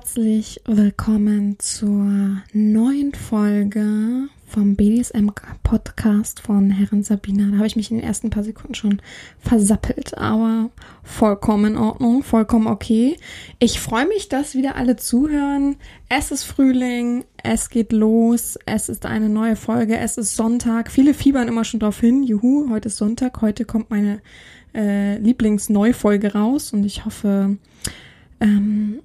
Herzlich 0.00 0.62
willkommen 0.64 1.58
zur 1.58 2.40
neuen 2.54 3.12
Folge 3.12 4.28
vom 4.46 4.74
BDSM 4.74 5.28
Podcast 5.62 6.40
von 6.40 6.70
Herren 6.70 7.02
Sabina. 7.02 7.50
Da 7.50 7.58
habe 7.58 7.66
ich 7.66 7.76
mich 7.76 7.90
in 7.90 7.98
den 7.98 8.06
ersten 8.06 8.30
paar 8.30 8.42
Sekunden 8.42 8.74
schon 8.74 9.02
versappelt, 9.40 10.16
aber 10.16 10.70
vollkommen 11.02 11.72
in 11.72 11.78
Ordnung, 11.78 12.22
vollkommen 12.22 12.66
okay. 12.66 13.18
Ich 13.58 13.78
freue 13.78 14.08
mich, 14.08 14.30
dass 14.30 14.54
wieder 14.54 14.76
alle 14.76 14.96
zuhören. 14.96 15.76
Es 16.08 16.30
ist 16.30 16.44
Frühling, 16.44 17.26
es 17.42 17.68
geht 17.68 17.92
los, 17.92 18.58
es 18.64 18.88
ist 18.88 19.04
eine 19.04 19.28
neue 19.28 19.54
Folge, 19.54 19.98
es 19.98 20.16
ist 20.16 20.34
Sonntag. 20.34 20.90
Viele 20.90 21.12
fiebern 21.12 21.46
immer 21.46 21.64
schon 21.64 21.80
drauf 21.80 22.00
hin. 22.00 22.22
Juhu, 22.22 22.70
heute 22.70 22.88
ist 22.88 22.96
Sonntag, 22.96 23.42
heute 23.42 23.66
kommt 23.66 23.90
meine 23.90 24.22
äh, 24.74 25.18
Lieblingsneufolge 25.18 26.32
raus 26.32 26.72
und 26.72 26.84
ich 26.84 27.04
hoffe, 27.04 27.58
ähm, 28.40 29.00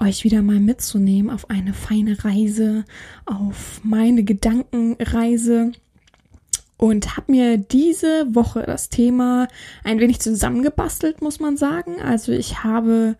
euch 0.00 0.24
wieder 0.24 0.42
mal 0.42 0.60
mitzunehmen 0.60 1.30
auf 1.30 1.50
eine 1.50 1.74
feine 1.74 2.24
Reise, 2.24 2.84
auf 3.26 3.80
meine 3.84 4.24
Gedankenreise 4.24 5.72
und 6.76 7.16
habe 7.16 7.32
mir 7.32 7.58
diese 7.58 8.34
Woche 8.34 8.62
das 8.62 8.88
Thema 8.88 9.48
ein 9.84 10.00
wenig 10.00 10.20
zusammengebastelt, 10.20 11.20
muss 11.20 11.38
man 11.38 11.56
sagen. 11.58 12.00
Also 12.00 12.32
ich 12.32 12.64
habe 12.64 13.16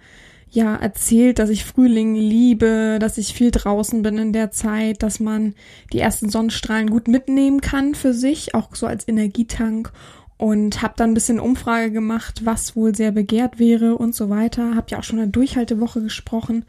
ja 0.50 0.74
erzählt, 0.76 1.38
dass 1.38 1.50
ich 1.50 1.64
Frühling 1.64 2.14
liebe, 2.14 2.98
dass 3.00 3.18
ich 3.18 3.34
viel 3.34 3.50
draußen 3.50 4.02
bin 4.02 4.18
in 4.18 4.32
der 4.32 4.50
Zeit, 4.50 5.02
dass 5.02 5.20
man 5.20 5.54
die 5.92 6.00
ersten 6.00 6.28
Sonnenstrahlen 6.28 6.90
gut 6.90 7.06
mitnehmen 7.06 7.60
kann 7.60 7.94
für 7.94 8.14
sich, 8.14 8.54
auch 8.54 8.74
so 8.74 8.86
als 8.86 9.06
Energietank 9.06 9.92
und 10.40 10.80
habe 10.80 10.94
dann 10.96 11.10
ein 11.10 11.14
bisschen 11.14 11.38
Umfrage 11.38 11.92
gemacht, 11.92 12.46
was 12.46 12.74
wohl 12.74 12.94
sehr 12.94 13.12
begehrt 13.12 13.58
wäre 13.58 13.98
und 13.98 14.14
so 14.14 14.30
weiter. 14.30 14.74
Habe 14.74 14.86
ja 14.88 14.98
auch 14.98 15.04
schon 15.04 15.18
eine 15.18 15.28
Durchhaltewoche 15.28 16.00
gesprochen 16.00 16.64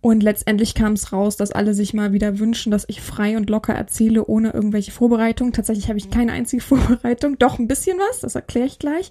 und 0.00 0.24
letztendlich 0.24 0.74
kam 0.74 0.94
es 0.94 1.12
raus, 1.12 1.36
dass 1.36 1.52
alle 1.52 1.72
sich 1.72 1.94
mal 1.94 2.12
wieder 2.12 2.40
wünschen, 2.40 2.72
dass 2.72 2.84
ich 2.88 3.00
frei 3.00 3.36
und 3.36 3.48
locker 3.48 3.74
erzähle, 3.74 4.26
ohne 4.26 4.50
irgendwelche 4.50 4.90
Vorbereitung. 4.90 5.52
Tatsächlich 5.52 5.88
habe 5.88 5.98
ich 5.98 6.10
keine 6.10 6.32
einzige 6.32 6.62
Vorbereitung, 6.64 7.38
doch 7.38 7.60
ein 7.60 7.68
bisschen 7.68 7.96
was, 7.98 8.20
das 8.20 8.34
erkläre 8.34 8.66
ich 8.66 8.80
gleich. 8.80 9.10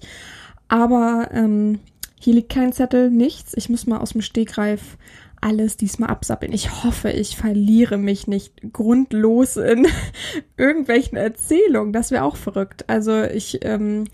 Aber 0.68 1.30
ähm, 1.32 1.78
hier 2.20 2.34
liegt 2.34 2.52
kein 2.52 2.74
Zettel, 2.74 3.10
nichts. 3.10 3.54
Ich 3.56 3.70
muss 3.70 3.86
mal 3.86 3.98
aus 3.98 4.12
dem 4.12 4.20
Stegreif 4.20 4.98
alles 5.46 5.76
diesmal 5.76 6.10
absappeln. 6.10 6.52
Ich 6.52 6.82
hoffe, 6.82 7.10
ich 7.10 7.36
verliere 7.36 7.98
mich 7.98 8.26
nicht 8.26 8.72
grundlos 8.72 9.56
in 9.56 9.86
irgendwelchen 10.56 11.16
Erzählungen. 11.16 11.92
Das 11.92 12.10
wäre 12.10 12.24
auch 12.24 12.34
verrückt. 12.34 12.84
Also 12.88 13.22
ich 13.22 13.60
ähm, 13.64 14.08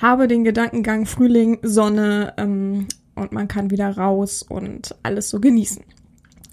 habe 0.00 0.28
den 0.28 0.44
Gedankengang 0.44 1.04
Frühling, 1.04 1.58
Sonne 1.60 2.32
ähm, 2.38 2.88
und 3.14 3.32
man 3.32 3.48
kann 3.48 3.70
wieder 3.70 3.98
raus 3.98 4.42
und 4.42 4.94
alles 5.02 5.28
so 5.28 5.40
genießen. 5.40 5.84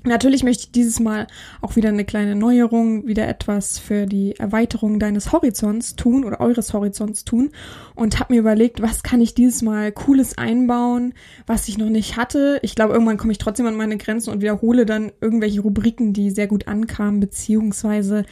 Natürlich 0.05 0.43
möchte 0.43 0.65
ich 0.65 0.71
dieses 0.71 0.99
Mal 0.99 1.25
auch 1.61 1.75
wieder 1.75 1.89
eine 1.89 2.05
kleine 2.05 2.35
Neuerung, 2.35 3.07
wieder 3.07 3.27
etwas 3.27 3.79
für 3.79 4.05
die 4.05 4.35
Erweiterung 4.35 4.99
deines 4.99 5.31
Horizonts 5.31 5.95
tun 5.95 6.23
oder 6.23 6.39
eures 6.39 6.73
Horizonts 6.73 7.25
tun 7.25 7.51
und 7.95 8.19
habe 8.19 8.33
mir 8.33 8.39
überlegt, 8.39 8.83
was 8.83 9.01
kann 9.01 9.19
ich 9.19 9.33
dieses 9.33 9.63
Mal 9.63 9.91
cooles 9.91 10.37
einbauen, 10.37 11.13
was 11.47 11.67
ich 11.67 11.79
noch 11.79 11.89
nicht 11.89 12.17
hatte. 12.17 12.59
Ich 12.61 12.75
glaube, 12.75 12.93
irgendwann 12.93 13.17
komme 13.17 13.31
ich 13.31 13.39
trotzdem 13.39 13.65
an 13.65 13.75
meine 13.75 13.97
Grenzen 13.97 14.31
und 14.31 14.41
wiederhole 14.41 14.85
dann 14.85 15.11
irgendwelche 15.21 15.61
Rubriken, 15.61 16.13
die 16.13 16.29
sehr 16.29 16.47
gut 16.47 16.67
ankamen, 16.67 17.19
beziehungsweise 17.19 18.25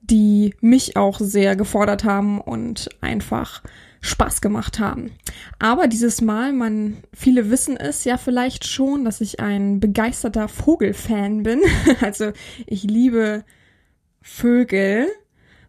die 0.00 0.54
mich 0.60 0.96
auch 0.96 1.20
sehr 1.20 1.56
gefordert 1.56 2.04
haben 2.04 2.40
und 2.40 2.88
einfach 3.02 3.62
Spaß 4.00 4.40
gemacht 4.40 4.78
haben. 4.78 5.10
Aber 5.58 5.88
dieses 5.88 6.20
Mal, 6.20 6.52
man, 6.52 6.98
viele 7.12 7.50
wissen 7.50 7.76
es 7.76 8.04
ja 8.04 8.16
vielleicht 8.16 8.66
schon, 8.66 9.04
dass 9.04 9.20
ich 9.20 9.40
ein 9.40 9.80
begeisterter 9.80 10.48
Vogelfan 10.48 11.42
bin. 11.42 11.60
Also 12.00 12.32
ich 12.66 12.84
liebe 12.84 13.44
Vögel. 14.22 15.08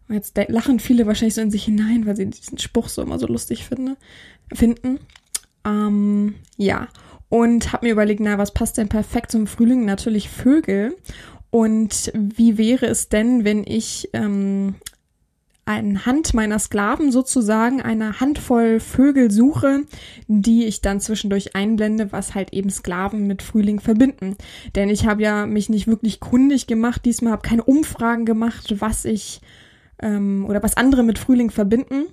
Und 0.08 0.14
jetzt 0.14 0.38
lachen 0.48 0.80
viele 0.80 1.06
wahrscheinlich 1.06 1.34
so 1.34 1.40
in 1.40 1.50
sich 1.50 1.64
hinein, 1.64 2.06
weil 2.06 2.16
sie 2.16 2.26
diesen 2.26 2.58
Spruch 2.58 2.88
so 2.88 3.02
immer 3.02 3.18
so 3.18 3.26
lustig 3.26 3.64
finde, 3.64 3.96
finden. 4.52 4.98
Ähm, 5.64 6.34
ja. 6.56 6.88
Und 7.28 7.72
habe 7.72 7.86
mir 7.86 7.92
überlegt, 7.92 8.20
na, 8.20 8.38
was 8.38 8.52
passt 8.52 8.76
denn 8.76 8.88
perfekt 8.88 9.30
zum 9.30 9.46
Frühling? 9.46 9.84
Natürlich 9.84 10.28
Vögel. 10.28 10.96
Und 11.50 12.12
wie 12.14 12.58
wäre 12.58 12.86
es 12.86 13.08
denn, 13.08 13.44
wenn 13.44 13.64
ich 13.64 14.08
ähm, 14.12 14.76
anhand 15.78 16.34
meiner 16.34 16.58
Sklaven 16.58 17.12
sozusagen 17.12 17.80
eine 17.80 18.20
Handvoll 18.20 18.80
Vögel 18.80 19.30
suche, 19.30 19.84
die 20.28 20.64
ich 20.64 20.80
dann 20.80 21.00
zwischendurch 21.00 21.54
einblende, 21.54 22.12
was 22.12 22.34
halt 22.34 22.52
eben 22.52 22.70
Sklaven 22.70 23.26
mit 23.26 23.42
Frühling 23.42 23.80
verbinden. 23.80 24.36
Denn 24.74 24.88
ich 24.88 25.06
habe 25.06 25.22
ja 25.22 25.46
mich 25.46 25.68
nicht 25.68 25.86
wirklich 25.86 26.20
kundig 26.20 26.66
gemacht, 26.66 27.04
diesmal 27.04 27.32
habe 27.32 27.46
keine 27.46 27.64
Umfragen 27.64 28.24
gemacht, 28.24 28.80
was 28.80 29.04
ich 29.04 29.40
ähm, 30.00 30.46
oder 30.48 30.62
was 30.62 30.76
andere 30.76 31.02
mit 31.02 31.18
Frühling 31.18 31.50
verbinden. 31.50 32.06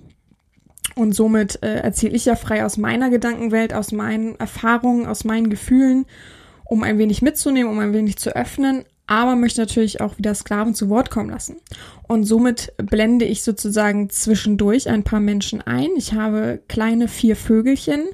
Und 0.94 1.14
somit 1.14 1.62
äh, 1.62 1.76
erzähle 1.76 2.16
ich 2.16 2.24
ja 2.24 2.34
frei 2.34 2.64
aus 2.64 2.76
meiner 2.76 3.10
Gedankenwelt, 3.10 3.72
aus 3.72 3.92
meinen 3.92 4.34
Erfahrungen, 4.36 5.06
aus 5.06 5.24
meinen 5.24 5.50
Gefühlen, 5.50 6.06
um 6.64 6.82
ein 6.82 6.98
wenig 6.98 7.22
mitzunehmen, 7.22 7.70
um 7.70 7.78
ein 7.78 7.92
wenig 7.92 8.16
zu 8.16 8.34
öffnen. 8.34 8.84
Aber 9.08 9.36
möchte 9.36 9.62
natürlich 9.62 10.00
auch 10.00 10.18
wieder 10.18 10.34
Sklaven 10.34 10.74
zu 10.74 10.90
Wort 10.90 11.10
kommen 11.10 11.30
lassen. 11.30 11.56
Und 12.06 12.24
somit 12.24 12.74
blende 12.76 13.24
ich 13.24 13.42
sozusagen 13.42 14.10
zwischendurch 14.10 14.88
ein 14.88 15.02
paar 15.02 15.18
Menschen 15.18 15.62
ein. 15.62 15.88
Ich 15.96 16.12
habe 16.12 16.62
kleine 16.68 17.08
vier 17.08 17.34
Vögelchen 17.34 18.04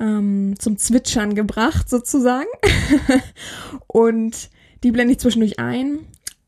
ähm, 0.00 0.54
zum 0.58 0.78
Zwitschern 0.78 1.34
gebracht, 1.34 1.90
sozusagen. 1.90 2.48
und 3.86 4.48
die 4.82 4.90
blende 4.90 5.12
ich 5.12 5.20
zwischendurch 5.20 5.58
ein. 5.58 5.98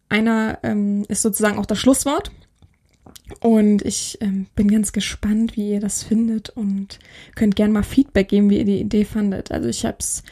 Einer 0.08 0.58
ähm, 0.62 1.04
ist 1.08 1.20
sozusagen 1.20 1.58
auch 1.58 1.66
das 1.66 1.78
Schlusswort. 1.78 2.32
Und 3.40 3.82
ich 3.82 4.18
ähm, 4.22 4.46
bin 4.54 4.70
ganz 4.70 4.92
gespannt, 4.92 5.56
wie 5.56 5.70
ihr 5.70 5.80
das 5.80 6.02
findet 6.02 6.48
und 6.48 6.98
könnt 7.34 7.56
gerne 7.56 7.74
mal 7.74 7.82
Feedback 7.82 8.28
geben, 8.28 8.48
wie 8.48 8.58
ihr 8.58 8.64
die 8.64 8.80
Idee 8.80 9.04
fandet. 9.04 9.50
Also 9.50 9.68
ich 9.68 9.84
habe 9.84 9.98
es 10.00 10.22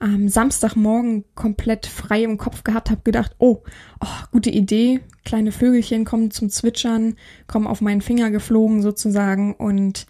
am 0.00 0.28
Samstagmorgen 0.28 1.24
komplett 1.34 1.86
frei 1.86 2.22
im 2.22 2.38
Kopf 2.38 2.64
gehabt, 2.64 2.90
habe 2.90 3.00
gedacht, 3.02 3.34
oh, 3.38 3.62
oh, 4.00 4.26
gute 4.30 4.50
Idee, 4.50 5.00
kleine 5.24 5.52
Vögelchen 5.52 6.04
kommen 6.04 6.30
zum 6.30 6.50
Zwitschern, 6.50 7.16
kommen 7.46 7.66
auf 7.66 7.80
meinen 7.80 8.00
Finger 8.00 8.30
geflogen 8.30 8.82
sozusagen 8.82 9.54
und 9.54 10.06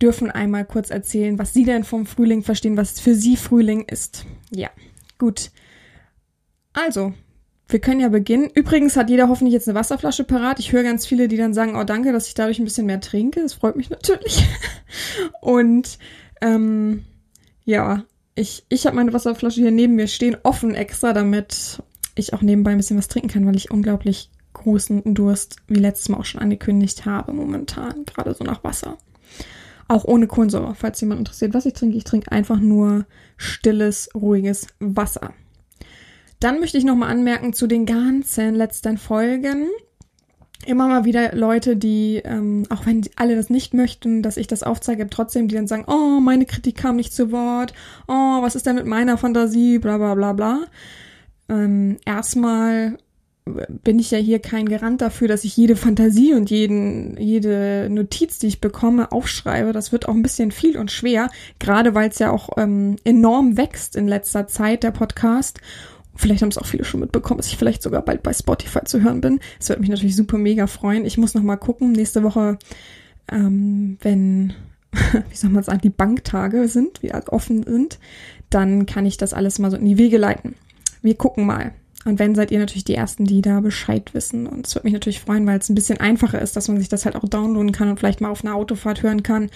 dürfen 0.00 0.30
einmal 0.30 0.64
kurz 0.64 0.90
erzählen, 0.90 1.38
was 1.38 1.52
sie 1.52 1.64
denn 1.64 1.84
vom 1.84 2.06
Frühling 2.06 2.42
verstehen, 2.42 2.76
was 2.76 3.00
für 3.00 3.14
sie 3.14 3.36
Frühling 3.36 3.84
ist. 3.84 4.24
Ja, 4.50 4.70
gut. 5.18 5.50
Also, 6.72 7.12
wir 7.68 7.80
können 7.80 8.00
ja 8.00 8.08
beginnen. 8.08 8.50
Übrigens 8.54 8.96
hat 8.96 9.10
jeder 9.10 9.28
hoffentlich 9.28 9.52
jetzt 9.52 9.68
eine 9.68 9.78
Wasserflasche 9.78 10.24
parat. 10.24 10.58
Ich 10.58 10.72
höre 10.72 10.82
ganz 10.82 11.06
viele, 11.06 11.28
die 11.28 11.36
dann 11.36 11.54
sagen, 11.54 11.76
oh 11.76 11.84
danke, 11.84 12.12
dass 12.12 12.28
ich 12.28 12.34
dadurch 12.34 12.58
ein 12.58 12.64
bisschen 12.64 12.86
mehr 12.86 13.00
trinke. 13.00 13.42
Das 13.42 13.54
freut 13.54 13.76
mich 13.76 13.90
natürlich. 13.90 14.44
Und 15.40 15.98
ähm, 16.40 17.04
ja, 17.64 18.04
ich, 18.40 18.64
ich 18.70 18.86
habe 18.86 18.96
meine 18.96 19.12
Wasserflasche 19.12 19.60
hier 19.60 19.70
neben 19.70 19.96
mir 19.96 20.08
stehen, 20.08 20.36
offen 20.42 20.74
extra, 20.74 21.12
damit 21.12 21.82
ich 22.14 22.32
auch 22.32 22.40
nebenbei 22.40 22.72
ein 22.72 22.78
bisschen 22.78 22.98
was 22.98 23.08
trinken 23.08 23.28
kann, 23.28 23.46
weil 23.46 23.56
ich 23.56 23.70
unglaublich 23.70 24.30
großen 24.54 25.14
Durst, 25.14 25.56
wie 25.68 25.78
letztes 25.78 26.08
Mal 26.08 26.18
auch 26.18 26.24
schon 26.24 26.40
angekündigt 26.40 27.04
habe, 27.04 27.32
momentan, 27.32 28.04
gerade 28.06 28.34
so 28.34 28.42
nach 28.42 28.64
Wasser. 28.64 28.98
Auch 29.88 30.04
ohne 30.04 30.26
Kohlensäure, 30.26 30.74
falls 30.74 31.00
jemand 31.00 31.20
interessiert, 31.20 31.52
was 31.52 31.66
ich 31.66 31.74
trinke. 31.74 31.96
Ich 31.96 32.04
trinke 32.04 32.32
einfach 32.32 32.60
nur 32.60 33.06
stilles, 33.36 34.08
ruhiges 34.14 34.68
Wasser. 34.78 35.34
Dann 36.38 36.60
möchte 36.60 36.78
ich 36.78 36.84
nochmal 36.84 37.10
anmerken 37.10 37.52
zu 37.52 37.66
den 37.66 37.86
ganzen 37.86 38.54
letzten 38.54 38.96
Folgen. 38.96 39.68
Immer 40.66 40.88
mal 40.88 41.04
wieder 41.04 41.34
Leute, 41.34 41.76
die, 41.76 42.20
ähm, 42.24 42.64
auch 42.68 42.84
wenn 42.84 43.02
alle 43.16 43.34
das 43.34 43.48
nicht 43.48 43.72
möchten, 43.72 44.22
dass 44.22 44.36
ich 44.36 44.46
das 44.46 44.62
aufzeige, 44.62 45.08
trotzdem, 45.08 45.48
die 45.48 45.54
dann 45.54 45.66
sagen, 45.66 45.84
oh, 45.86 46.20
meine 46.20 46.44
Kritik 46.44 46.76
kam 46.76 46.96
nicht 46.96 47.14
zu 47.14 47.32
Wort, 47.32 47.72
oh, 48.08 48.42
was 48.42 48.54
ist 48.54 48.66
denn 48.66 48.76
mit 48.76 48.86
meiner 48.86 49.16
Fantasie, 49.16 49.78
bla 49.78 49.96
bla 49.96 50.14
bla 50.14 50.32
bla. 50.34 50.58
Ähm, 51.48 51.96
erstmal 52.04 52.98
bin 53.68 53.98
ich 53.98 54.10
ja 54.10 54.18
hier 54.18 54.38
kein 54.38 54.68
Garant 54.68 55.00
dafür, 55.00 55.28
dass 55.28 55.44
ich 55.44 55.56
jede 55.56 55.76
Fantasie 55.76 56.34
und 56.34 56.50
jeden, 56.50 57.16
jede 57.16 57.88
Notiz, 57.90 58.38
die 58.38 58.46
ich 58.48 58.60
bekomme, 58.60 59.12
aufschreibe. 59.12 59.72
Das 59.72 59.92
wird 59.92 60.08
auch 60.08 60.14
ein 60.14 60.22
bisschen 60.22 60.50
viel 60.50 60.76
und 60.76 60.90
schwer, 60.90 61.30
gerade 61.58 61.94
weil 61.94 62.10
es 62.10 62.18
ja 62.18 62.30
auch 62.30 62.50
ähm, 62.56 62.96
enorm 63.04 63.56
wächst 63.56 63.96
in 63.96 64.08
letzter 64.08 64.46
Zeit, 64.46 64.82
der 64.82 64.90
Podcast. 64.90 65.60
Vielleicht 66.20 66.42
haben 66.42 66.50
es 66.50 66.58
auch 66.58 66.66
viele 66.66 66.84
schon 66.84 67.00
mitbekommen, 67.00 67.38
dass 67.38 67.46
ich 67.46 67.56
vielleicht 67.56 67.82
sogar 67.82 68.02
bald 68.02 68.22
bei 68.22 68.34
Spotify 68.34 68.80
zu 68.84 69.02
hören 69.02 69.22
bin. 69.22 69.40
Das 69.58 69.70
würde 69.70 69.80
mich 69.80 69.88
natürlich 69.88 70.14
super 70.14 70.36
mega 70.36 70.66
freuen. 70.66 71.06
Ich 71.06 71.16
muss 71.16 71.32
noch 71.32 71.42
mal 71.42 71.56
gucken, 71.56 71.92
nächste 71.92 72.22
Woche, 72.22 72.58
ähm, 73.32 73.96
wenn, 74.02 74.52
wie 75.30 75.36
soll 75.36 75.48
man 75.48 75.62
sagen, 75.62 75.80
die 75.82 75.88
Banktage 75.88 76.68
sind, 76.68 77.02
wie 77.02 77.14
offen 77.14 77.62
sind, 77.62 77.98
dann 78.50 78.84
kann 78.84 79.06
ich 79.06 79.16
das 79.16 79.32
alles 79.32 79.58
mal 79.58 79.70
so 79.70 79.78
in 79.78 79.86
die 79.86 79.96
Wege 79.96 80.18
leiten. 80.18 80.56
Wir 81.00 81.14
gucken 81.14 81.46
mal. 81.46 81.72
Und 82.04 82.18
wenn, 82.18 82.34
seid 82.34 82.50
ihr 82.50 82.58
natürlich 82.58 82.84
die 82.84 82.94
Ersten, 82.94 83.24
die 83.24 83.40
da 83.40 83.60
Bescheid 83.60 84.12
wissen. 84.12 84.46
Und 84.46 84.66
es 84.66 84.74
würde 84.74 84.86
mich 84.86 84.92
natürlich 84.92 85.20
freuen, 85.20 85.46
weil 85.46 85.58
es 85.58 85.70
ein 85.70 85.74
bisschen 85.74 86.00
einfacher 86.00 86.40
ist, 86.40 86.54
dass 86.54 86.68
man 86.68 86.78
sich 86.78 86.90
das 86.90 87.06
halt 87.06 87.16
auch 87.16 87.28
downloaden 87.28 87.72
kann 87.72 87.88
und 87.88 87.98
vielleicht 87.98 88.20
mal 88.20 88.30
auf 88.30 88.44
einer 88.44 88.54
Autofahrt 88.54 89.02
hören 89.02 89.22
kann, 89.22 89.50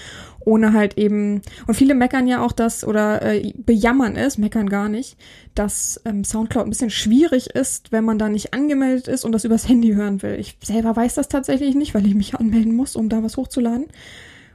ohne 0.45 0.73
halt 0.73 0.99
eben. 0.99 1.43
Und 1.67 1.75
viele 1.75 1.95
meckern 1.95 2.27
ja 2.27 2.45
auch 2.45 2.53
das 2.53 2.85
oder 2.85 3.23
äh, 3.23 3.53
bejammern 3.57 4.17
es, 4.17 4.39
meckern 4.39 4.69
gar 4.69 4.89
nicht, 4.89 5.17
dass 5.55 6.01
ähm, 6.05 6.25
Soundcloud 6.25 6.67
ein 6.67 6.71
bisschen 6.71 6.91
schwierig 6.91 7.51
ist, 7.51 7.93
wenn 7.93 8.05
man 8.05 8.19
da 8.19 8.29
nicht 8.29 8.55
angemeldet 8.55 9.09
ist 9.09 9.25
und 9.25 9.33
das 9.33 9.45
übers 9.45 9.69
Handy 9.69 9.95
hören 9.95 10.23
will. 10.23 10.39
Ich 10.39 10.57
selber 10.63 10.95
weiß 10.95 11.15
das 11.15 11.29
tatsächlich 11.29 11.75
nicht, 11.75 11.95
weil 11.95 12.07
ich 12.07 12.15
mich 12.15 12.35
anmelden 12.35 12.75
muss, 12.75 12.97
um 12.97 13.09
da 13.09 13.23
was 13.23 13.37
hochzuladen. 13.37 13.87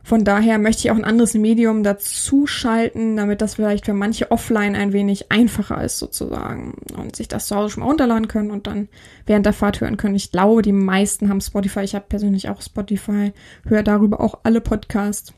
Von 0.03 0.23
daher 0.23 0.57
möchte 0.57 0.79
ich 0.79 0.91
auch 0.91 0.95
ein 0.95 1.03
anderes 1.03 1.33
Medium 1.35 1.83
dazu 1.83 2.47
schalten, 2.47 3.15
damit 3.17 3.41
das 3.41 3.55
vielleicht 3.55 3.85
für 3.85 3.93
manche 3.93 4.31
offline 4.31 4.75
ein 4.75 4.93
wenig 4.93 5.31
einfacher 5.31 5.83
ist 5.83 5.99
sozusagen 5.99 6.73
und 6.97 7.15
sich 7.15 7.27
das 7.27 7.47
zu 7.47 7.55
Hause 7.55 7.69
schon 7.69 7.83
mal 7.83 7.89
runterladen 7.89 8.27
können 8.27 8.49
und 8.49 8.65
dann 8.65 8.87
während 9.27 9.45
der 9.45 9.53
Fahrt 9.53 9.81
hören 9.81 9.97
können. 9.97 10.15
Ich 10.15 10.31
glaube, 10.31 10.61
die 10.61 10.71
meisten 10.71 11.29
haben 11.29 11.41
Spotify. 11.41 11.81
Ich 11.81 11.95
habe 11.95 12.05
persönlich 12.09 12.49
auch 12.49 12.61
Spotify, 12.61 13.33
höre 13.67 13.83
darüber 13.83 14.21
auch 14.21 14.39
alle 14.43 14.61
Podcasts, 14.61 15.33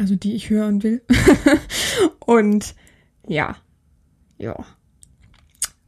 also 0.00 0.16
die 0.16 0.34
ich 0.34 0.50
hören 0.50 0.82
will. 0.82 1.02
und 2.26 2.74
ja, 3.28 3.56
ja. 4.38 4.56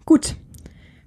Gut. 0.05 0.37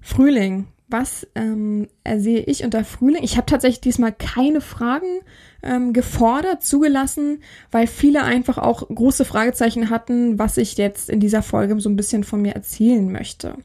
Frühling. 0.01 0.67
Was 0.87 1.27
ähm, 1.35 1.87
sehe 2.17 2.41
ich 2.41 2.63
unter 2.63 2.83
Frühling? 2.83 3.23
Ich 3.23 3.37
habe 3.37 3.47
tatsächlich 3.47 3.81
diesmal 3.81 4.11
keine 4.11 4.61
Fragen 4.61 5.21
ähm, 5.63 5.93
gefordert, 5.93 6.63
zugelassen, 6.63 7.41
weil 7.71 7.87
viele 7.87 8.23
einfach 8.23 8.59
auch 8.59 8.87
große 8.87 9.25
Fragezeichen 9.25 9.89
hatten, 9.89 10.37
was 10.37 10.57
ich 10.57 10.77
jetzt 10.77 11.09
in 11.09 11.19
dieser 11.19 11.41
Folge 11.41 11.79
so 11.79 11.89
ein 11.89 11.95
bisschen 11.95 12.23
von 12.23 12.41
mir 12.41 12.53
erzählen 12.53 13.11
möchte. 13.11 13.55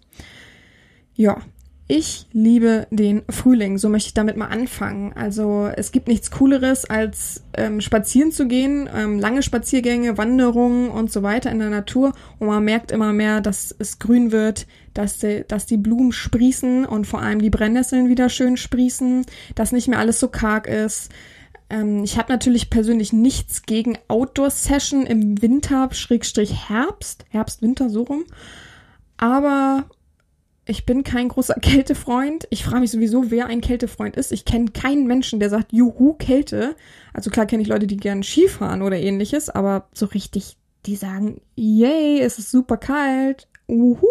Ja, 1.15 1.43
ich 1.91 2.27
liebe 2.33 2.87
den 2.93 3.23
Frühling, 3.29 3.77
so 3.77 3.89
möchte 3.89 4.07
ich 4.07 4.15
damit 4.15 4.37
mal 4.37 4.47
anfangen. 4.47 5.13
Also 5.15 5.69
es 5.75 5.91
gibt 5.91 6.07
nichts 6.07 6.31
Cooleres, 6.31 6.85
als 6.85 7.43
ähm, 7.53 7.81
spazieren 7.81 8.31
zu 8.31 8.47
gehen, 8.47 8.89
ähm, 8.95 9.19
lange 9.19 9.43
Spaziergänge, 9.43 10.17
Wanderungen 10.17 10.89
und 10.91 11.11
so 11.11 11.25
weiter 11.25 11.51
in 11.51 11.59
der 11.59 11.69
Natur. 11.69 12.13
Und 12.39 12.47
man 12.47 12.65
merkt 12.65 12.93
immer 12.93 13.13
mehr, 13.13 13.41
dass 13.41 13.75
es 13.77 13.99
grün 13.99 14.31
wird, 14.31 14.69
dass 14.95 15.19
die, 15.19 15.45
dass 15.49 15.67
die 15.67 15.79
Blumen 15.79 16.13
sprießen 16.13 16.87
und 16.87 17.09
vor 17.09 17.23
allem 17.23 17.43
die 17.43 17.51
Brennnesseln 17.51 18.09
wieder 18.09 18.29
schön 18.29 18.57
sprießen, 18.57 19.27
dass 19.57 19.73
nicht 19.73 19.89
mehr 19.89 19.99
alles 19.99 20.21
so 20.21 20.29
karg 20.29 20.69
ist. 20.69 21.11
Ähm, 21.71 22.05
ich 22.05 22.19
habe 22.19 22.33
natürlich 22.33 22.71
persönlich 22.71 23.13
nichts 23.13 23.63
gegen 23.63 23.99
Outdoor-Session 24.07 25.07
im 25.07 25.43
Winter, 25.43 25.89
Schrägstrich 25.91 26.69
Herbst, 26.69 27.25
Herbst, 27.31 27.63
Winter, 27.63 27.91
so 27.91 28.03
rum. 28.03 28.27
Aber 29.17 29.87
ich 30.71 30.87
bin 30.87 31.05
kein 31.05 31.29
großer 31.29 31.55
Kältefreund. 31.63 32.47
Ich 32.51 32.65
frage 32.65 32.81
mich 32.81 32.93
sowieso, 32.93 33.31
wer 33.31 33.47
ein 33.47 33.61
Kältefreund 33.61 34.17
ist. 34.17 34.33
Ich 34.33 34.45
kenne 34.45 34.71
keinen 34.71 35.07
Menschen, 35.07 35.41
der 35.41 35.51
sagt, 35.51 35.73
juhu, 35.73 36.15
Kälte. 36.15 36.77
Also 37.13 37.31
klar 37.31 37.47
kenne 37.47 37.63
ich 37.63 37.69
Leute, 37.69 37.87
die 37.87 37.97
gerne 37.97 38.23
Skifahren 38.23 38.83
oder 38.83 38.97
ähnliches, 38.97 39.51
aber 39.51 39.89
so 39.93 40.07
richtig, 40.07 40.57
die 40.87 40.97
sagen, 40.97 41.41
yay, 41.57 42.21
es 42.21 42.39
ist 42.39 42.51
super 42.51 42.77
kalt, 42.77 43.49
uhu. 43.69 44.07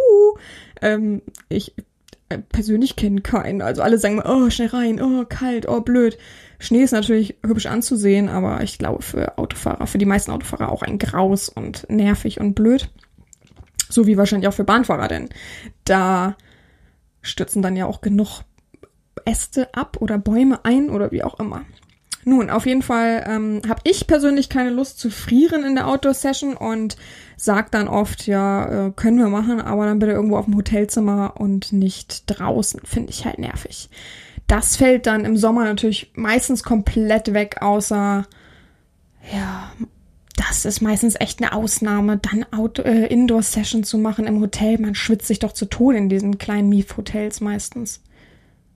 Ähm, 0.81 1.21
ich 1.47 1.73
äh, 2.27 2.39
persönlich 2.39 2.95
kenne 2.95 3.21
keinen. 3.21 3.61
Also 3.61 3.81
alle 3.81 3.97
sagen, 3.97 4.21
oh, 4.23 4.49
schnell 4.49 4.67
rein, 4.67 5.01
oh, 5.01 5.25
kalt, 5.25 5.67
oh, 5.67 5.81
blöd. 5.81 6.17
Schnee 6.59 6.83
ist 6.83 6.91
natürlich 6.91 7.37
hübsch 7.45 7.67
anzusehen, 7.67 8.27
aber 8.27 8.61
ich 8.63 8.77
glaube 8.77 9.01
für 9.01 9.37
Autofahrer, 9.37 9.87
für 9.87 9.97
die 9.97 10.05
meisten 10.05 10.31
Autofahrer 10.31 10.69
auch 10.69 10.81
ein 10.81 10.99
Graus 10.99 11.47
und 11.47 11.89
nervig 11.89 12.41
und 12.41 12.53
blöd. 12.53 12.89
So 13.87 14.05
wie 14.05 14.17
wahrscheinlich 14.17 14.47
auch 14.49 14.53
für 14.53 14.65
Bahnfahrer, 14.65 15.07
denn 15.07 15.29
da 15.85 16.35
stürzen 17.21 17.61
dann 17.61 17.75
ja 17.75 17.85
auch 17.85 18.01
genug 18.01 18.41
Äste 19.25 19.73
ab 19.73 19.97
oder 19.99 20.17
Bäume 20.17 20.63
ein 20.63 20.89
oder 20.89 21.11
wie 21.11 21.23
auch 21.23 21.39
immer. 21.39 21.65
Nun, 22.25 22.49
auf 22.49 22.65
jeden 22.65 22.81
Fall 22.81 23.23
ähm, 23.27 23.61
habe 23.67 23.81
ich 23.85 24.05
persönlich 24.05 24.49
keine 24.49 24.69
Lust 24.69 24.99
zu 24.99 25.09
frieren 25.09 25.63
in 25.63 25.75
der 25.75 25.87
Outdoor-Session 25.87 26.57
und 26.57 26.97
sag 27.37 27.71
dann 27.71 27.87
oft, 27.87 28.27
ja, 28.27 28.87
äh, 28.87 28.91
können 28.91 29.17
wir 29.17 29.29
machen, 29.29 29.61
aber 29.61 29.85
dann 29.85 29.99
bitte 29.99 30.11
irgendwo 30.11 30.37
auf 30.37 30.45
dem 30.45 30.57
Hotelzimmer 30.57 31.35
und 31.37 31.71
nicht 31.71 32.23
draußen. 32.27 32.81
Finde 32.83 33.11
ich 33.11 33.25
halt 33.25 33.39
nervig. 33.39 33.89
Das 34.47 34.75
fällt 34.75 35.05
dann 35.05 35.25
im 35.25 35.37
Sommer 35.37 35.63
natürlich 35.63 36.11
meistens 36.15 36.63
komplett 36.63 37.33
weg, 37.33 37.57
außer, 37.61 38.25
ja, 39.33 39.71
das 40.39 40.63
ist 40.63 40.79
meistens 40.79 41.15
echt 41.19 41.41
eine 41.41 41.51
Ausnahme, 41.51 42.17
dann 42.17 42.45
Out 42.51 42.79
äh, 42.79 43.07
Indoor-Session 43.07 43.83
zu 43.83 43.97
machen 43.97 44.25
im 44.25 44.39
Hotel. 44.39 44.79
Man 44.79 44.95
schwitzt 44.95 45.27
sich 45.27 45.39
doch 45.39 45.51
zu 45.51 45.65
Tode 45.65 45.97
in 45.97 46.07
diesen 46.07 46.37
kleinen 46.37 46.69
Mief-Hotels 46.69 47.41
meistens. 47.41 48.01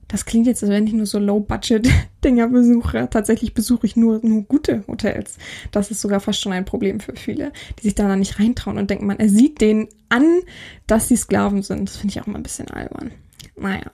Das 0.06 0.26
klingt 0.26 0.46
jetzt, 0.46 0.62
als 0.62 0.70
wenn 0.70 0.86
ich 0.86 0.92
nur 0.92 1.06
so 1.06 1.18
Low-Budget-Dinger 1.18 2.48
besuche. 2.48 3.08
Tatsächlich 3.10 3.54
besuche 3.54 3.86
ich 3.86 3.96
nur, 3.96 4.20
nur 4.22 4.42
gute 4.42 4.84
Hotels. 4.86 5.38
Das 5.70 5.90
ist 5.90 6.02
sogar 6.02 6.20
fast 6.20 6.42
schon 6.42 6.52
ein 6.52 6.66
Problem 6.66 7.00
für 7.00 7.16
viele, 7.16 7.50
die 7.78 7.84
sich 7.84 7.94
da 7.94 8.06
dann 8.08 8.18
nicht 8.18 8.38
reintrauen 8.38 8.76
und 8.76 8.90
denken, 8.90 9.06
man, 9.06 9.18
er 9.18 9.30
sieht 9.30 9.62
denen 9.62 9.88
an, 10.10 10.40
dass 10.86 11.08
sie 11.08 11.16
Sklaven 11.16 11.62
sind. 11.62 11.88
Das 11.88 11.96
finde 11.96 12.12
ich 12.12 12.20
auch 12.20 12.26
mal 12.26 12.36
ein 12.36 12.42
bisschen 12.42 12.68
albern. 12.68 13.12
Naja 13.56 13.90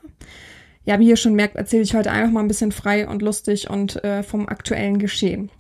ja, 0.85 0.99
wie 0.99 1.09
ihr 1.09 1.17
schon 1.17 1.35
merkt, 1.35 1.57
erzähle 1.57 1.83
ich 1.83 1.95
heute 1.95 2.11
einfach 2.11 2.33
mal 2.33 2.41
ein 2.41 2.49
bisschen 2.49 2.73
frei 2.73 3.07
und 3.07 3.23
lustig 3.23 3.71
und 3.71 4.03
äh, 4.03 4.23
vom 4.23 4.49
aktuellen 4.49 4.99
Geschehen. 4.99 5.51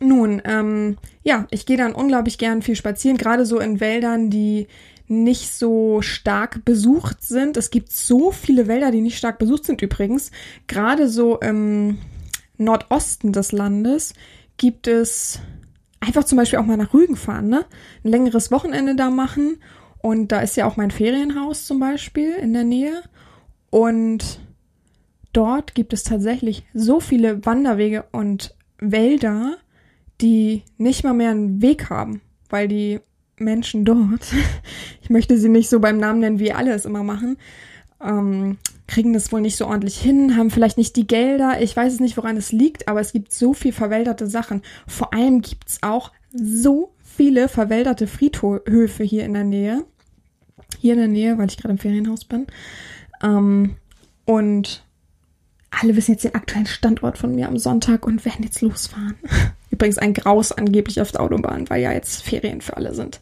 Nun, 0.00 0.42
ähm, 0.44 0.98
ja, 1.22 1.46
ich 1.50 1.66
gehe 1.66 1.76
dann 1.76 1.94
unglaublich 1.94 2.38
gern 2.38 2.62
viel 2.62 2.76
spazieren, 2.76 3.18
gerade 3.18 3.46
so 3.46 3.58
in 3.58 3.80
Wäldern, 3.80 4.30
die 4.30 4.66
nicht 5.08 5.52
so 5.52 6.00
stark 6.02 6.64
besucht 6.64 7.22
sind. 7.22 7.56
Es 7.56 7.70
gibt 7.70 7.92
so 7.92 8.30
viele 8.30 8.66
Wälder, 8.66 8.90
die 8.90 9.00
nicht 9.00 9.18
stark 9.18 9.38
besucht 9.38 9.64
sind 9.64 9.82
übrigens. 9.82 10.30
Gerade 10.66 11.08
so 11.08 11.38
im 11.38 11.98
Nordosten 12.56 13.32
des 13.32 13.52
Landes 13.52 14.14
gibt 14.56 14.86
es 14.86 15.40
einfach 16.00 16.24
zum 16.24 16.38
Beispiel 16.38 16.58
auch 16.58 16.66
mal 16.66 16.76
nach 16.76 16.94
Rügen 16.94 17.16
fahren, 17.16 17.48
ne? 17.48 17.64
Ein 18.04 18.10
längeres 18.10 18.50
Wochenende 18.50 18.96
da 18.96 19.10
machen. 19.10 19.58
Und 19.98 20.28
da 20.32 20.40
ist 20.40 20.56
ja 20.56 20.66
auch 20.66 20.76
mein 20.76 20.90
Ferienhaus 20.90 21.66
zum 21.66 21.78
Beispiel 21.78 22.32
in 22.32 22.52
der 22.52 22.64
Nähe. 22.64 23.02
Und 23.70 24.40
dort 25.32 25.74
gibt 25.74 25.92
es 25.92 26.02
tatsächlich 26.02 26.64
so 26.74 27.00
viele 27.00 27.44
Wanderwege 27.46 28.04
und 28.10 28.54
Wälder, 28.78 29.56
die 30.22 30.62
nicht 30.78 31.04
mal 31.04 31.14
mehr 31.14 31.30
einen 31.30 31.60
Weg 31.60 31.90
haben, 31.90 32.20
weil 32.48 32.68
die 32.68 33.00
Menschen 33.36 33.84
dort, 33.84 34.32
ich 35.02 35.10
möchte 35.10 35.36
sie 35.36 35.48
nicht 35.48 35.68
so 35.68 35.80
beim 35.80 35.98
Namen 35.98 36.20
nennen, 36.20 36.38
wie 36.38 36.52
alle 36.52 36.72
es 36.72 36.84
immer 36.84 37.02
machen, 37.02 37.36
ähm, 38.00 38.58
kriegen 38.86 39.12
das 39.12 39.32
wohl 39.32 39.40
nicht 39.40 39.56
so 39.56 39.66
ordentlich 39.66 39.98
hin, 39.98 40.36
haben 40.36 40.50
vielleicht 40.50 40.76
nicht 40.78 40.96
die 40.96 41.06
Gelder. 41.06 41.60
Ich 41.60 41.76
weiß 41.76 41.94
es 41.94 42.00
nicht, 42.00 42.16
woran 42.16 42.36
es 42.36 42.52
liegt, 42.52 42.88
aber 42.88 43.00
es 43.00 43.12
gibt 43.12 43.32
so 43.32 43.54
viel 43.54 43.72
verwälderte 43.72 44.26
Sachen. 44.26 44.62
Vor 44.86 45.14
allem 45.14 45.40
gibt 45.40 45.68
es 45.68 45.82
auch 45.82 46.12
so 46.32 46.92
viele 47.02 47.48
verwälderte 47.48 48.06
Friedhöfe 48.06 49.04
hier 49.04 49.24
in 49.24 49.34
der 49.34 49.44
Nähe. 49.44 49.84
Hier 50.78 50.94
in 50.94 50.98
der 50.98 51.08
Nähe, 51.08 51.38
weil 51.38 51.48
ich 51.48 51.56
gerade 51.56 51.72
im 51.72 51.78
Ferienhaus 51.78 52.24
bin. 52.24 52.46
Ähm, 53.22 53.76
und 54.24 54.84
alle 55.70 55.96
wissen 55.96 56.12
jetzt 56.12 56.24
den 56.24 56.34
aktuellen 56.34 56.66
Standort 56.66 57.18
von 57.18 57.34
mir 57.34 57.48
am 57.48 57.58
Sonntag 57.58 58.06
und 58.06 58.24
werden 58.24 58.44
jetzt 58.44 58.60
losfahren. 58.60 59.16
Übrigens 59.72 59.96
ein 59.96 60.12
Graus 60.12 60.52
angeblich 60.52 61.00
auf 61.00 61.12
der 61.12 61.22
Autobahn, 61.22 61.68
weil 61.70 61.80
ja 61.80 61.92
jetzt 61.92 62.22
Ferien 62.22 62.60
für 62.60 62.76
alle 62.76 62.94
sind. 62.94 63.20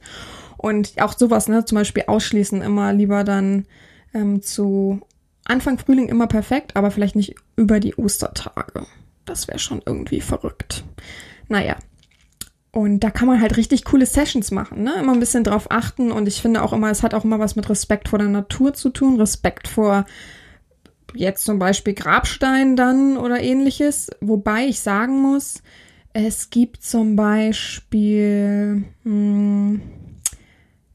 Und 0.57 1.01
auch 1.01 1.17
sowas, 1.17 1.49
ne, 1.49 1.65
zum 1.65 1.77
Beispiel 1.77 2.05
ausschließen 2.09 2.61
immer 2.61 2.93
lieber 2.93 3.23
dann 3.23 3.67
ähm, 4.13 4.43
zu 4.43 5.01
Anfang 5.45 5.79
Frühling 5.79 6.09
immer 6.09 6.27
perfekt, 6.27 6.77
aber 6.77 6.91
vielleicht 6.91 7.15
nicht 7.15 7.37
über 7.55 7.79
die 7.79 7.95
Ostertage. 7.95 8.87
Das 9.25 9.47
wäre 9.47 9.61
schon 9.61 9.81
irgendwie 9.87 10.21
verrückt. 10.21 10.85
Naja. 11.49 11.77
Und 12.73 13.01
da 13.01 13.11
kann 13.11 13.29
man 13.29 13.41
halt 13.41 13.57
richtig 13.57 13.85
coole 13.85 14.07
Sessions 14.07 14.51
machen, 14.51 14.83
ne? 14.83 14.95
Immer 14.99 15.13
ein 15.13 15.21
bisschen 15.21 15.45
drauf 15.45 15.71
achten 15.71 16.13
und 16.13 16.29
ich 16.29 16.43
finde 16.43 16.63
auch 16.63 16.73
immer, 16.73 16.91
es 16.91 17.03
hat 17.03 17.15
auch 17.15 17.25
immer 17.25 17.39
was 17.39 17.57
mit 17.57 17.69
Respekt 17.69 18.09
vor 18.09 18.19
der 18.19 18.29
Natur 18.29 18.75
zu 18.75 18.91
tun, 18.91 19.21
Respekt 19.21 19.67
vor 19.67 20.05
jetzt 21.15 21.45
zum 21.45 21.59
Beispiel 21.59 21.95
Grabstein 21.95 22.77
dann 22.77 23.17
oder 23.17 23.41
ähnliches. 23.41 24.11
Wobei 24.21 24.67
ich 24.67 24.81
sagen 24.81 25.21
muss, 25.21 25.63
es 26.13 26.51
gibt 26.51 26.83
zum 26.83 27.17
Beispiel, 27.17 28.85
hm, 29.03 29.81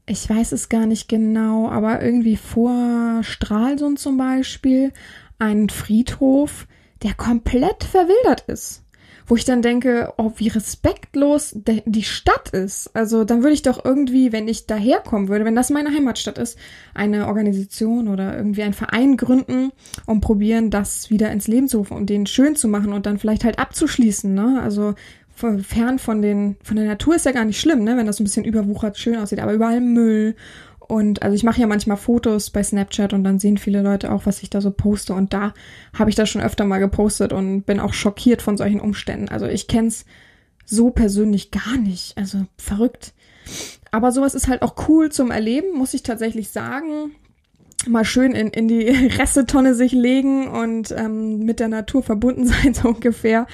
ich 0.06 0.28
weiß 0.28 0.52
es 0.52 0.68
gar 0.68 0.86
nicht 0.86 1.08
genau, 1.08 1.68
aber 1.68 2.02
irgendwie 2.02 2.36
vor 2.36 3.22
Stralsund 3.22 3.98
zum 3.98 4.16
Beispiel 4.16 4.92
einen 5.38 5.68
Friedhof, 5.68 6.66
der 7.02 7.14
komplett 7.14 7.84
verwildert 7.84 8.42
ist 8.46 8.85
wo 9.26 9.34
ich 9.34 9.44
dann 9.44 9.60
denke, 9.60 10.12
oh, 10.16 10.32
wie 10.36 10.48
respektlos 10.48 11.56
die 11.56 12.02
Stadt 12.02 12.50
ist. 12.50 12.90
Also 12.94 13.24
dann 13.24 13.42
würde 13.42 13.54
ich 13.54 13.62
doch 13.62 13.84
irgendwie, 13.84 14.32
wenn 14.32 14.46
ich 14.46 14.66
daherkommen 14.66 15.28
würde, 15.28 15.44
wenn 15.44 15.56
das 15.56 15.70
meine 15.70 15.90
Heimatstadt 15.90 16.38
ist, 16.38 16.58
eine 16.94 17.26
Organisation 17.26 18.08
oder 18.08 18.36
irgendwie 18.36 18.62
einen 18.62 18.72
Verein 18.72 19.16
gründen 19.16 19.72
und 20.06 20.20
probieren, 20.20 20.70
das 20.70 21.10
wieder 21.10 21.30
ins 21.32 21.48
Leben 21.48 21.68
zu 21.68 21.78
rufen 21.78 21.96
und 21.96 22.08
den 22.08 22.26
schön 22.26 22.54
zu 22.54 22.68
machen 22.68 22.92
und 22.92 23.06
dann 23.06 23.18
vielleicht 23.18 23.44
halt 23.44 23.58
abzuschließen. 23.58 24.32
Ne? 24.32 24.60
Also 24.62 24.94
fern 25.36 25.98
von 25.98 26.22
den 26.22 26.56
von 26.62 26.76
der 26.76 26.86
Natur 26.86 27.14
ist 27.14 27.26
ja 27.26 27.32
gar 27.32 27.44
nicht 27.44 27.60
schlimm, 27.60 27.84
ne, 27.84 27.96
wenn 27.96 28.06
das 28.06 28.18
ein 28.18 28.24
bisschen 28.24 28.44
überwuchert 28.44 28.96
schön 28.96 29.16
aussieht, 29.16 29.40
aber 29.40 29.52
überall 29.52 29.82
Müll 29.82 30.34
und 30.88 31.22
also 31.22 31.34
ich 31.34 31.42
mache 31.42 31.60
ja 31.60 31.66
manchmal 31.66 31.96
Fotos 31.96 32.50
bei 32.50 32.62
Snapchat 32.62 33.12
und 33.12 33.24
dann 33.24 33.38
sehen 33.38 33.58
viele 33.58 33.82
Leute 33.82 34.12
auch, 34.12 34.26
was 34.26 34.42
ich 34.42 34.50
da 34.50 34.60
so 34.60 34.70
poste. 34.70 35.14
Und 35.14 35.32
da 35.32 35.54
habe 35.92 36.10
ich 36.10 36.16
das 36.16 36.28
schon 36.28 36.42
öfter 36.42 36.64
mal 36.64 36.78
gepostet 36.78 37.32
und 37.32 37.62
bin 37.62 37.80
auch 37.80 37.92
schockiert 37.92 38.42
von 38.42 38.56
solchen 38.56 38.80
Umständen. 38.80 39.28
Also 39.28 39.46
ich 39.46 39.66
kenn's 39.66 40.04
so 40.64 40.90
persönlich 40.90 41.50
gar 41.50 41.76
nicht. 41.76 42.16
Also 42.16 42.46
verrückt. 42.56 43.14
Aber 43.90 44.12
sowas 44.12 44.34
ist 44.34 44.48
halt 44.48 44.62
auch 44.62 44.88
cool 44.88 45.10
zum 45.10 45.30
Erleben, 45.30 45.76
muss 45.76 45.94
ich 45.94 46.02
tatsächlich 46.02 46.50
sagen. 46.50 47.12
Mal 47.88 48.04
schön 48.04 48.32
in, 48.32 48.48
in 48.48 48.68
die 48.68 48.88
Ressetonne 49.18 49.74
sich 49.74 49.92
legen 49.92 50.48
und 50.48 50.92
ähm, 50.92 51.40
mit 51.40 51.60
der 51.60 51.68
Natur 51.68 52.02
verbunden 52.02 52.46
sein, 52.46 52.74
so 52.74 52.88
ungefähr. 52.88 53.46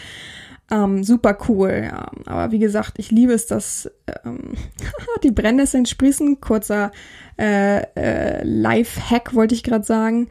Ähm, 0.73 1.05
super 1.05 1.37
cool, 1.49 1.83
ja. 1.85 2.11
Aber 2.25 2.51
wie 2.51 2.59
gesagt, 2.59 2.95
ich 2.99 3.11
liebe 3.11 3.35
es, 3.35 3.47
dass 3.47 3.91
ähm, 4.25 4.55
die 5.23 5.31
Brennnesseln 5.31 5.85
sprießen. 5.85 6.41
Kurzer 6.41 6.93
äh, 7.39 7.83
äh, 7.95 8.43
Life-Hack 8.43 9.35
wollte 9.35 9.55
ich 9.55 9.63
gerade 9.63 9.85
sagen. 9.85 10.29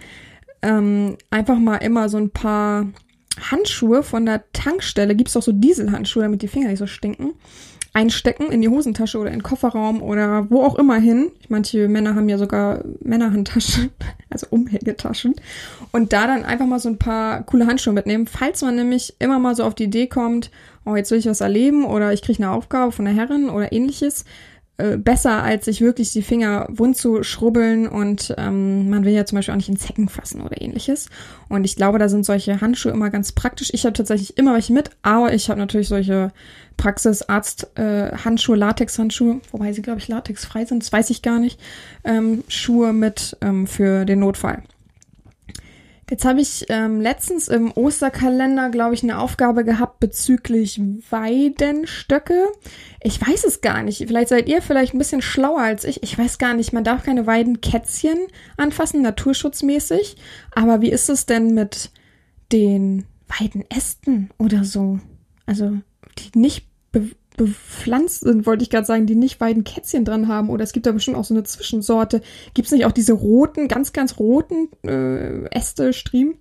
Ähm, 0.64 1.18
einfach 1.30 1.60
mal 1.60 1.78
immer 1.78 2.10
so 2.10 2.18
ein 2.18 2.32
paar 2.32 2.88
Handschuhe 3.40 4.02
von 4.02 4.26
der 4.26 4.44
Tankstelle. 4.52 5.16
Gibt's 5.16 5.38
auch 5.38 5.44
so 5.44 5.52
Dieselhandschuhe, 5.52 6.24
damit 6.24 6.42
die 6.42 6.48
Finger 6.48 6.70
nicht 6.70 6.80
so 6.80 6.88
stinken 6.88 7.34
einstecken 7.94 8.52
in 8.52 8.62
die 8.62 8.70
Hosentasche 8.70 9.18
oder 9.18 9.32
in 9.32 9.38
den 9.38 9.44
Kofferraum 9.44 10.02
oder 10.02 10.50
wo 10.50 10.64
auch 10.64 10.76
immer 10.76 10.96
hin. 10.96 11.32
Manche 11.50 11.90
Männer 11.90 12.16
haben 12.16 12.30
ja 12.30 12.38
sogar 12.38 12.84
Männerhandtaschen, 13.02 13.92
also 14.30 14.48
Umhängetaschen. 14.50 15.36
Und 15.92 16.14
da 16.14 16.26
dann 16.28 16.46
einfach 16.46 16.66
mal 16.66 16.80
so 16.80 16.90
ein 16.90 16.98
paar 16.98 17.44
coole 17.44 17.68
Handschuhe 17.68 17.94
mitnehmen, 17.94 18.28
falls 18.28 18.62
man 18.62 18.76
nämlich 18.76 19.16
immer 19.20 19.40
mal 19.40 19.56
so 19.56 19.66
auf 19.66 19.76
die 19.76 19.86
Idee 19.86 20.08
kommt, 20.08 20.52
oh, 20.86 20.96
jetzt 20.96 21.12
will 21.12 21.20
ich 21.20 21.26
was 21.26 21.42
erleben 21.42 21.86
oder 21.86 22.14
ich 22.14 22.22
kriege 22.22 22.42
eine 22.42 22.54
Aufgabe 22.54 22.92
von 22.92 23.06
der 23.06 23.14
Herrin 23.14 23.50
oder 23.50 23.74
ähnliches. 23.74 24.26
Äh, 24.82 24.98
besser, 24.98 25.44
als 25.44 25.66
sich 25.66 25.80
wirklich 25.80 26.12
die 26.12 26.24
Finger 26.24 26.66
wund 26.70 26.98
zu 26.98 27.22
schrubbeln 27.22 27.88
und 27.88 28.34
ähm, 28.38 28.90
man 28.90 29.06
will 29.06 29.14
ja 29.14 29.26
zum 29.26 29.36
Beispiel 29.36 29.52
auch 29.52 29.58
nicht 29.58 29.70
in 29.70 29.78
Zecken 29.78 30.10
fassen 30.10 30.42
oder 30.42 30.60
ähnliches. 30.60 31.08
Und 31.50 31.66
ich 31.66 31.76
glaube, 31.76 32.00
da 32.00 32.10
sind 32.10 32.26
solche 32.26 32.62
Handschuhe 32.62 32.92
immer 32.92 33.12
ganz 33.12 33.32
praktisch. 33.32 33.70
Ich 33.74 33.86
habe 33.86 33.94
tatsächlich 33.94 34.40
immer 34.40 34.56
welche 34.56 34.74
mit, 34.74 34.90
aber 35.04 35.34
ich 35.34 35.50
habe 35.50 35.60
natürlich 35.60 35.88
solche 35.88 36.32
Praxisarzt-Handschuhe, 36.78 38.56
äh, 38.56 38.60
Latex-Handschuhe, 38.60 39.42
wobei 39.52 39.72
sie, 39.72 39.84
glaube 39.84 40.00
ich, 40.00 40.08
latexfrei 40.08 40.66
sind, 40.66 40.82
das 40.82 40.92
weiß 40.92 41.12
ich 41.12 41.22
gar 41.22 41.40
nicht, 41.40 41.60
ähm, 42.04 42.44
Schuhe 42.48 42.92
mit 42.92 43.38
ähm, 43.42 43.68
für 43.68 44.06
den 44.06 44.20
Notfall. 44.20 44.64
Jetzt 46.12 46.26
habe 46.26 46.42
ich 46.42 46.66
ähm, 46.68 47.00
letztens 47.00 47.48
im 47.48 47.72
Osterkalender, 47.72 48.70
glaube 48.70 48.94
ich, 48.94 49.02
eine 49.02 49.18
Aufgabe 49.18 49.64
gehabt 49.64 50.02
bezüglich 50.02 50.78
Weidenstöcke. 51.10 52.50
Ich 53.02 53.26
weiß 53.26 53.46
es 53.46 53.62
gar 53.62 53.82
nicht. 53.82 54.00
Vielleicht 54.06 54.28
seid 54.28 54.50
ihr 54.50 54.62
vielleicht 54.62 54.94
ein 54.94 54.98
bisschen 54.98 55.22
schlauer 55.22 55.62
als 55.62 55.86
ich. 55.86 56.04
Ich 56.04 56.18
weiß 56.18 56.38
gar 56.38 56.54
nicht. 56.54 56.74
Man 56.74 56.84
darf 56.84 57.04
keine 57.04 57.28
Weidenkätzchen 57.28 58.18
anfassen, 58.58 59.02
naturschutzmäßig. 59.02 60.18
Aber 60.54 60.82
wie 60.82 60.92
ist 60.92 61.08
es 61.08 61.28
denn 61.28 61.54
mit 61.54 61.92
den 62.52 63.06
Weidenästen 63.40 64.32
oder 64.38 64.66
so? 64.66 65.00
Also, 65.46 65.78
die 66.18 66.38
nicht 66.38 66.68
bepflanzt 67.46 68.22
sind, 68.22 68.46
wollte 68.46 68.64
ich 68.64 68.70
gerade 68.70 68.86
sagen, 68.86 69.06
die 69.06 69.16
nicht 69.16 69.40
beiden 69.40 69.64
Kätzchen 69.64 70.06
dran 70.06 70.28
haben. 70.28 70.50
Oder 70.50 70.64
es 70.64 70.74
gibt 70.74 70.86
da 70.86 70.92
bestimmt 70.92 71.18
auch 71.18 71.26
so 71.26 71.34
eine 71.34 71.44
Zwischensorte. 71.44 72.22
Gibt 72.54 72.68
es 72.68 72.72
nicht 72.72 72.86
auch 72.86 72.92
diese 72.92 73.14
roten, 73.14 73.68
ganz, 73.68 73.94
ganz 73.94 74.18
roten 74.20 74.70
äh, 74.84 75.46
Äste, 75.50 75.94
Striemen? 75.94 76.36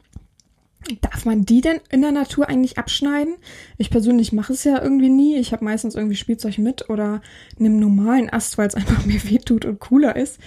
Darf 1.03 1.27
man 1.27 1.45
die 1.45 1.61
denn 1.61 1.81
in 1.91 2.01
der 2.01 2.13
Natur 2.13 2.49
eigentlich 2.49 2.79
abschneiden? 2.79 3.35
Ich 3.77 3.91
persönlich 3.91 4.33
mache 4.33 4.55
es 4.55 4.65
ja 4.65 4.83
irgendwie 4.83 5.11
nie. 5.11 5.37
Ich 5.37 5.53
habe 5.53 5.65
meistens 5.65 5.95
irgendwie 5.95 6.17
Spielzeug 6.17 6.57
mit 6.59 6.89
oder 6.89 7.21
nehme 7.59 7.77
normalen 7.77 8.31
Ast, 8.31 8.57
weil 8.57 8.69
es 8.69 8.75
einfach 8.77 9.05
mir 9.05 9.23
wehtut 9.25 9.65
und 9.65 9.79
cooler 9.79 10.17
ist. 10.17 10.39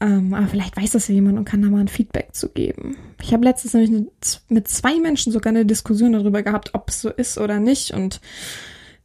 Ähm, 0.00 0.32
aber 0.32 0.48
vielleicht 0.48 0.78
weiß 0.78 0.92
das 0.92 1.08
ja 1.08 1.14
jemand 1.14 1.38
und 1.38 1.44
kann 1.44 1.60
da 1.60 1.68
mal 1.68 1.80
ein 1.80 1.88
Feedback 1.88 2.30
zu 2.32 2.48
geben. 2.48 2.96
Ich 3.22 3.34
habe 3.34 3.44
letztens 3.44 3.74
nämlich 3.74 4.06
mit 4.48 4.66
zwei 4.66 4.98
Menschen 4.98 5.30
sogar 5.30 5.50
eine 5.50 5.66
Diskussion 5.66 6.14
darüber 6.14 6.42
gehabt, 6.42 6.70
ob 6.72 6.88
es 6.88 7.02
so 7.02 7.10
ist 7.10 7.36
oder 7.36 7.60
nicht. 7.60 7.90
Und 7.90 8.22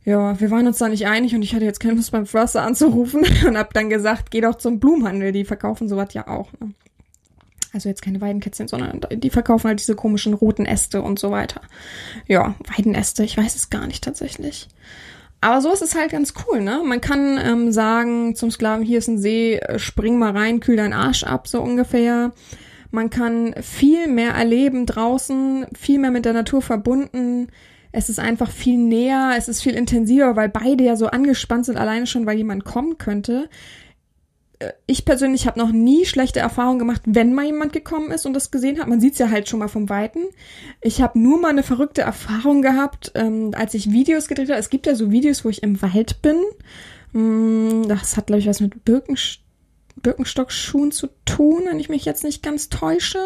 ja, 0.05 0.39
wir 0.39 0.51
waren 0.51 0.67
uns 0.67 0.77
da 0.77 0.87
nicht 0.87 1.07
einig 1.07 1.33
und 1.33 1.41
ich 1.41 1.55
hatte 1.55 1.65
jetzt 1.65 1.79
keine 1.79 1.95
Lust 1.95 2.11
beim 2.11 2.27
Förster 2.27 2.61
anzurufen 2.61 3.25
und 3.47 3.57
hab 3.57 3.73
dann 3.73 3.89
gesagt, 3.89 4.29
geh 4.29 4.39
doch 4.39 4.55
zum 4.55 4.79
Blumenhandel, 4.79 5.31
die 5.31 5.45
verkaufen 5.45 5.89
sowas 5.89 6.13
ja 6.13 6.27
auch. 6.27 6.51
Ne? 6.59 6.73
Also 7.73 7.89
jetzt 7.89 8.03
keine 8.03 8.21
Weidenkätzchen, 8.21 8.67
sondern 8.67 9.01
die 9.11 9.29
verkaufen 9.31 9.67
halt 9.67 9.79
diese 9.79 9.95
komischen 9.95 10.33
roten 10.33 10.65
Äste 10.65 11.01
und 11.01 11.19
so 11.19 11.31
weiter. 11.31 11.59
Ja, 12.27 12.55
Weidenäste, 12.77 13.23
ich 13.23 13.35
weiß 13.35 13.55
es 13.55 13.69
gar 13.69 13.87
nicht 13.87 14.03
tatsächlich. 14.03 14.69
Aber 15.41 15.59
so 15.59 15.73
ist 15.73 15.81
es 15.81 15.95
halt 15.95 16.11
ganz 16.11 16.33
cool, 16.47 16.61
ne? 16.61 16.81
Man 16.85 17.01
kann 17.01 17.37
ähm, 17.43 17.71
sagen 17.71 18.35
zum 18.35 18.49
Sklaven, 18.49 18.85
hier 18.85 18.99
ist 18.99 19.09
ein 19.09 19.17
See, 19.17 19.55
äh, 19.57 19.77
spring 19.77 20.17
mal 20.17 20.31
rein, 20.31 20.59
kühl 20.59 20.77
deinen 20.77 20.93
Arsch 20.93 21.23
ab, 21.23 21.47
so 21.47 21.61
ungefähr. 21.61 22.31
Man 22.91 23.09
kann 23.09 23.53
viel 23.61 24.07
mehr 24.07 24.31
erleben 24.31 24.85
draußen, 24.85 25.65
viel 25.77 25.99
mehr 25.99 26.11
mit 26.11 26.23
der 26.23 26.33
Natur 26.33 26.61
verbunden 26.61 27.49
es 27.95 28.09
ist 28.09 28.19
einfach 28.19 28.51
viel 28.51 28.77
näher, 28.77 29.35
es 29.37 29.47
ist 29.47 29.63
viel 29.63 29.73
intensiver, 29.73 30.35
weil 30.35 30.49
beide 30.49 30.83
ja 30.83 30.97
so 30.97 31.07
angespannt 31.07 31.65
sind, 31.65 31.77
alleine 31.77 32.07
schon, 32.07 32.25
weil 32.25 32.37
jemand 32.37 32.65
kommen 32.65 32.97
könnte. 32.97 33.49
Äh, 34.59 34.73
ich 34.85 35.05
persönlich 35.05 35.47
habe 35.47 35.59
noch 35.59 35.71
nie 35.71 36.05
schlechte 36.05 36.41
Erfahrungen 36.41 36.79
gemacht, 36.79 37.01
wenn 37.05 37.33
mal 37.33 37.45
jemand 37.45 37.71
gekommen 37.71 38.11
ist 38.11 38.25
und 38.25 38.33
das 38.33 38.51
gesehen 38.51 38.79
hat. 38.79 38.87
Man 38.87 38.99
sieht 38.99 39.13
es 39.13 39.19
ja 39.19 39.29
halt 39.29 39.47
schon 39.47 39.59
mal 39.59 39.69
vom 39.69 39.87
Weiten. 39.87 40.19
Ich 40.81 41.01
habe 41.01 41.17
nur 41.17 41.39
mal 41.39 41.49
eine 41.49 41.63
verrückte 41.63 42.01
Erfahrung 42.01 42.61
gehabt, 42.61 43.13
ähm, 43.15 43.51
als 43.55 43.73
ich 43.73 43.91
Videos 43.91 44.27
gedreht 44.27 44.49
habe. 44.49 44.59
Es 44.59 44.69
gibt 44.69 44.87
ja 44.87 44.95
so 44.95 45.11
Videos, 45.11 45.45
wo 45.45 45.49
ich 45.49 45.63
im 45.63 45.81
Wald 45.81 46.21
bin. 46.21 46.41
Mm, 47.13 47.87
das 47.87 48.17
hat, 48.17 48.27
glaube 48.27 48.41
ich, 48.41 48.47
was 48.47 48.59
mit 48.59 48.83
Birkenstock 48.83 49.44
Birkenstock-Schuhen 50.05 50.91
zu 50.91 51.07
tun, 51.25 51.63
wenn 51.65 51.79
ich 51.79 51.89
mich 51.89 52.05
jetzt 52.05 52.23
nicht 52.23 52.43
ganz 52.43 52.69
täusche. 52.69 53.19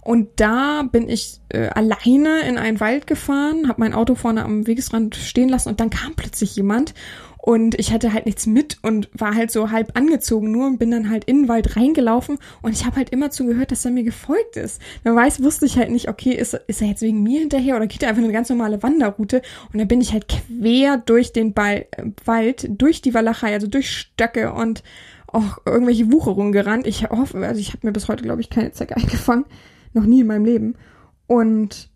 Und 0.00 0.28
da 0.36 0.82
bin 0.82 1.08
ich 1.08 1.40
äh, 1.50 1.68
alleine 1.68 2.40
in 2.40 2.58
einen 2.58 2.80
Wald 2.80 3.06
gefahren, 3.06 3.68
habe 3.68 3.80
mein 3.80 3.94
Auto 3.94 4.16
vorne 4.16 4.44
am 4.44 4.66
Wegesrand 4.66 5.14
stehen 5.14 5.48
lassen 5.48 5.68
und 5.68 5.78
dann 5.78 5.90
kam 5.90 6.14
plötzlich 6.16 6.56
jemand 6.56 6.94
und 7.42 7.78
ich 7.78 7.92
hatte 7.92 8.12
halt 8.12 8.26
nichts 8.26 8.46
mit 8.46 8.78
und 8.82 9.08
war 9.14 9.34
halt 9.34 9.50
so 9.50 9.70
halb 9.70 9.96
angezogen 9.96 10.50
nur 10.50 10.66
und 10.66 10.78
bin 10.78 10.90
dann 10.90 11.08
halt 11.08 11.24
in 11.24 11.42
den 11.42 11.48
Wald 11.48 11.76
reingelaufen 11.76 12.38
und 12.60 12.72
ich 12.72 12.84
habe 12.84 12.96
halt 12.96 13.10
immer 13.10 13.30
zugehört, 13.30 13.70
dass 13.70 13.84
er 13.84 13.90
mir 13.90 14.02
gefolgt 14.02 14.56
ist. 14.56 14.80
Dann 15.04 15.16
weiß, 15.16 15.42
wusste 15.42 15.64
ich 15.64 15.78
halt 15.78 15.90
nicht, 15.90 16.08
okay, 16.08 16.32
ist, 16.32 16.54
ist 16.66 16.82
er 16.82 16.88
jetzt 16.88 17.02
wegen 17.02 17.22
mir 17.22 17.40
hinterher 17.40 17.76
oder 17.76 17.86
geht 17.86 18.02
er 18.02 18.10
einfach 18.10 18.22
eine 18.22 18.32
ganz 18.32 18.50
normale 18.50 18.82
Wanderroute? 18.82 19.40
Und 19.72 19.78
dann 19.78 19.88
bin 19.88 20.02
ich 20.02 20.12
halt 20.12 20.26
quer 20.28 20.98
durch 20.98 21.32
den 21.32 21.54
Ball, 21.54 21.86
äh, 21.92 22.04
Wald, 22.26 22.68
durch 22.70 23.00
die 23.00 23.14
Walachei, 23.14 23.54
also 23.54 23.66
durch 23.66 23.90
Stöcke 23.90 24.52
und 24.52 24.82
auch 25.32 25.58
irgendwelche 25.64 26.10
Wucherungen 26.10 26.52
gerannt. 26.52 26.86
Ich 26.86 27.08
hoffe, 27.08 27.38
also 27.46 27.60
ich 27.60 27.72
habe 27.72 27.86
mir 27.86 27.92
bis 27.92 28.08
heute, 28.08 28.22
glaube 28.22 28.40
ich, 28.40 28.50
keine 28.50 28.72
Zecke 28.72 28.96
eingefangen. 28.96 29.46
Noch 29.92 30.04
nie 30.04 30.20
in 30.20 30.26
meinem 30.26 30.44
Leben. 30.44 30.76
Und 31.26 31.90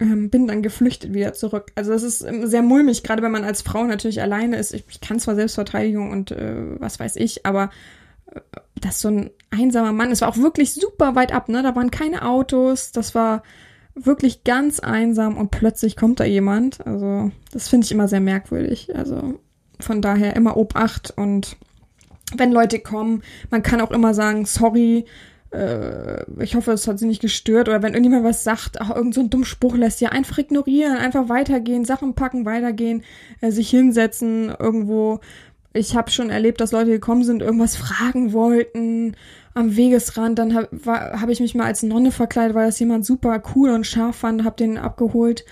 ähm, 0.00 0.30
bin 0.30 0.46
dann 0.46 0.62
geflüchtet 0.62 1.12
wieder 1.12 1.34
zurück. 1.34 1.72
Also 1.74 1.92
das 1.92 2.02
ist 2.02 2.22
ähm, 2.22 2.46
sehr 2.46 2.62
mulmig, 2.62 3.02
gerade 3.02 3.22
wenn 3.22 3.32
man 3.32 3.44
als 3.44 3.62
Frau 3.62 3.84
natürlich 3.84 4.22
alleine 4.22 4.56
ist. 4.56 4.72
Ich, 4.72 4.84
ich 4.88 5.00
kann 5.00 5.20
zwar 5.20 5.34
Selbstverteidigung 5.34 6.10
und 6.10 6.30
äh, 6.30 6.80
was 6.80 6.98
weiß 6.98 7.16
ich, 7.16 7.44
aber 7.44 7.70
äh, 8.32 8.40
das 8.80 9.00
so 9.00 9.08
ein 9.08 9.30
einsamer 9.50 9.92
Mann, 9.92 10.10
es 10.10 10.22
war 10.22 10.28
auch 10.28 10.38
wirklich 10.38 10.72
super 10.72 11.14
weit 11.14 11.32
ab, 11.32 11.48
ne? 11.50 11.62
Da 11.62 11.76
waren 11.76 11.90
keine 11.90 12.26
Autos, 12.26 12.92
das 12.92 13.14
war 13.14 13.42
wirklich 13.94 14.44
ganz 14.44 14.80
einsam 14.80 15.36
und 15.36 15.50
plötzlich 15.50 15.96
kommt 15.96 16.20
da 16.20 16.24
jemand. 16.24 16.86
Also 16.86 17.30
das 17.52 17.68
finde 17.68 17.84
ich 17.84 17.92
immer 17.92 18.08
sehr 18.08 18.20
merkwürdig. 18.20 18.96
Also 18.96 19.38
von 19.80 20.00
daher 20.00 20.34
immer 20.36 20.56
Obacht 20.56 21.12
und 21.16 21.58
wenn 22.36 22.52
Leute 22.52 22.78
kommen, 22.78 23.22
man 23.50 23.62
kann 23.62 23.80
auch 23.80 23.90
immer 23.90 24.14
sagen, 24.14 24.46
sorry, 24.46 25.06
äh, 25.50 26.24
ich 26.42 26.54
hoffe, 26.54 26.72
es 26.72 26.86
hat 26.86 26.98
sie 26.98 27.06
nicht 27.06 27.20
gestört. 27.20 27.68
Oder 27.68 27.82
wenn 27.82 27.94
irgendjemand 27.94 28.24
was 28.24 28.44
sagt, 28.44 28.80
auch 28.80 28.94
irgend 28.94 29.14
so 29.14 29.20
einen 29.20 29.44
Spruch 29.44 29.76
lässt, 29.76 30.00
ja, 30.00 30.10
einfach 30.10 30.38
ignorieren, 30.38 30.96
einfach 30.96 31.28
weitergehen, 31.28 31.84
Sachen 31.84 32.14
packen, 32.14 32.44
weitergehen, 32.44 33.02
äh, 33.40 33.50
sich 33.50 33.70
hinsetzen 33.70 34.54
irgendwo. 34.58 35.20
Ich 35.72 35.94
habe 35.96 36.10
schon 36.10 36.30
erlebt, 36.30 36.60
dass 36.60 36.72
Leute 36.72 36.90
gekommen 36.90 37.22
sind, 37.22 37.42
irgendwas 37.42 37.76
fragen 37.76 38.32
wollten 38.32 39.16
am 39.54 39.76
Wegesrand. 39.76 40.38
Dann 40.38 40.54
habe 40.54 40.68
hab 41.20 41.28
ich 41.28 41.40
mich 41.40 41.54
mal 41.54 41.66
als 41.66 41.82
Nonne 41.82 42.12
verkleidet, 42.12 42.54
weil 42.54 42.66
das 42.66 42.80
jemand 42.80 43.06
super 43.06 43.42
cool 43.54 43.70
und 43.70 43.86
scharf 43.86 44.16
fand, 44.16 44.44
hab 44.44 44.56
den 44.56 44.78
abgeholt. 44.78 45.44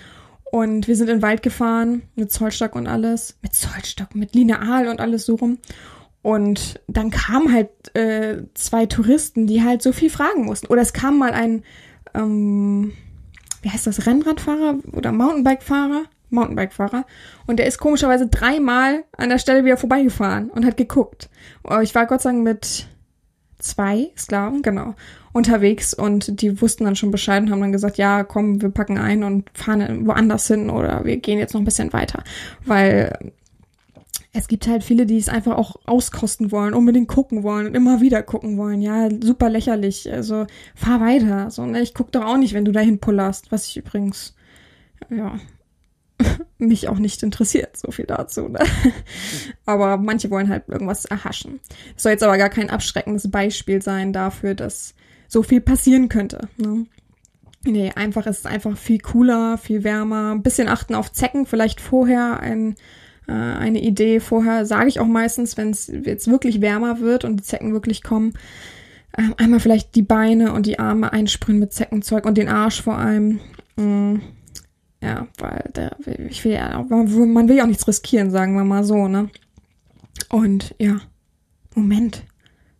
Und 0.51 0.87
wir 0.87 0.95
sind 0.95 1.09
in 1.09 1.17
den 1.17 1.21
Wald 1.21 1.43
gefahren, 1.43 2.01
mit 2.15 2.31
Zollstock 2.31 2.75
und 2.75 2.87
alles. 2.87 3.37
Mit 3.43 3.53
Zollstock, 3.53 4.15
mit 4.15 4.33
Lineal 4.33 4.87
und 4.87 4.99
alles 4.99 5.25
so 5.25 5.35
rum. 5.35 5.59
Und 6.21 6.81
dann 6.87 7.11
kamen 7.11 7.53
halt 7.53 7.69
äh, 7.95 8.43
zwei 8.53 8.85
Touristen, 8.85 9.47
die 9.47 9.63
halt 9.63 9.81
so 9.81 9.93
viel 9.93 10.09
fragen 10.09 10.45
mussten. 10.45 10.67
Oder 10.67 10.81
es 10.81 10.93
kam 10.93 11.17
mal 11.17 11.31
ein, 11.31 11.63
ähm, 12.13 12.93
wie 13.61 13.69
heißt 13.69 13.87
das, 13.87 14.05
Rennradfahrer 14.05 14.79
oder 14.91 15.11
Mountainbike-Fahrer? 15.11 16.03
Mountainbike-Fahrer. 16.29 17.05
Und 17.47 17.57
der 17.57 17.67
ist 17.67 17.79
komischerweise 17.79 18.27
dreimal 18.27 19.03
an 19.17 19.29
der 19.29 19.39
Stelle 19.39 19.65
wieder 19.65 19.77
vorbeigefahren 19.77 20.49
und 20.49 20.65
hat 20.65 20.77
geguckt. 20.77 21.29
Oh, 21.63 21.79
ich 21.79 21.95
war 21.95 22.05
Gott 22.05 22.21
sei 22.21 22.31
Dank 22.31 22.43
mit 22.43 22.87
zwei 23.59 24.09
Sklaven, 24.17 24.61
genau, 24.61 24.95
unterwegs 25.33 25.93
und 25.93 26.41
die 26.41 26.61
wussten 26.61 26.85
dann 26.85 26.95
schon 26.95 27.11
Bescheid 27.11 27.43
und 27.43 27.51
haben 27.51 27.61
dann 27.61 27.71
gesagt, 27.71 27.97
ja, 27.97 28.23
komm, 28.23 28.61
wir 28.61 28.69
packen 28.69 28.97
ein 28.97 29.23
und 29.23 29.49
fahren 29.53 30.07
woanders 30.07 30.47
hin 30.47 30.69
oder 30.69 31.03
wir 31.05 31.17
gehen 31.17 31.39
jetzt 31.39 31.53
noch 31.53 31.61
ein 31.61 31.65
bisschen 31.65 31.93
weiter. 31.93 32.23
Weil 32.65 33.31
es 34.31 34.47
gibt 34.47 34.67
halt 34.67 34.83
viele, 34.83 35.05
die 35.05 35.17
es 35.17 35.29
einfach 35.29 35.57
auch 35.57 35.75
auskosten 35.85 36.51
wollen, 36.51 36.73
unbedingt 36.73 37.07
gucken 37.07 37.41
wollen 37.41 37.67
und 37.67 37.75
immer 37.75 37.99
wieder 37.99 38.21
gucken 38.21 38.57
wollen. 38.57 38.81
Ja, 38.81 39.09
super 39.21 39.49
lächerlich. 39.49 40.11
Also 40.11 40.45
fahr 40.75 41.01
weiter. 41.01 41.49
So, 41.49 41.65
ne? 41.65 41.81
Ich 41.81 41.95
guck 41.95 42.11
doch 42.11 42.25
auch 42.25 42.37
nicht, 42.37 42.53
wenn 42.53 42.65
du 42.65 42.71
dahin 42.71 42.99
pullerst, 42.99 43.51
was 43.51 43.65
ich 43.67 43.77
übrigens, 43.77 44.35
ja, 45.09 45.39
mich 46.59 46.89
auch 46.89 46.99
nicht 46.99 47.23
interessiert. 47.23 47.75
So 47.75 47.91
viel 47.91 48.05
dazu. 48.05 48.49
Ne? 48.49 48.59
aber 49.65 49.97
manche 49.97 50.29
wollen 50.29 50.49
halt 50.49 50.69
irgendwas 50.69 51.05
erhaschen. 51.05 51.59
Das 51.95 52.03
soll 52.03 52.11
jetzt 52.11 52.23
aber 52.23 52.37
gar 52.37 52.49
kein 52.49 52.69
abschreckendes 52.69 53.31
Beispiel 53.31 53.81
sein 53.81 54.13
dafür, 54.13 54.53
dass 54.53 54.93
so 55.27 55.41
viel 55.41 55.61
passieren 55.61 56.07
könnte. 56.07 56.49
Ne? 56.57 56.85
Nee, 57.65 57.91
einfach 57.95 58.27
ist 58.27 58.39
es 58.39 58.45
einfach 58.45 58.77
viel 58.77 58.99
cooler, 58.99 59.57
viel 59.57 59.83
wärmer. 59.83 60.31
Ein 60.31 60.43
bisschen 60.43 60.69
achten 60.69 60.93
auf 60.93 61.11
Zecken, 61.11 61.47
vielleicht 61.47 61.81
vorher 61.81 62.39
ein 62.39 62.75
äh, 63.29 63.57
eine 63.57 63.81
Idee. 63.81 64.19
Vorher 64.19 64.65
sage 64.65 64.89
ich 64.89 64.99
auch 64.99 65.07
meistens, 65.07 65.55
wenn 65.55 65.69
es 65.69 65.87
jetzt 65.87 66.27
wirklich 66.27 66.61
wärmer 66.61 66.99
wird 66.99 67.23
und 67.23 67.37
die 67.37 67.43
Zecken 67.43 67.73
wirklich 67.73 68.01
kommen, 68.01 68.33
äh, 69.13 69.23
einmal 69.37 69.59
vielleicht 69.59 69.95
die 69.95 70.01
Beine 70.01 70.53
und 70.53 70.65
die 70.65 70.79
Arme 70.79 71.13
einsprühen 71.13 71.59
mit 71.59 71.73
Zeckenzeug 71.73 72.25
und 72.25 72.37
den 72.37 72.49
Arsch 72.49 72.81
vor 72.81 72.97
allem. 72.97 73.39
Mm, 73.75 74.15
ja, 75.01 75.27
weil 75.37 75.69
der, 75.75 75.95
ich 76.27 76.43
will 76.43 76.53
ja, 76.53 76.83
man 76.89 77.47
will 77.47 77.55
ja 77.55 77.63
auch 77.63 77.67
nichts 77.67 77.87
riskieren, 77.87 78.31
sagen 78.31 78.55
wir 78.55 78.65
mal 78.65 78.83
so, 78.83 79.07
ne? 79.07 79.29
Und 80.29 80.75
ja, 80.79 80.97
Moment, 81.75 82.23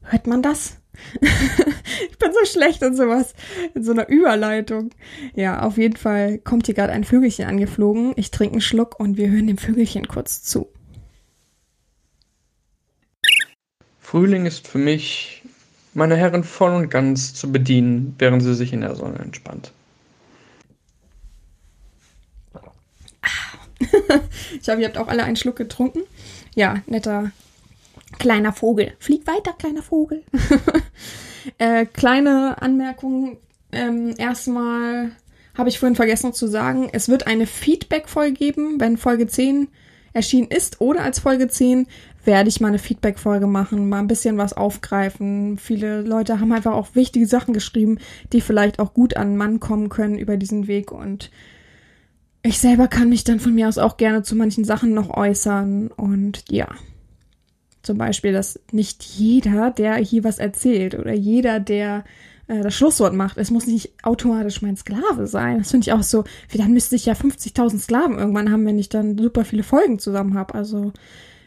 hört 0.02 0.28
man 0.28 0.42
das? 0.42 0.79
ich 1.22 2.18
bin 2.18 2.32
so 2.34 2.46
schlecht 2.46 2.82
in 2.82 2.96
sowas, 2.96 3.34
in 3.74 3.84
so 3.84 3.92
einer 3.92 4.08
Überleitung. 4.10 4.92
Ja, 5.36 5.62
auf 5.62 5.78
jeden 5.78 5.98
Fall 5.98 6.38
kommt 6.40 6.66
hier 6.66 6.76
gerade 6.76 6.94
ein 6.94 7.04
Vögelchen 7.04 7.46
angeflogen. 7.46 8.14
Ich 8.16 8.32
trinke 8.32 8.54
einen 8.54 8.62
Schluck 8.62 9.00
und 9.00 9.18
wir 9.18 9.30
hören 9.30 9.48
dem 9.48 9.58
Vögelchen 9.58 10.08
kurz 10.08 10.44
zu. 10.44 10.68
Frühling 14.00 14.46
ist 14.46 14.68
für 14.68 14.80
mich, 14.80 15.44
meine 15.94 16.16
Herren 16.16 16.44
voll 16.44 16.74
und 16.74 16.90
ganz 16.90 17.34
zu 17.34 17.52
bedienen, 17.52 18.16
während 18.18 18.42
sie 18.42 18.56
sich 18.56 18.74
in 18.74 18.82
der 18.82 18.96
Sonne 18.96 19.20
entspannt. 19.20 19.72
ich 24.62 24.68
hoffe, 24.68 24.82
ihr 24.82 24.88
habt 24.88 24.98
auch 24.98 25.08
alle 25.08 25.24
einen 25.24 25.36
Schluck 25.36 25.56
getrunken. 25.56 26.02
Ja, 26.56 26.82
netter 26.88 27.32
Kleiner 28.20 28.54
Vogel. 28.54 28.94
Flieg 29.00 29.26
weiter, 29.26 29.54
kleiner 29.54 29.82
Vogel. 29.82 30.24
äh, 31.58 31.86
kleine 31.86 32.62
Anmerkung. 32.62 33.38
Ähm, 33.72 34.14
erstmal 34.18 35.12
habe 35.58 35.70
ich 35.70 35.80
vorhin 35.80 35.96
vergessen 35.96 36.34
zu 36.34 36.48
sagen, 36.48 36.90
es 36.92 37.10
wird 37.10 37.28
eine 37.28 37.48
Feedback-Folge 37.48 38.34
geben, 38.34 38.80
wenn 38.80 38.98
Folge 38.98 39.28
10 39.28 39.68
erschienen 40.14 40.48
ist 40.48 40.82
oder 40.82 41.02
als 41.02 41.20
Folge 41.20 41.48
10 41.48 41.88
werde 42.26 42.50
ich 42.50 42.62
mal 42.62 42.68
eine 42.68 42.80
Feedback-Folge 42.80 43.48
machen, 43.48 43.90
mal 43.90 44.00
ein 44.00 44.08
bisschen 44.08 44.38
was 44.38 44.54
aufgreifen. 44.54 45.58
Viele 45.58 46.02
Leute 46.02 46.40
haben 46.40 46.52
einfach 46.52 46.74
auch 46.74 46.96
wichtige 46.96 47.26
Sachen 47.26 47.54
geschrieben, 47.54 48.00
die 48.34 48.42
vielleicht 48.42 48.80
auch 48.80 48.94
gut 48.94 49.18
an 49.18 49.38
Mann 49.38 49.60
kommen 49.60 49.90
können 49.90 50.18
über 50.18 50.38
diesen 50.38 50.68
Weg 50.68 50.92
und 50.92 51.32
ich 52.42 52.60
selber 52.60 52.88
kann 52.88 53.10
mich 53.10 53.26
dann 53.26 53.40
von 53.40 53.54
mir 53.54 53.68
aus 53.68 53.78
auch 53.78 53.98
gerne 53.98 54.24
zu 54.24 54.36
manchen 54.36 54.64
Sachen 54.64 54.94
noch 54.94 55.10
äußern 55.10 55.90
und 55.90 56.44
ja. 56.50 56.70
Zum 57.82 57.98
Beispiel, 57.98 58.34
dass 58.34 58.60
nicht 58.72 59.04
jeder, 59.04 59.72
der 59.72 59.96
hier 59.96 60.24
was 60.24 60.40
erzählt 60.40 60.96
oder 60.96 61.14
jeder, 61.14 61.60
der 61.60 62.04
äh, 62.48 62.62
das 62.62 62.76
Schlusswort 62.76 63.14
macht, 63.14 63.38
es 63.38 63.52
muss 63.52 63.68
nicht 63.68 63.94
automatisch 64.04 64.62
mein 64.62 64.76
Sklave 64.76 65.28
sein. 65.28 65.60
Das 65.60 65.72
finde 65.72 65.86
ich 65.86 65.94
auch 65.94 66.04
so, 66.04 66.26
wie 66.50 66.58
dann 66.58 66.74
müsste 66.74 66.96
ich 66.96 67.06
ja 67.06 67.14
50.000 67.14 67.80
Sklaven 67.80 68.18
irgendwann 68.18 68.52
haben, 68.52 68.66
wenn 68.66 68.80
ich 68.80 68.90
dann 68.90 69.18
super 69.18 69.46
viele 69.46 69.64
Folgen 69.64 70.00
zusammen 70.00 70.34
habe. 70.34 70.56
Also 70.56 70.92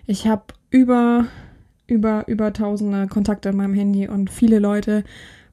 ich 0.06 0.26
habe 0.26 0.44
über, 0.70 1.26
über, 1.86 2.26
über 2.28 2.52
tausende 2.52 3.08
Kontakte 3.08 3.50
in 3.50 3.56
meinem 3.56 3.74
Handy 3.74 4.08
und 4.08 4.30
viele 4.30 4.58
Leute 4.58 5.04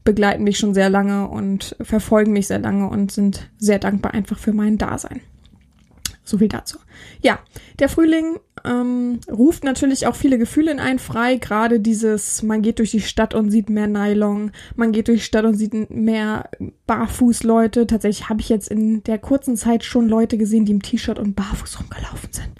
begleiten 0.06 0.44
mich 0.44 0.58
schon 0.58 0.74
sehr 0.74 0.89
lange 0.89 1.28
und 1.28 1.76
verfolgen 1.82 2.32
mich 2.32 2.48
sehr 2.48 2.60
lange 2.60 2.89
und 2.89 3.12
sind 3.12 3.50
sehr 3.58 3.80
dankbar 3.80 4.13
einfach 4.13 4.39
für 4.39 4.54
mein 4.54 4.78
Dasein. 4.78 5.20
So 6.30 6.38
viel 6.38 6.48
dazu. 6.48 6.78
Ja, 7.22 7.39
der 7.80 7.89
Frühling 7.89 8.39
ähm, 8.63 9.20
ruft 9.32 9.63
natürlich 9.63 10.06
auch 10.06 10.15
viele 10.15 10.38
Gefühle 10.38 10.72
in 10.72 10.80
einen 10.80 11.00
frei. 11.00 11.38
Gerade 11.38 11.80
dieses, 11.80 12.44
man 12.44 12.62
geht 12.62 12.78
durch 12.78 12.92
die 12.92 13.02
Stadt 13.02 13.34
und 13.34 13.50
sieht 13.50 13.72
mehr 13.72 13.88
Nylon, 13.88 14.52
man 14.76 14.92
geht 14.92 15.08
durch 15.08 15.22
die 15.22 15.26
Stadt 15.26 15.46
und 15.46 15.56
sieht 15.56 15.89
mehr 15.89 16.52
Barfußleute. 16.86 17.88
Tatsächlich 17.88 18.30
habe 18.30 18.42
ich 18.42 18.50
jetzt 18.50 18.70
in 18.70 19.02
der 19.04 19.18
kurzen 19.18 19.58
Zeit 19.58 19.84
schon 19.84 20.08
Leute 20.08 20.38
gesehen, 20.38 20.65
die 20.65 20.72
im 20.74 20.84
T-Shirt 20.84 21.18
und 21.18 21.36
barfuß 21.36 21.80
rumgelaufen 21.80 22.32
sind. 22.32 22.52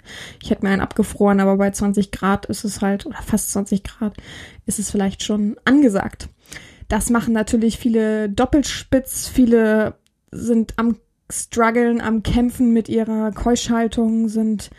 Ich 0.42 0.50
hätte 0.50 0.64
mir 0.64 0.72
einen 0.72 0.82
abgefroren, 0.82 1.38
aber 1.38 1.56
bei 1.56 1.70
20 1.70 2.10
Grad 2.10 2.46
ist 2.46 2.64
es 2.64 2.80
halt, 2.80 3.06
oder 3.06 3.22
fast 3.22 3.52
20 3.52 3.84
Grad, 3.84 4.16
ist 4.66 4.80
es 4.80 4.90
vielleicht 4.90 5.22
schon 5.22 5.56
angesagt. 5.64 6.28
Das 6.88 7.08
machen 7.08 7.32
natürlich 7.34 7.78
viele 7.78 8.28
Doppelspitz, 8.28 9.28
viele 9.28 9.94
sind 10.32 10.74
am 10.76 10.96
strugglen, 11.30 12.00
am 12.00 12.22
Kämpfen 12.22 12.72
mit 12.72 12.88
ihrer 12.88 13.32
Keuschhaltung, 13.32 14.28
sind 14.28 14.70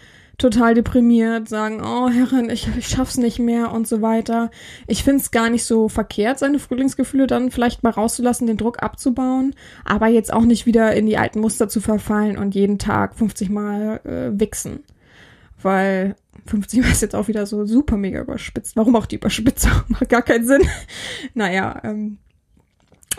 total 0.41 0.73
deprimiert, 0.73 1.47
sagen, 1.47 1.81
oh 1.83 2.09
Herrin, 2.09 2.49
ich, 2.49 2.67
ich 2.75 2.87
schaff's 2.87 3.17
nicht 3.17 3.37
mehr 3.37 3.71
und 3.71 3.87
so 3.87 4.01
weiter. 4.01 4.49
Ich 4.87 5.03
find's 5.03 5.31
gar 5.31 5.49
nicht 5.49 5.63
so 5.63 5.87
verkehrt, 5.87 6.39
seine 6.39 6.57
Frühlingsgefühle 6.57 7.27
dann 7.27 7.51
vielleicht 7.51 7.83
mal 7.83 7.91
rauszulassen, 7.91 8.47
den 8.47 8.57
Druck 8.57 8.81
abzubauen, 8.81 9.55
aber 9.85 10.07
jetzt 10.07 10.33
auch 10.33 10.43
nicht 10.43 10.65
wieder 10.65 10.93
in 10.93 11.05
die 11.05 11.17
alten 11.17 11.39
Muster 11.39 11.69
zu 11.69 11.79
verfallen 11.79 12.37
und 12.37 12.55
jeden 12.55 12.79
Tag 12.79 13.15
50 13.15 13.49
Mal 13.49 14.01
äh, 14.03 14.39
wichsen. 14.39 14.83
Weil 15.61 16.15
50 16.47 16.79
ist 16.79 17.01
jetzt 17.03 17.15
auch 17.15 17.27
wieder 17.27 17.45
so 17.45 17.65
super 17.65 17.97
mega 17.97 18.21
überspitzt. 18.21 18.75
Warum 18.75 18.95
auch 18.95 19.05
die 19.05 19.17
Überspitzung? 19.17 19.71
Macht 19.89 20.09
gar 20.09 20.23
keinen 20.23 20.47
Sinn. 20.47 20.63
naja, 21.35 21.81
ähm, 21.83 22.17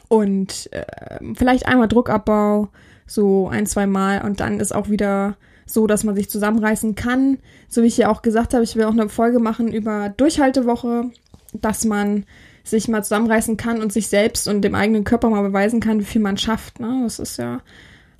und 0.08 0.70
äh, 0.72 1.18
vielleicht 1.34 1.66
einmal 1.66 1.88
Druckabbau, 1.88 2.68
so 3.12 3.48
ein, 3.48 3.66
zwei 3.66 3.86
Mal 3.86 4.22
und 4.22 4.40
dann 4.40 4.60
ist 4.60 4.74
auch 4.74 4.88
wieder 4.88 5.36
so, 5.66 5.86
dass 5.86 6.04
man 6.04 6.14
sich 6.14 6.28
zusammenreißen 6.28 6.94
kann. 6.94 7.38
So 7.68 7.82
wie 7.82 7.86
ich 7.86 7.96
ja 7.96 8.10
auch 8.10 8.22
gesagt 8.22 8.54
habe, 8.54 8.64
ich 8.64 8.76
will 8.76 8.84
auch 8.84 8.92
eine 8.92 9.08
Folge 9.08 9.38
machen 9.38 9.72
über 9.72 10.08
Durchhaltewoche, 10.10 11.10
dass 11.52 11.84
man 11.84 12.24
sich 12.64 12.88
mal 12.88 13.02
zusammenreißen 13.02 13.56
kann 13.56 13.80
und 13.82 13.92
sich 13.92 14.08
selbst 14.08 14.48
und 14.48 14.62
dem 14.62 14.74
eigenen 14.74 15.04
Körper 15.04 15.30
mal 15.30 15.42
beweisen 15.42 15.80
kann, 15.80 16.00
wie 16.00 16.04
viel 16.04 16.20
man 16.20 16.36
schafft. 16.36 16.80
Ne? 16.80 17.00
Das 17.02 17.18
ist 17.18 17.36
ja 17.36 17.60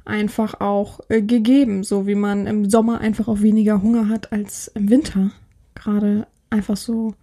einfach 0.05 0.61
auch 0.61 1.01
äh, 1.09 1.23
gegeben, 1.23 1.85
so 1.85 2.07
wie 2.07 2.17
man 2.17 2.47
im 2.47 2.69
Sommer 2.69 3.01
einfach 3.01 3.29
auch 3.29 3.41
weniger 3.41 3.83
Hunger 3.83 4.09
hat 4.09 4.33
als 4.33 4.69
im 4.75 4.91
Winter. 4.91 5.31
Gerade 5.75 6.27
einfach 6.51 6.77
so 6.77 7.15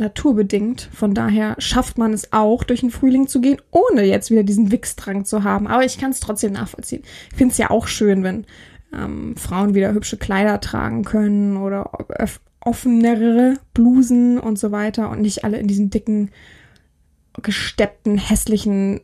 naturbedingt. 0.00 0.88
Von 0.92 1.14
daher 1.14 1.54
schafft 1.58 1.98
man 1.98 2.12
es 2.12 2.32
auch, 2.32 2.64
durch 2.64 2.80
den 2.80 2.90
Frühling 2.90 3.28
zu 3.28 3.40
gehen, 3.40 3.60
ohne 3.70 4.04
jetzt 4.04 4.30
wieder 4.30 4.42
diesen 4.42 4.72
Wichsdrang 4.72 5.24
zu 5.24 5.44
haben. 5.44 5.66
Aber 5.66 5.84
ich 5.84 5.98
kann 5.98 6.10
es 6.10 6.20
trotzdem 6.20 6.52
nachvollziehen. 6.52 7.02
Ich 7.30 7.36
finde 7.36 7.52
es 7.52 7.58
ja 7.58 7.70
auch 7.70 7.86
schön, 7.86 8.24
wenn 8.24 8.46
ähm, 8.92 9.36
Frauen 9.36 9.74
wieder 9.74 9.92
hübsche 9.92 10.16
Kleider 10.16 10.60
tragen 10.60 11.04
können 11.04 11.56
oder 11.56 11.90
offenere 12.60 13.58
Blusen 13.72 14.38
und 14.38 14.58
so 14.58 14.72
weiter 14.72 15.10
und 15.10 15.22
nicht 15.22 15.44
alle 15.44 15.58
in 15.58 15.68
diesen 15.68 15.90
dicken, 15.90 16.30
gesteppten, 17.40 18.18
hässlichen 18.18 19.00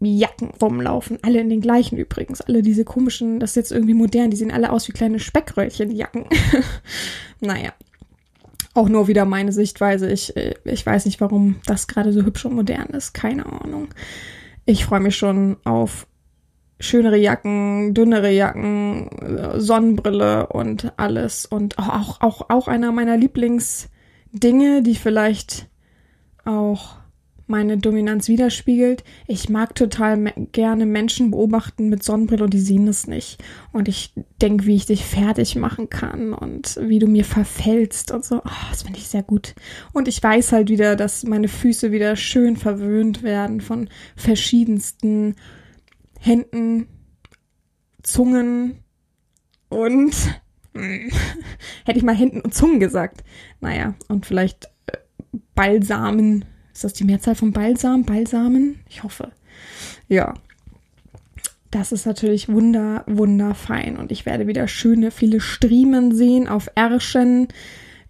Jacken 0.00 0.50
rumlaufen. 0.60 1.18
Alle 1.22 1.40
in 1.40 1.48
den 1.48 1.60
gleichen 1.60 1.96
übrigens. 1.96 2.40
Alle 2.40 2.62
diese 2.62 2.84
komischen, 2.84 3.40
das 3.40 3.50
ist 3.50 3.56
jetzt 3.56 3.72
irgendwie 3.72 3.94
modern, 3.94 4.30
die 4.30 4.36
sehen 4.36 4.50
alle 4.50 4.70
aus 4.70 4.88
wie 4.88 4.92
kleine 4.92 5.18
Speckröllchen-Jacken. 5.18 6.26
naja. 7.40 7.72
Auch 8.76 8.90
nur 8.90 9.08
wieder 9.08 9.24
meine 9.24 9.52
Sichtweise. 9.52 10.10
Ich, 10.10 10.36
äh, 10.36 10.54
ich 10.64 10.84
weiß 10.84 11.06
nicht, 11.06 11.18
warum 11.22 11.56
das 11.64 11.88
gerade 11.88 12.12
so 12.12 12.22
hübsch 12.26 12.44
und 12.44 12.54
modern 12.54 12.88
ist. 12.88 13.14
Keine 13.14 13.46
Ahnung. 13.46 13.88
Ich 14.66 14.84
freue 14.84 15.00
mich 15.00 15.16
schon 15.16 15.56
auf 15.64 16.06
schönere 16.78 17.16
Jacken, 17.16 17.94
dünnere 17.94 18.30
Jacken, 18.30 19.08
äh, 19.08 19.58
Sonnenbrille 19.58 20.48
und 20.48 20.92
alles. 20.98 21.46
Und 21.46 21.78
auch, 21.78 22.20
auch, 22.20 22.50
auch 22.50 22.68
einer 22.68 22.92
meiner 22.92 23.16
Lieblingsdinge, 23.16 24.82
die 24.82 24.94
vielleicht 24.94 25.68
auch 26.44 26.96
meine 27.46 27.78
Dominanz 27.78 28.28
widerspiegelt. 28.28 29.04
Ich 29.26 29.48
mag 29.48 29.74
total 29.74 30.16
me 30.16 30.32
gerne 30.52 30.86
Menschen 30.86 31.30
beobachten 31.30 31.88
mit 31.88 32.02
Sonnenbrille 32.02 32.44
und 32.44 32.54
die 32.54 32.60
sehen 32.60 32.88
es 32.88 33.06
nicht. 33.06 33.42
Und 33.72 33.88
ich 33.88 34.12
denke, 34.42 34.66
wie 34.66 34.76
ich 34.76 34.86
dich 34.86 35.04
fertig 35.04 35.56
machen 35.56 35.88
kann 35.88 36.32
und 36.32 36.78
wie 36.82 36.98
du 36.98 37.06
mir 37.06 37.24
verfällst 37.24 38.10
und 38.10 38.24
so. 38.24 38.38
Oh, 38.38 38.66
das 38.70 38.82
finde 38.82 38.98
ich 38.98 39.08
sehr 39.08 39.22
gut. 39.22 39.54
Und 39.92 40.08
ich 40.08 40.22
weiß 40.22 40.52
halt 40.52 40.68
wieder, 40.68 40.96
dass 40.96 41.24
meine 41.24 41.48
Füße 41.48 41.92
wieder 41.92 42.16
schön 42.16 42.56
verwöhnt 42.56 43.22
werden 43.22 43.60
von 43.60 43.88
verschiedensten 44.16 45.36
Händen, 46.18 46.88
Zungen 48.02 48.82
und 49.68 50.14
hm, 50.74 51.10
hätte 51.84 51.98
ich 51.98 52.04
mal 52.04 52.14
Händen 52.14 52.40
und 52.40 52.54
Zungen 52.54 52.80
gesagt. 52.80 53.24
Naja, 53.60 53.94
und 54.08 54.26
vielleicht 54.26 54.66
äh, 54.86 54.98
Balsamen 55.54 56.44
ist 56.76 56.84
das 56.84 56.92
die 56.92 57.04
Mehrzahl 57.04 57.34
von 57.34 57.52
Balsam? 57.52 58.04
Balsamen? 58.04 58.80
Ich 58.86 59.02
hoffe. 59.02 59.32
Ja. 60.08 60.34
Das 61.70 61.90
ist 61.90 62.04
natürlich 62.04 62.50
wunder, 62.50 63.02
wunderfein. 63.06 63.96
Und 63.96 64.12
ich 64.12 64.26
werde 64.26 64.46
wieder 64.46 64.68
schöne, 64.68 65.10
viele 65.10 65.40
Striemen 65.40 66.14
sehen 66.14 66.48
auf 66.48 66.68
Ärschen. 66.74 67.48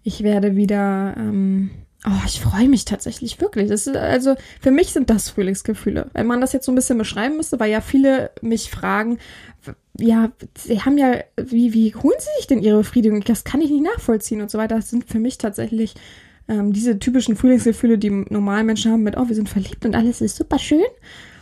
Ich 0.03 0.21
werde 0.21 0.57
wieder, 0.57 1.15
ähm, 1.17 1.71
oh, 2.05 2.25
ich 2.25 2.41
freue 2.41 2.67
mich 2.67 2.83
tatsächlich 2.83 3.39
wirklich. 3.39 3.69
Das 3.69 3.87
ist, 3.87 3.95
also, 3.95 4.35
für 4.59 4.71
mich 4.71 4.91
sind 4.91 5.09
das 5.09 5.29
Frühlingsgefühle. 5.29 6.09
Wenn 6.11 6.27
man 6.27 6.41
das 6.41 6.51
jetzt 6.51 6.65
so 6.65 6.73
ein 6.73 6.75
bisschen 6.75 6.97
beschreiben 6.97 7.37
müsste, 7.37 7.61
weil 7.61 7.71
ja 7.71 7.79
viele 7.79 8.31
mich 8.41 8.69
fragen, 8.69 9.17
ja, 9.97 10.29
sie 10.57 10.81
haben 10.81 10.97
ja, 10.97 11.21
wie, 11.37 11.73
wie 11.73 11.95
holen 11.95 12.19
sie 12.19 12.29
sich 12.37 12.47
denn 12.47 12.61
ihre 12.61 12.79
Befriedigung? 12.79 13.21
Das 13.21 13.45
kann 13.45 13.61
ich 13.61 13.69
nicht 13.69 13.83
nachvollziehen 13.83 14.41
und 14.41 14.51
so 14.51 14.57
weiter. 14.57 14.75
Das 14.75 14.89
sind 14.89 15.05
für 15.05 15.19
mich 15.19 15.37
tatsächlich 15.37 15.95
ähm, 16.47 16.73
diese 16.73 16.99
typischen 16.99 17.35
Frühlingsgefühle, 17.35 17.97
die 17.97 18.09
normalen 18.09 18.65
Menschen 18.65 18.91
haben 18.91 19.03
mit, 19.03 19.17
oh, 19.17 19.27
wir 19.27 19.35
sind 19.35 19.49
verliebt 19.49 19.85
und 19.85 19.95
alles 19.95 20.21
ist 20.21 20.37
super 20.37 20.59
schön, 20.59 20.83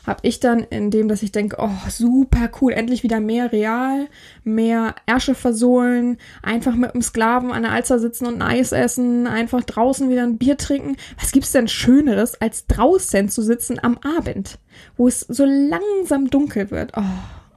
habe 0.05 0.19
ich 0.21 0.39
dann 0.39 0.59
in 0.59 0.91
dem, 0.91 1.07
dass 1.07 1.23
ich 1.23 1.31
denke, 1.31 1.57
oh, 1.59 1.69
super 1.89 2.49
cool, 2.61 2.73
endlich 2.73 3.03
wieder 3.03 3.19
mehr 3.19 3.51
real, 3.51 4.07
mehr 4.43 4.95
Ärsche 5.05 5.35
versohlen, 5.35 6.17
einfach 6.43 6.75
mit 6.75 6.93
einem 6.93 7.01
Sklaven 7.01 7.51
an 7.51 7.63
der 7.63 7.71
Alster 7.71 7.99
sitzen 7.99 8.27
und 8.27 8.35
ein 8.35 8.41
Eis 8.41 8.71
essen, 8.71 9.27
einfach 9.27 9.63
draußen 9.63 10.09
wieder 10.09 10.23
ein 10.23 10.37
Bier 10.37 10.57
trinken. 10.57 10.95
Was 11.19 11.31
gibt's 11.31 11.51
denn 11.51 11.67
Schöneres, 11.67 12.39
als 12.39 12.67
draußen 12.67 13.29
zu 13.29 13.41
sitzen 13.41 13.79
am 13.81 13.97
Abend, 14.17 14.59
wo 14.97 15.07
es 15.07 15.21
so 15.21 15.45
langsam 15.45 16.29
dunkel 16.29 16.71
wird? 16.71 16.91
Oh, 16.95 17.01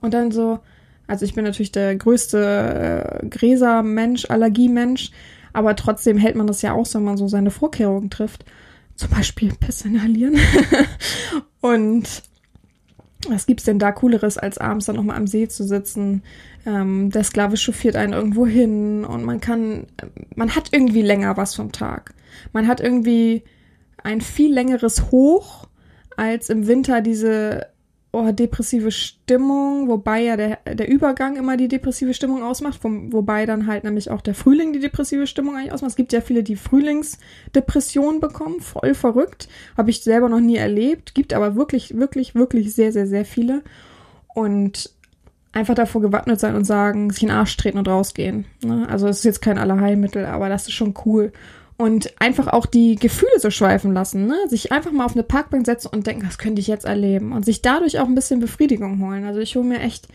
und 0.00 0.14
dann 0.14 0.30
so, 0.30 0.60
also 1.06 1.24
ich 1.24 1.34
bin 1.34 1.44
natürlich 1.44 1.72
der 1.72 1.96
größte 1.96 3.20
äh, 3.22 3.26
Gräsermensch, 3.26 4.30
Allergiemensch, 4.30 5.10
aber 5.58 5.74
trotzdem 5.74 6.18
hält 6.18 6.36
man 6.36 6.46
das 6.46 6.62
ja 6.62 6.72
aus, 6.72 6.94
wenn 6.94 7.02
man 7.02 7.16
so 7.16 7.26
seine 7.26 7.50
Vorkehrungen 7.50 8.10
trifft. 8.10 8.44
Zum 8.94 9.10
Beispiel 9.10 9.52
Piss 9.58 9.84
inhalieren. 9.84 10.36
und 11.60 12.22
was 13.28 13.46
gibt's 13.46 13.64
denn 13.64 13.80
da 13.80 13.90
Cooleres, 13.90 14.38
als 14.38 14.58
abends 14.58 14.86
dann 14.86 14.94
nochmal 14.94 15.16
am 15.16 15.26
See 15.26 15.48
zu 15.48 15.64
sitzen? 15.64 16.22
Ähm, 16.64 17.10
der 17.10 17.24
Sklave 17.24 17.56
chauffiert 17.56 17.96
einen 17.96 18.12
irgendwo 18.12 18.46
hin 18.46 19.04
und 19.04 19.24
man 19.24 19.40
kann, 19.40 19.88
man 20.36 20.54
hat 20.54 20.68
irgendwie 20.72 21.02
länger 21.02 21.36
was 21.36 21.56
vom 21.56 21.72
Tag. 21.72 22.14
Man 22.52 22.68
hat 22.68 22.80
irgendwie 22.80 23.42
ein 24.04 24.20
viel 24.20 24.54
längeres 24.54 25.10
Hoch 25.10 25.66
als 26.16 26.50
im 26.50 26.68
Winter 26.68 27.00
diese 27.00 27.66
oh, 28.12 28.32
depressive 28.32 28.90
Stimmung, 28.90 29.88
wobei 29.88 30.22
ja 30.22 30.36
der, 30.36 30.58
der 30.74 30.88
Übergang 30.88 31.36
immer 31.36 31.56
die 31.56 31.68
depressive 31.68 32.14
Stimmung 32.14 32.42
ausmacht, 32.42 32.80
vom, 32.80 33.12
wobei 33.12 33.44
dann 33.44 33.66
halt 33.66 33.84
nämlich 33.84 34.10
auch 34.10 34.22
der 34.22 34.34
Frühling 34.34 34.72
die 34.72 34.80
depressive 34.80 35.26
Stimmung 35.26 35.56
eigentlich 35.56 35.72
ausmacht. 35.72 35.90
Es 35.90 35.96
gibt 35.96 36.12
ja 36.12 36.20
viele, 36.20 36.42
die 36.42 36.56
Frühlingsdepressionen 36.56 38.20
bekommen, 38.20 38.60
voll 38.60 38.94
verrückt. 38.94 39.48
Habe 39.76 39.90
ich 39.90 40.02
selber 40.02 40.28
noch 40.28 40.40
nie 40.40 40.56
erlebt, 40.56 41.14
gibt 41.14 41.34
aber 41.34 41.54
wirklich, 41.54 41.96
wirklich, 41.96 42.34
wirklich 42.34 42.74
sehr, 42.74 42.92
sehr, 42.92 43.06
sehr 43.06 43.24
viele. 43.24 43.62
Und 44.34 44.90
einfach 45.52 45.74
davor 45.74 46.00
gewappnet 46.00 46.40
sein 46.40 46.54
und 46.54 46.64
sagen, 46.64 47.10
sich 47.10 47.22
in 47.22 47.28
den 47.28 47.36
Arsch 47.36 47.56
treten 47.56 47.78
und 47.78 47.88
rausgehen. 47.88 48.46
Ne? 48.64 48.86
Also 48.88 49.08
es 49.08 49.18
ist 49.18 49.24
jetzt 49.24 49.42
kein 49.42 49.58
Allerheilmittel, 49.58 50.24
aber 50.24 50.48
das 50.48 50.66
ist 50.66 50.74
schon 50.74 50.94
cool 51.04 51.32
und 51.78 52.20
einfach 52.20 52.48
auch 52.48 52.66
die 52.66 52.96
Gefühle 52.96 53.38
so 53.38 53.50
schweifen 53.50 53.94
lassen, 53.94 54.26
ne? 54.26 54.36
Sich 54.48 54.72
einfach 54.72 54.90
mal 54.90 55.04
auf 55.04 55.14
eine 55.14 55.22
Parkbank 55.22 55.64
setzen 55.64 55.88
und 55.88 56.06
denken, 56.06 56.26
das 56.26 56.36
könnte 56.36 56.60
ich 56.60 56.66
jetzt 56.66 56.84
erleben 56.84 57.32
und 57.32 57.44
sich 57.44 57.62
dadurch 57.62 58.00
auch 58.00 58.06
ein 58.06 58.16
bisschen 58.16 58.40
Befriedigung 58.40 59.00
holen. 59.00 59.24
Also 59.24 59.40
ich 59.40 59.54
hole 59.54 59.64
mir 59.64 59.80
echt 59.80 60.08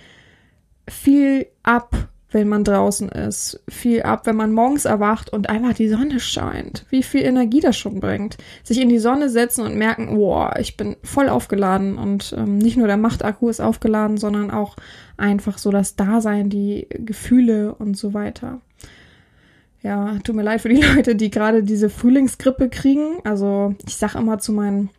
viel 0.89 1.47
ab, 1.63 2.09
wenn 2.31 2.49
man 2.49 2.65
draußen 2.65 3.09
ist, 3.09 3.63
viel 3.69 4.01
ab, 4.01 4.25
wenn 4.25 4.35
man 4.35 4.51
morgens 4.51 4.83
erwacht 4.85 5.31
und 5.31 5.49
einfach 5.49 5.73
die 5.73 5.87
Sonne 5.87 6.19
scheint. 6.19 6.85
Wie 6.89 7.03
viel 7.03 7.21
Energie 7.21 7.61
das 7.61 7.77
schon 7.77 8.01
bringt. 8.01 8.37
Sich 8.63 8.81
in 8.81 8.89
die 8.89 8.99
Sonne 8.99 9.29
setzen 9.29 9.63
und 9.63 9.77
merken, 9.77 10.15
boah, 10.15 10.55
ich 10.59 10.75
bin 10.75 10.97
voll 11.03 11.29
aufgeladen 11.29 11.97
und 11.97 12.35
ähm, 12.37 12.57
nicht 12.57 12.75
nur 12.75 12.87
der 12.87 12.97
Machtakku 12.97 13.47
ist 13.47 13.61
aufgeladen, 13.61 14.17
sondern 14.17 14.51
auch 14.51 14.75
einfach 15.15 15.57
so 15.57 15.71
das 15.71 15.95
Dasein, 15.95 16.49
die 16.49 16.87
Gefühle 16.89 17.73
und 17.75 17.95
so 17.95 18.13
weiter. 18.13 18.59
Ja, 19.83 20.17
tut 20.23 20.35
mir 20.35 20.43
leid 20.43 20.61
für 20.61 20.69
die 20.69 20.81
Leute, 20.95 21.15
die 21.15 21.29
gerade 21.29 21.61
diese 21.61 21.89
Frühlingsgrippe 21.89 22.69
kriegen. 22.69 23.17
Also 23.23 23.75
ich 23.85 23.95
sag 23.95 24.15
immer 24.15 24.39
zu 24.39 24.53
meinen 24.53 24.89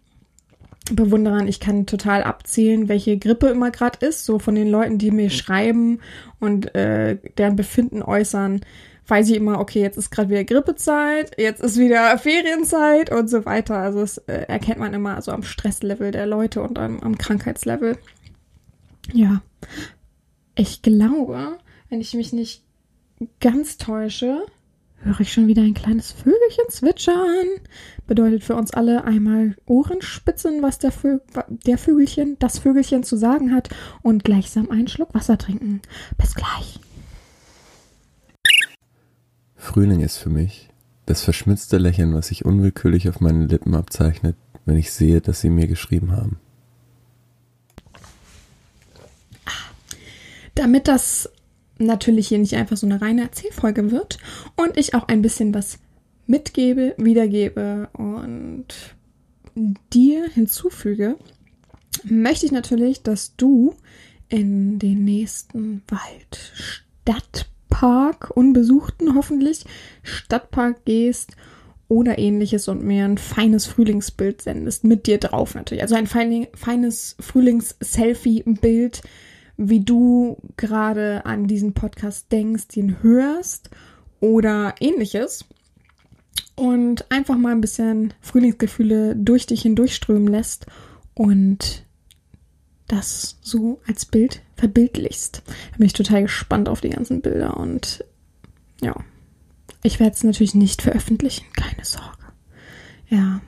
Bewunderern, 0.93 1.49
ich 1.49 1.61
kann 1.61 1.87
total 1.87 2.23
abzählen, 2.23 2.89
welche 2.89 3.19
Grippe 3.19 3.49
immer 3.49 3.71
gerade 3.71 4.05
ist. 4.07 4.27
So 4.27 4.39
von 4.39 4.55
den 4.55 4.69
Leuten, 4.69 4.99
die 4.99 5.11
mir 5.11 5.31
schreiben 5.31 6.01
und 6.39 6.75
äh, 6.75 7.17
deren 7.39 7.57
Befinden 7.57 8.03
äußern, 8.03 8.61
weiß 9.07 9.31
ich 9.31 9.37
immer, 9.37 9.61
okay, 9.61 9.81
jetzt 9.81 9.97
ist 9.97 10.11
gerade 10.11 10.29
wieder 10.29 10.45
Grippezeit, 10.45 11.33
jetzt 11.39 11.63
ist 11.63 11.79
wieder 11.79 12.17
Ferienzeit 12.19 13.11
und 13.11 13.29
so 13.29 13.47
weiter. 13.47 13.77
Also 13.79 14.01
das 14.01 14.19
äh, 14.19 14.45
erkennt 14.49 14.79
man 14.79 14.93
immer 14.93 15.21
so 15.23 15.33
am 15.33 15.43
Stresslevel 15.43 16.11
der 16.11 16.27
Leute 16.27 16.63
und 16.63 16.79
am, 16.79 17.01
am 17.01 17.17
Krankheitslevel. 17.17 17.97
Ja, 19.13 19.41
ich 20.55 20.83
glaube, 20.83 21.59
wenn 21.89 22.01
ich 22.01 22.13
mich 22.13 22.35
nicht 22.35 22.63
ganz 23.41 23.79
täusche, 23.79 24.45
höre 25.05 25.21
ich 25.21 25.33
schon 25.33 25.47
wieder 25.47 25.63
ein 25.63 25.75
kleines 25.75 26.13
Vögelchen 26.13 26.65
zwitschern. 26.69 27.47
Bedeutet 28.07 28.43
für 28.43 28.57
uns 28.57 28.73
alle 28.73 29.05
einmal 29.05 29.57
Ohrenspitzen, 29.67 30.63
was 30.63 30.79
der, 30.79 30.93
Vö 30.93 31.21
der 31.49 31.79
Vögelchen, 31.79 32.37
das 32.39 32.59
Vögelchen 32.59 33.03
zu 33.03 33.17
sagen 33.17 33.55
hat 33.55 33.69
und 34.03 34.25
gleichsam 34.25 34.71
einen 34.71 34.89
Schluck 34.89 35.15
Wasser 35.15 35.39
trinken. 35.39 35.83
Bis 36.19 36.35
gleich. 36.35 36.81
Frühling 39.57 40.01
ist 40.01 40.19
für 40.19 40.31
mich 40.31 40.71
das 41.07 41.23
verschmitzte 41.23 41.79
Lächeln, 41.79 42.15
was 42.15 42.29
sich 42.29 42.45
unwillkürlich 42.45 43.09
auf 43.09 43.21
meinen 43.21 43.49
Lippen 43.49 43.75
abzeichnet, 43.75 44.37
wenn 44.65 44.77
ich 44.77 44.93
sehe, 44.93 45.21
dass 45.21 45.41
sie 45.41 45.51
mir 45.51 45.67
geschrieben 45.67 46.13
haben. 46.13 46.39
Damit 50.55 50.89
das 50.89 51.29
natürlich 51.79 52.29
hier 52.29 52.39
nicht 52.39 52.55
einfach 52.55 52.77
so 52.77 52.87
eine 52.87 53.01
reine 53.01 53.23
Erzählfolge 53.23 53.91
wird 53.91 54.19
und 54.57 54.77
ich 54.77 54.95
auch 54.95 55.09
ein 55.09 55.23
bisschen 55.23 55.55
was 55.55 55.79
mitgebe, 56.27 56.95
wiedergebe 56.97 57.89
und 57.93 58.67
dir 59.93 60.29
hinzufüge, 60.29 61.17
möchte 62.05 62.47
ich 62.47 62.53
natürlich, 62.53 63.03
dass 63.03 63.37
du 63.37 63.75
in 64.29 64.79
den 64.79 65.05
nächsten 65.05 65.83
Wald, 65.89 66.53
Stadtpark, 66.55 68.31
unbesuchten 68.35 69.15
hoffentlich, 69.15 69.65
Stadtpark 70.03 70.85
gehst 70.85 71.37
oder 71.89 72.19
ähnliches 72.19 72.69
und 72.69 72.83
mir 72.83 73.05
ein 73.05 73.19
feines 73.19 73.67
Frühlingsbild 73.67 74.43
sendest, 74.43 74.85
mit 74.85 75.07
dir 75.07 75.19
drauf 75.19 75.55
natürlich. 75.55 75.83
Also 75.83 75.95
ein 75.95 76.07
fein, 76.07 76.47
feines 76.55 77.17
Frühlings-Selfie-Bild, 77.21 79.03
wie 79.57 79.81
du 79.81 80.39
gerade 80.57 81.25
an 81.25 81.47
diesen 81.47 81.75
Podcast 81.75 82.33
denkst, 82.33 82.77
ihn 82.77 83.03
hörst 83.03 83.71
oder 84.21 84.75
ähnliches. 84.81 85.45
Und 86.57 87.11
einfach 87.11 87.37
mal 87.37 87.53
ein 87.53 87.61
bisschen 87.61 88.15
Frühlingsgefühle 88.21 89.17
durch 89.17 89.47
dich 89.47 89.63
hindurchströmen 89.63 90.29
lässt 90.29 90.67
und 91.15 91.85
das 92.87 93.39
so 93.43 93.81
als 93.87 94.05
Bild 94.05 94.43
verbildlichst. 94.57 95.43
Da 95.47 95.77
bin 95.79 95.87
ich 95.87 95.95
total 95.95 96.23
gespannt 96.23 96.69
auf 96.69 96.81
die 96.81 96.91
ganzen 96.91 97.23
Bilder 97.23 97.57
und 97.57 98.05
ja, 98.81 98.95
ich 99.83 100.01
werde 100.01 100.15
es 100.15 100.23
natürlich 100.25 100.55
nicht 100.55 100.83
veröffentlichen, 100.83 101.45
keine 101.55 101.85
Sorge. 101.85 102.25
Ja. 103.09 103.41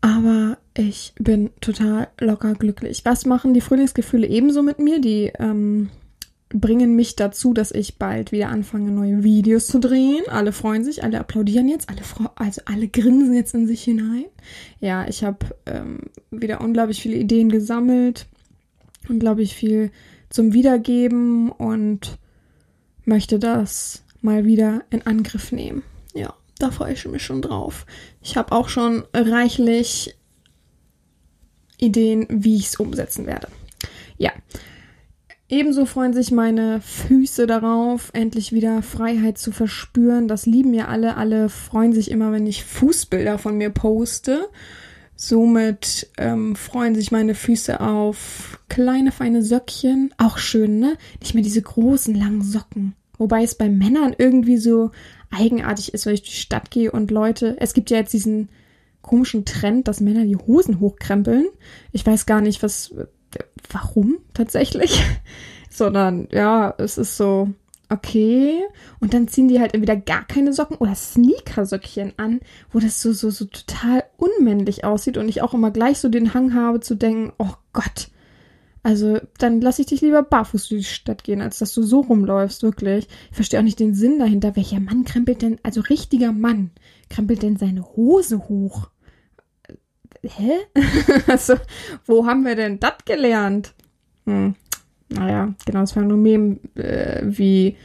Aber 0.00 0.58
ich 0.76 1.12
bin 1.18 1.50
total 1.60 2.08
locker 2.20 2.54
glücklich. 2.54 3.02
Was 3.04 3.26
machen 3.26 3.54
die 3.54 3.60
Frühlingsgefühle 3.60 4.26
ebenso 4.26 4.62
mit 4.62 4.78
mir? 4.78 5.00
Die 5.00 5.32
ähm, 5.38 5.90
bringen 6.50 6.96
mich 6.96 7.16
dazu, 7.16 7.54
dass 7.54 7.70
ich 7.70 7.96
bald 7.96 8.32
wieder 8.32 8.48
anfange, 8.48 8.90
neue 8.90 9.22
Videos 9.22 9.66
zu 9.66 9.78
drehen. 9.78 10.24
Alle 10.28 10.52
freuen 10.52 10.84
sich, 10.84 11.04
alle 11.04 11.20
applaudieren 11.20 11.68
jetzt, 11.68 11.88
alle 11.88 12.00
also 12.34 12.62
alle 12.64 12.88
grinsen 12.88 13.34
jetzt 13.34 13.54
in 13.54 13.66
sich 13.66 13.82
hinein. 13.84 14.24
Ja, 14.80 15.06
ich 15.06 15.22
habe 15.22 15.46
ähm, 15.66 16.00
wieder 16.30 16.60
unglaublich 16.60 17.00
viele 17.00 17.16
Ideen 17.16 17.50
gesammelt, 17.50 18.26
unglaublich 19.08 19.54
viel 19.54 19.92
zum 20.28 20.52
Wiedergeben 20.52 21.50
und 21.50 22.18
möchte 23.04 23.38
das 23.38 24.02
mal 24.20 24.44
wieder 24.44 24.82
in 24.90 25.06
Angriff 25.06 25.52
nehmen. 25.52 25.82
Da 26.60 26.70
freue 26.70 26.92
ich 26.92 27.06
mich 27.06 27.24
schon 27.24 27.40
drauf. 27.40 27.86
Ich 28.22 28.36
habe 28.36 28.52
auch 28.52 28.68
schon 28.68 29.04
reichlich 29.14 30.14
Ideen, 31.78 32.26
wie 32.28 32.56
ich 32.56 32.66
es 32.66 32.76
umsetzen 32.76 33.26
werde. 33.26 33.48
Ja. 34.18 34.30
Ebenso 35.48 35.86
freuen 35.86 36.12
sich 36.12 36.30
meine 36.30 36.82
Füße 36.82 37.46
darauf, 37.46 38.10
endlich 38.12 38.52
wieder 38.52 38.82
Freiheit 38.82 39.38
zu 39.38 39.52
verspüren. 39.52 40.28
Das 40.28 40.44
lieben 40.44 40.74
ja 40.74 40.88
alle. 40.88 41.16
Alle 41.16 41.48
freuen 41.48 41.94
sich 41.94 42.10
immer, 42.10 42.30
wenn 42.30 42.46
ich 42.46 42.62
Fußbilder 42.62 43.38
von 43.38 43.56
mir 43.56 43.70
poste. 43.70 44.46
Somit 45.16 46.08
ähm, 46.18 46.56
freuen 46.56 46.94
sich 46.94 47.10
meine 47.10 47.34
Füße 47.34 47.80
auf 47.80 48.60
kleine, 48.68 49.12
feine 49.12 49.42
Söckchen. 49.42 50.12
Auch 50.18 50.36
schön, 50.36 50.78
ne? 50.78 50.98
Nicht 51.20 51.32
mehr 51.32 51.42
diese 51.42 51.62
großen, 51.62 52.14
langen 52.14 52.42
Socken. 52.42 52.94
Wobei 53.16 53.42
es 53.42 53.54
bei 53.54 53.68
Männern 53.70 54.14
irgendwie 54.16 54.58
so 54.58 54.92
eigenartig 55.30 55.94
ist, 55.94 56.06
wenn 56.06 56.14
ich 56.14 56.22
durch 56.22 56.30
die 56.30 56.40
Stadt 56.40 56.70
gehe 56.70 56.90
und 56.90 57.10
Leute, 57.10 57.56
es 57.60 57.74
gibt 57.74 57.90
ja 57.90 57.98
jetzt 57.98 58.12
diesen 58.12 58.48
komischen 59.02 59.44
Trend, 59.44 59.88
dass 59.88 60.00
Männer 60.00 60.24
die 60.24 60.36
Hosen 60.36 60.80
hochkrempeln. 60.80 61.46
Ich 61.92 62.06
weiß 62.06 62.26
gar 62.26 62.40
nicht, 62.40 62.62
was, 62.62 62.94
warum 63.70 64.18
tatsächlich, 64.34 65.02
sondern 65.70 66.28
ja, 66.30 66.74
es 66.78 66.98
ist 66.98 67.16
so, 67.16 67.48
okay. 67.88 68.62
Und 69.00 69.14
dann 69.14 69.28
ziehen 69.28 69.48
die 69.48 69.60
halt 69.60 69.74
entweder 69.74 69.96
gar 69.96 70.24
keine 70.24 70.52
Socken 70.52 70.76
oder 70.76 70.94
Sneakersöckchen 70.94 72.14
an, 72.16 72.40
wo 72.72 72.78
das 72.78 73.00
so, 73.00 73.12
so, 73.12 73.30
so 73.30 73.46
total 73.46 74.04
unmännlich 74.16 74.84
aussieht 74.84 75.16
und 75.16 75.28
ich 75.28 75.42
auch 75.42 75.54
immer 75.54 75.70
gleich 75.70 75.98
so 75.98 76.08
den 76.08 76.34
Hang 76.34 76.54
habe 76.54 76.80
zu 76.80 76.94
denken, 76.94 77.32
oh 77.38 77.54
Gott, 77.72 78.10
also, 78.82 79.20
dann 79.38 79.60
lass 79.60 79.78
ich 79.78 79.86
dich 79.86 80.00
lieber 80.00 80.22
barfuß 80.22 80.68
durch 80.68 80.82
die 80.82 80.94
Stadt 80.94 81.24
gehen, 81.24 81.42
als 81.42 81.58
dass 81.58 81.74
du 81.74 81.82
so 81.82 82.00
rumläufst, 82.00 82.62
wirklich. 82.62 83.08
Ich 83.30 83.36
verstehe 83.36 83.60
auch 83.60 83.64
nicht 83.64 83.80
den 83.80 83.94
Sinn 83.94 84.18
dahinter. 84.18 84.56
Welcher 84.56 84.80
Mann 84.80 85.04
krempelt 85.04 85.42
denn, 85.42 85.58
also 85.62 85.82
richtiger 85.82 86.32
Mann, 86.32 86.70
krempelt 87.10 87.42
denn 87.42 87.56
seine 87.56 87.82
Hose 87.82 88.48
hoch? 88.48 88.88
Hä? 90.22 90.52
also, 91.26 91.54
wo 92.06 92.26
haben 92.26 92.44
wir 92.44 92.56
denn 92.56 92.80
das 92.80 92.94
gelernt? 93.04 93.74
Hm. 94.26 94.54
Naja, 95.08 95.54
genau, 95.66 95.80
das 95.80 95.92
Phänomen 95.92 96.60
äh, 96.76 97.22
wie 97.24 97.76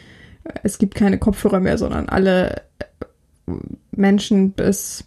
es 0.63 0.77
gibt 0.77 0.95
keine 0.95 1.17
Kopfhörer 1.17 1.60
mehr, 1.60 1.77
sondern 1.77 2.10
alle 2.10 2.62
äh, 2.79 3.53
Menschen 3.91 4.51
bis 4.51 5.05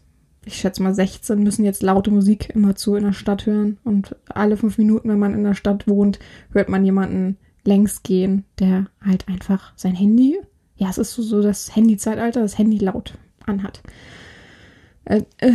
ich 0.49 0.57
schätze 0.57 0.83
mal 0.83 0.95
16, 0.95 1.43
müssen 1.43 1.65
jetzt 1.65 1.83
laute 1.83 2.11
Musik 2.11 2.51
immer 2.55 2.75
zu 2.75 2.95
in 2.95 3.05
der 3.05 3.13
Stadt 3.13 3.47
hören. 3.47 3.79
Und 3.85 4.17
alle 4.29 4.57
fünf 4.57 4.79
Minuten, 4.79 5.09
wenn 5.09 5.19
man 5.19 5.35
in 5.35 5.45
der 5.45 5.55
Stadt 5.55 5.87
wohnt, 5.87 6.19
hört 6.53 6.69
man 6.69 6.85
jemanden 6.85 7.37
längs 7.65 8.03
gehen, 8.03 8.45
der 8.59 8.87
halt 9.05 9.29
einfach 9.29 9.73
sein 9.77 9.95
Handy, 9.95 10.39
ja, 10.77 10.89
es 10.89 10.99
ist 10.99 11.13
so, 11.13 11.23
so 11.23 11.43
das 11.43 11.75
Handy-Zeitalter, 11.75 12.41
das 12.41 12.57
Handy 12.57 12.79
laut 12.79 13.15
anhat. 13.45 13.83
Äh, 15.05 15.23
äh, 15.39 15.53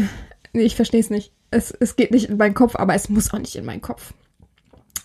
ich 0.54 0.76
verstehe 0.76 1.00
es 1.00 1.10
nicht. 1.10 1.32
Es, 1.50 1.72
es 1.72 1.96
geht 1.96 2.12
nicht 2.12 2.30
in 2.30 2.38
meinen 2.38 2.54
Kopf, 2.54 2.76
aber 2.76 2.94
es 2.94 3.10
muss 3.10 3.34
auch 3.34 3.40
nicht 3.40 3.56
in 3.56 3.66
meinen 3.66 3.82
Kopf. 3.82 4.14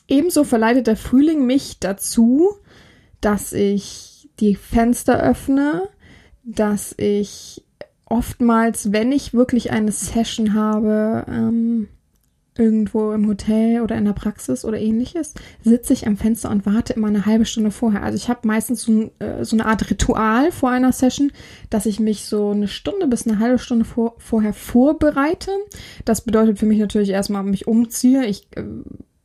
Ebenso 0.09 0.44
verleitet 0.44 0.87
der 0.87 0.96
Frühling 0.96 1.46
mich 1.46 1.79
dazu, 1.79 2.51
dass 3.20 3.53
ich 3.53 4.29
die 4.40 4.57
Fenster 4.57 5.20
öffne, 5.20 5.88
dass 6.44 6.94
ich 6.98 7.64
oftmals, 8.09 8.92
wenn 8.92 9.12
ich 9.12 9.35
wirklich 9.35 9.71
eine 9.71 9.92
Session 9.92 10.55
habe, 10.55 11.25
ähm, 11.29 11.88
irgendwo 12.59 13.12
im 13.12 13.29
Hotel 13.29 13.83
oder 13.83 13.97
in 13.97 14.05
der 14.05 14.12
Praxis 14.12 14.64
oder 14.64 14.79
ähnliches, 14.79 15.35
sitze 15.62 15.92
ich 15.92 16.07
am 16.07 16.16
Fenster 16.16 16.51
und 16.51 16.66
warte 16.66 16.92
immer 16.94 17.07
eine 17.07 17.25
halbe 17.25 17.44
Stunde 17.44 17.71
vorher. 17.71 18.03
Also 18.03 18.16
ich 18.16 18.29
habe 18.29 18.47
meistens 18.47 18.83
so, 18.83 19.12
äh, 19.21 19.44
so, 19.44 19.55
eine 19.55 19.66
Art 19.66 19.88
Ritual 19.88 20.51
vor 20.51 20.71
einer 20.71 20.92
Session, 20.92 21.31
dass 21.71 21.87
ich 21.87 22.01
mich 22.01 22.25
so 22.25 22.51
eine 22.51 22.66
Stunde 22.66 23.07
bis 23.07 23.27
eine 23.27 23.38
halbe 23.38 23.61
Stunde 23.61 23.85
vor, 23.85 24.16
vorher 24.18 24.53
vorbereite. 24.53 25.53
Das 26.05 26.23
bedeutet 26.23 26.59
für 26.59 26.66
mich 26.66 26.81
natürlich 26.81 27.11
erstmal 27.11 27.44
mich 27.44 27.68
umziehe. 27.68 28.27
Ich 28.27 28.49
äh, 28.57 28.64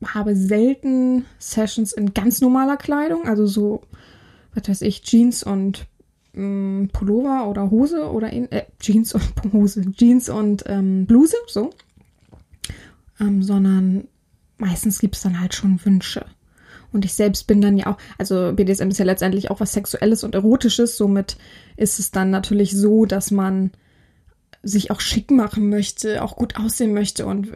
habe 0.04 0.36
selten 0.36 1.24
Sessions 1.38 1.92
in 1.92 2.14
ganz 2.14 2.40
normaler 2.40 2.76
Kleidung, 2.76 3.26
also 3.26 3.46
so, 3.46 3.82
was 4.54 4.68
weiß 4.68 4.82
ich, 4.82 5.02
Jeans 5.02 5.42
und 5.42 5.86
ähm, 6.36 6.90
Pullover 6.92 7.48
oder 7.48 7.70
Hose 7.70 8.10
oder 8.10 8.32
in, 8.32 8.50
äh, 8.50 8.64
Jeans 8.78 9.14
und 9.14 9.32
Hose, 9.52 9.90
Jeans 9.92 10.28
und 10.28 10.64
ähm, 10.66 11.06
Bluse, 11.06 11.36
so. 11.46 11.70
Ähm, 13.20 13.42
sondern 13.42 14.08
meistens 14.58 14.98
gibt 14.98 15.16
es 15.16 15.22
dann 15.22 15.40
halt 15.40 15.54
schon 15.54 15.84
Wünsche. 15.84 16.26
Und 16.92 17.04
ich 17.04 17.14
selbst 17.14 17.46
bin 17.46 17.60
dann 17.60 17.76
ja 17.76 17.88
auch, 17.88 17.98
also 18.18 18.52
BDSM 18.54 18.88
ist 18.88 18.98
ja 18.98 19.04
letztendlich 19.04 19.50
auch 19.50 19.58
was 19.58 19.72
Sexuelles 19.72 20.22
und 20.22 20.34
Erotisches, 20.34 20.96
somit 20.96 21.36
ist 21.76 21.98
es 21.98 22.12
dann 22.12 22.30
natürlich 22.30 22.76
so, 22.76 23.04
dass 23.04 23.32
man 23.32 23.72
sich 24.62 24.90
auch 24.90 25.00
schick 25.00 25.30
machen 25.30 25.68
möchte, 25.68 26.22
auch 26.22 26.36
gut 26.36 26.56
aussehen 26.56 26.94
möchte. 26.94 27.26
Und 27.26 27.50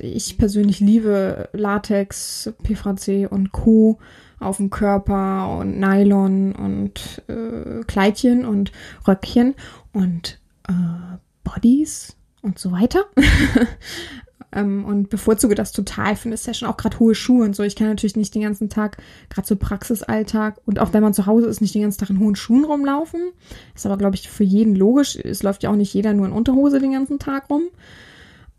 ich 0.00 0.38
persönlich 0.38 0.80
liebe 0.80 1.48
Latex, 1.52 2.52
PVC 2.62 3.30
und 3.30 3.52
Co 3.52 3.98
auf 4.38 4.58
dem 4.58 4.70
Körper 4.70 5.56
und 5.58 5.78
Nylon 5.78 6.54
und 6.54 7.22
äh, 7.28 7.82
Kleidchen 7.86 8.44
und 8.44 8.72
Röckchen 9.06 9.54
und 9.92 10.40
äh, 10.68 11.16
Bodies 11.44 12.16
und 12.42 12.58
so 12.58 12.72
weiter. 12.72 13.04
ähm, 14.52 14.84
und 14.84 15.10
bevorzuge 15.10 15.54
das 15.54 15.72
total 15.72 16.16
für 16.16 16.28
eine 16.28 16.36
Session, 16.36 16.68
auch 16.68 16.76
gerade 16.76 16.98
hohe 16.98 17.14
Schuhe 17.14 17.44
und 17.44 17.56
so. 17.56 17.62
Ich 17.62 17.76
kann 17.76 17.88
natürlich 17.88 18.16
nicht 18.16 18.34
den 18.34 18.42
ganzen 18.42 18.68
Tag, 18.68 18.98
gerade 19.30 19.46
so 19.46 19.56
Praxisalltag 19.56 20.60
und 20.66 20.78
auch 20.78 20.92
wenn 20.92 21.02
man 21.02 21.14
zu 21.14 21.26
Hause 21.26 21.46
ist, 21.46 21.60
nicht 21.60 21.74
den 21.74 21.82
ganzen 21.82 22.00
Tag 22.00 22.10
in 22.10 22.20
hohen 22.20 22.36
Schuhen 22.36 22.64
rumlaufen. 22.64 23.32
Ist 23.74 23.86
aber, 23.86 23.96
glaube 23.96 24.16
ich, 24.16 24.28
für 24.28 24.44
jeden 24.44 24.76
logisch. 24.76 25.16
Es 25.16 25.42
läuft 25.42 25.62
ja 25.62 25.70
auch 25.70 25.76
nicht 25.76 25.94
jeder 25.94 26.12
nur 26.12 26.26
in 26.26 26.32
Unterhose 26.32 26.80
den 26.80 26.92
ganzen 26.92 27.18
Tag 27.18 27.48
rum. 27.50 27.62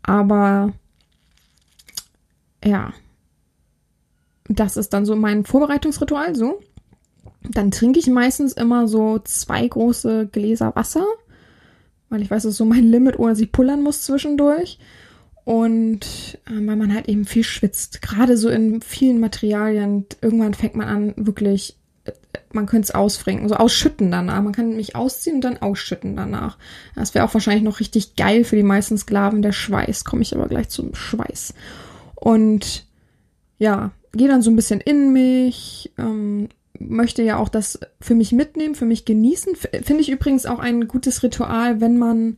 Aber 0.02 0.72
ja, 2.64 2.92
das 4.48 4.76
ist 4.76 4.92
dann 4.92 5.04
so 5.04 5.14
mein 5.14 5.44
Vorbereitungsritual, 5.44 6.34
so. 6.34 6.60
Dann 7.42 7.70
trinke 7.70 7.98
ich 7.98 8.08
meistens 8.08 8.52
immer 8.54 8.88
so 8.88 9.18
zwei 9.20 9.66
große 9.66 10.28
Gläser 10.32 10.74
Wasser, 10.74 11.06
weil 12.08 12.22
ich 12.22 12.30
weiß, 12.30 12.42
das 12.42 12.52
ist 12.52 12.58
so 12.58 12.64
mein 12.64 12.84
Limit, 12.90 13.18
ohne 13.18 13.32
dass 13.32 13.40
ich 13.40 13.52
pullern 13.52 13.82
muss 13.82 14.02
zwischendurch. 14.02 14.78
Und 15.44 16.38
äh, 16.46 16.66
weil 16.66 16.76
man 16.76 16.92
halt 16.92 17.08
eben 17.08 17.24
viel 17.24 17.44
schwitzt, 17.44 18.02
gerade 18.02 18.36
so 18.36 18.50
in 18.50 18.82
vielen 18.82 19.18
Materialien. 19.18 20.04
Irgendwann 20.20 20.52
fängt 20.52 20.74
man 20.74 20.88
an, 20.88 21.14
wirklich, 21.16 21.78
äh, 22.04 22.12
man 22.52 22.66
könnte 22.66 22.88
es 22.88 22.94
ausfrinken, 22.94 23.48
so 23.48 23.54
ausschütten 23.54 24.10
danach. 24.10 24.42
Man 24.42 24.52
kann 24.52 24.76
mich 24.76 24.94
ausziehen 24.94 25.36
und 25.36 25.44
dann 25.44 25.56
ausschütten 25.56 26.16
danach. 26.16 26.58
Das 26.94 27.14
wäre 27.14 27.24
auch 27.24 27.32
wahrscheinlich 27.32 27.64
noch 27.64 27.80
richtig 27.80 28.14
geil 28.16 28.44
für 28.44 28.56
die 28.56 28.62
meisten 28.62 28.98
Sklaven, 28.98 29.40
der 29.40 29.52
Schweiß. 29.52 30.04
Komme 30.04 30.20
ich 30.20 30.36
aber 30.36 30.48
gleich 30.48 30.68
zum 30.68 30.94
Schweiß. 30.94 31.54
Und 32.14 32.86
ja, 33.58 33.92
gehe 34.18 34.28
dann 34.28 34.42
so 34.42 34.50
ein 34.50 34.56
bisschen 34.56 34.80
in 34.80 35.12
mich, 35.12 35.92
ähm, 35.96 36.48
möchte 36.78 37.22
ja 37.22 37.38
auch 37.38 37.48
das 37.48 37.80
für 38.00 38.14
mich 38.14 38.32
mitnehmen, 38.32 38.74
für 38.74 38.84
mich 38.84 39.04
genießen. 39.04 39.56
Finde 39.56 40.02
ich 40.02 40.10
übrigens 40.10 40.46
auch 40.46 40.58
ein 40.58 40.86
gutes 40.86 41.22
Ritual, 41.22 41.80
wenn 41.80 41.96
man 41.96 42.36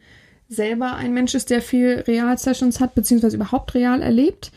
selber 0.49 0.95
ein 0.95 1.13
Mensch 1.13 1.35
ist, 1.35 1.51
der 1.51 1.63
viel 1.63 2.05
Real-Sessions 2.07 2.81
hat, 2.81 2.95
beziehungsweise 2.95 3.37
überhaupt 3.37 3.75
real 3.75 4.03
erlebt. 4.03 4.53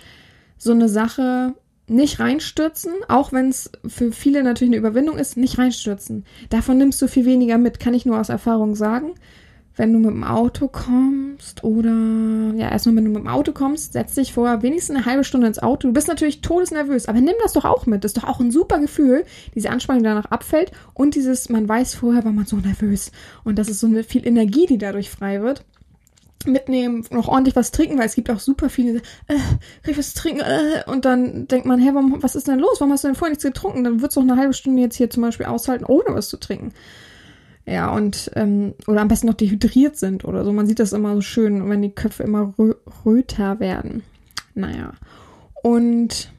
So 0.58 0.72
eine 0.72 0.90
Sache 0.90 1.54
nicht 1.88 2.20
reinstürzen, 2.20 2.94
auch 3.10 3.34
wenn 3.34 3.50
es 3.50 3.72
für 3.86 4.12
viele 4.12 4.44
natürlich 4.44 4.72
eine 4.72 4.78
Überwindung 4.78 5.18
ist, 5.18 5.38
nicht 5.38 5.58
reinstürzen. 5.58 6.26
Davon 6.50 6.78
nimmst 6.78 7.02
du 7.02 7.08
viel 7.08 7.26
weniger 7.26 7.58
mit, 7.58 7.80
kann 7.80 7.94
ich 7.94 8.06
nur 8.06 8.20
aus 8.20 8.30
Erfahrung 8.30 8.76
sagen. 8.76 9.14
Wenn 9.76 9.92
du 9.92 10.00
mit 10.00 10.12
dem 10.12 10.24
Auto 10.24 10.68
kommst 10.68 11.64
oder 11.64 12.54
ja, 12.56 12.70
erstmal 12.70 12.96
wenn 12.98 13.06
du 13.06 13.12
mit 13.12 13.24
dem 13.24 13.28
Auto 13.28 13.54
kommst, 13.54 13.94
setz 13.94 14.14
dich 14.14 14.32
vorher 14.32 14.62
wenigstens 14.62 14.96
eine 14.96 15.06
halbe 15.06 15.24
Stunde 15.24 15.48
ins 15.48 15.58
Auto. 15.58 15.88
Du 15.88 15.94
bist 15.94 16.08
natürlich 16.08 16.42
todesnervös, 16.42 17.08
aber 17.08 17.22
nimm 17.22 17.36
das 17.42 17.54
doch 17.54 17.66
auch 17.66 17.88
mit. 17.88 18.04
Das 18.04 18.14
ist 18.14 18.18
doch 18.22 18.30
auch 18.30 18.40
ein 18.40 18.52
super 18.52 18.80
Gefühl, 18.80 19.26
diese 19.56 19.72
Anspannung 19.72 20.04
die 20.04 20.10
danach 20.10 20.26
abfällt 20.26 20.72
und 20.94 21.16
dieses, 21.16 21.50
man 21.50 21.68
weiß 21.68 21.96
vorher, 21.96 22.24
war 22.24 22.32
man 22.32 22.46
so 22.46 22.58
nervös. 22.58 23.12
Und 23.44 23.58
das 23.58 23.68
ist 23.68 23.80
so 23.80 23.88
eine 23.88 24.04
viel 24.04 24.28
Energie, 24.28 24.68
die 24.68 24.78
dadurch 24.78 25.10
frei 25.10 25.42
wird 25.42 25.66
mitnehmen, 26.46 27.06
noch 27.10 27.28
ordentlich 27.28 27.56
was 27.56 27.72
trinken, 27.72 27.98
weil 27.98 28.06
es 28.06 28.16
gibt 28.16 28.30
auch 28.30 28.40
super 28.40 28.70
viele, 28.70 29.02
äh, 29.28 29.38
ich 29.88 29.98
was 29.98 30.14
trinken, 30.14 30.42
äh, 30.42 30.84
und 30.88 31.06
dann 31.06 31.48
denkt 31.48 31.66
man, 31.66 31.80
hä, 31.80 31.92
warum, 31.94 32.22
was 32.22 32.36
ist 32.36 32.48
denn 32.48 32.60
los? 32.60 32.80
Warum 32.80 32.92
hast 32.92 33.04
du 33.04 33.08
denn 33.08 33.16
vorher 33.16 33.32
nichts 33.32 33.44
getrunken? 33.44 33.84
Dann 33.84 34.02
wird's 34.02 34.16
doch 34.16 34.22
eine 34.22 34.38
halbe 34.38 34.54
Stunde 34.54 34.82
jetzt 34.82 34.98
hier 34.98 35.10
zum 35.10 35.24
Beispiel 35.24 35.46
aushalten, 35.46 35.86
ohne 35.86 36.16
was 36.16 36.30
zu 36.30 36.38
trinken. 36.38 36.74
Ja, 37.66 37.94
und, 37.94 38.30
ähm, 38.36 38.74
oder 38.88 39.02
am 39.02 39.08
besten 39.08 39.28
noch 39.28 39.36
dehydriert 39.36 39.96
sind 39.96 40.26
oder 40.26 40.44
so. 40.44 40.52
Man 40.52 40.68
sieht 40.68 40.80
das 40.80 40.92
immer 40.92 41.16
so 41.16 41.22
schön, 41.22 41.70
wenn 41.70 41.82
die 41.82 41.92
Köpfe 41.92 42.24
immer 42.24 42.54
rö 42.60 42.74
röter 43.06 43.60
werden. 43.60 44.04
Naja. 44.54 44.94
Und 45.62 46.34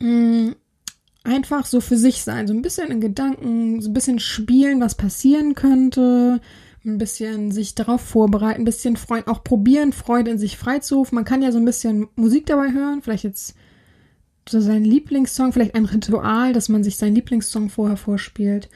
mh, 0.00 0.54
einfach 1.22 1.66
so 1.66 1.80
für 1.80 1.96
sich 1.96 2.24
sein, 2.24 2.48
so 2.48 2.54
ein 2.54 2.62
bisschen 2.62 2.90
in 2.90 3.00
Gedanken, 3.00 3.80
so 3.80 3.90
ein 3.90 3.94
bisschen 3.94 4.18
spielen, 4.18 4.80
was 4.80 4.96
passieren 4.96 5.54
könnte, 5.54 6.40
ein 6.84 6.98
bisschen 6.98 7.52
sich 7.52 7.76
darauf 7.76 8.00
vorbereiten, 8.00 8.62
ein 8.62 8.64
bisschen 8.66 8.96
Freude, 8.96 9.28
auch 9.28 9.44
probieren, 9.44 9.92
Freude 9.92 10.32
in 10.32 10.38
sich 10.38 10.56
freizurufen. 10.56 11.14
Man 11.14 11.24
kann 11.24 11.42
ja 11.42 11.52
so 11.52 11.58
ein 11.58 11.64
bisschen 11.64 12.08
Musik 12.16 12.46
dabei 12.46 12.72
hören, 12.72 13.02
vielleicht 13.02 13.24
jetzt 13.24 13.54
so 14.48 14.60
seinen 14.60 14.84
Lieblingssong, 14.84 15.52
vielleicht 15.52 15.74
ein 15.74 15.84
Ritual, 15.84 16.52
dass 16.52 16.68
man 16.68 16.84
sich 16.84 16.96
seinen 16.96 17.14
Lieblingssong 17.14 17.68
vorher 17.68 17.96
vorspielt 17.96 18.68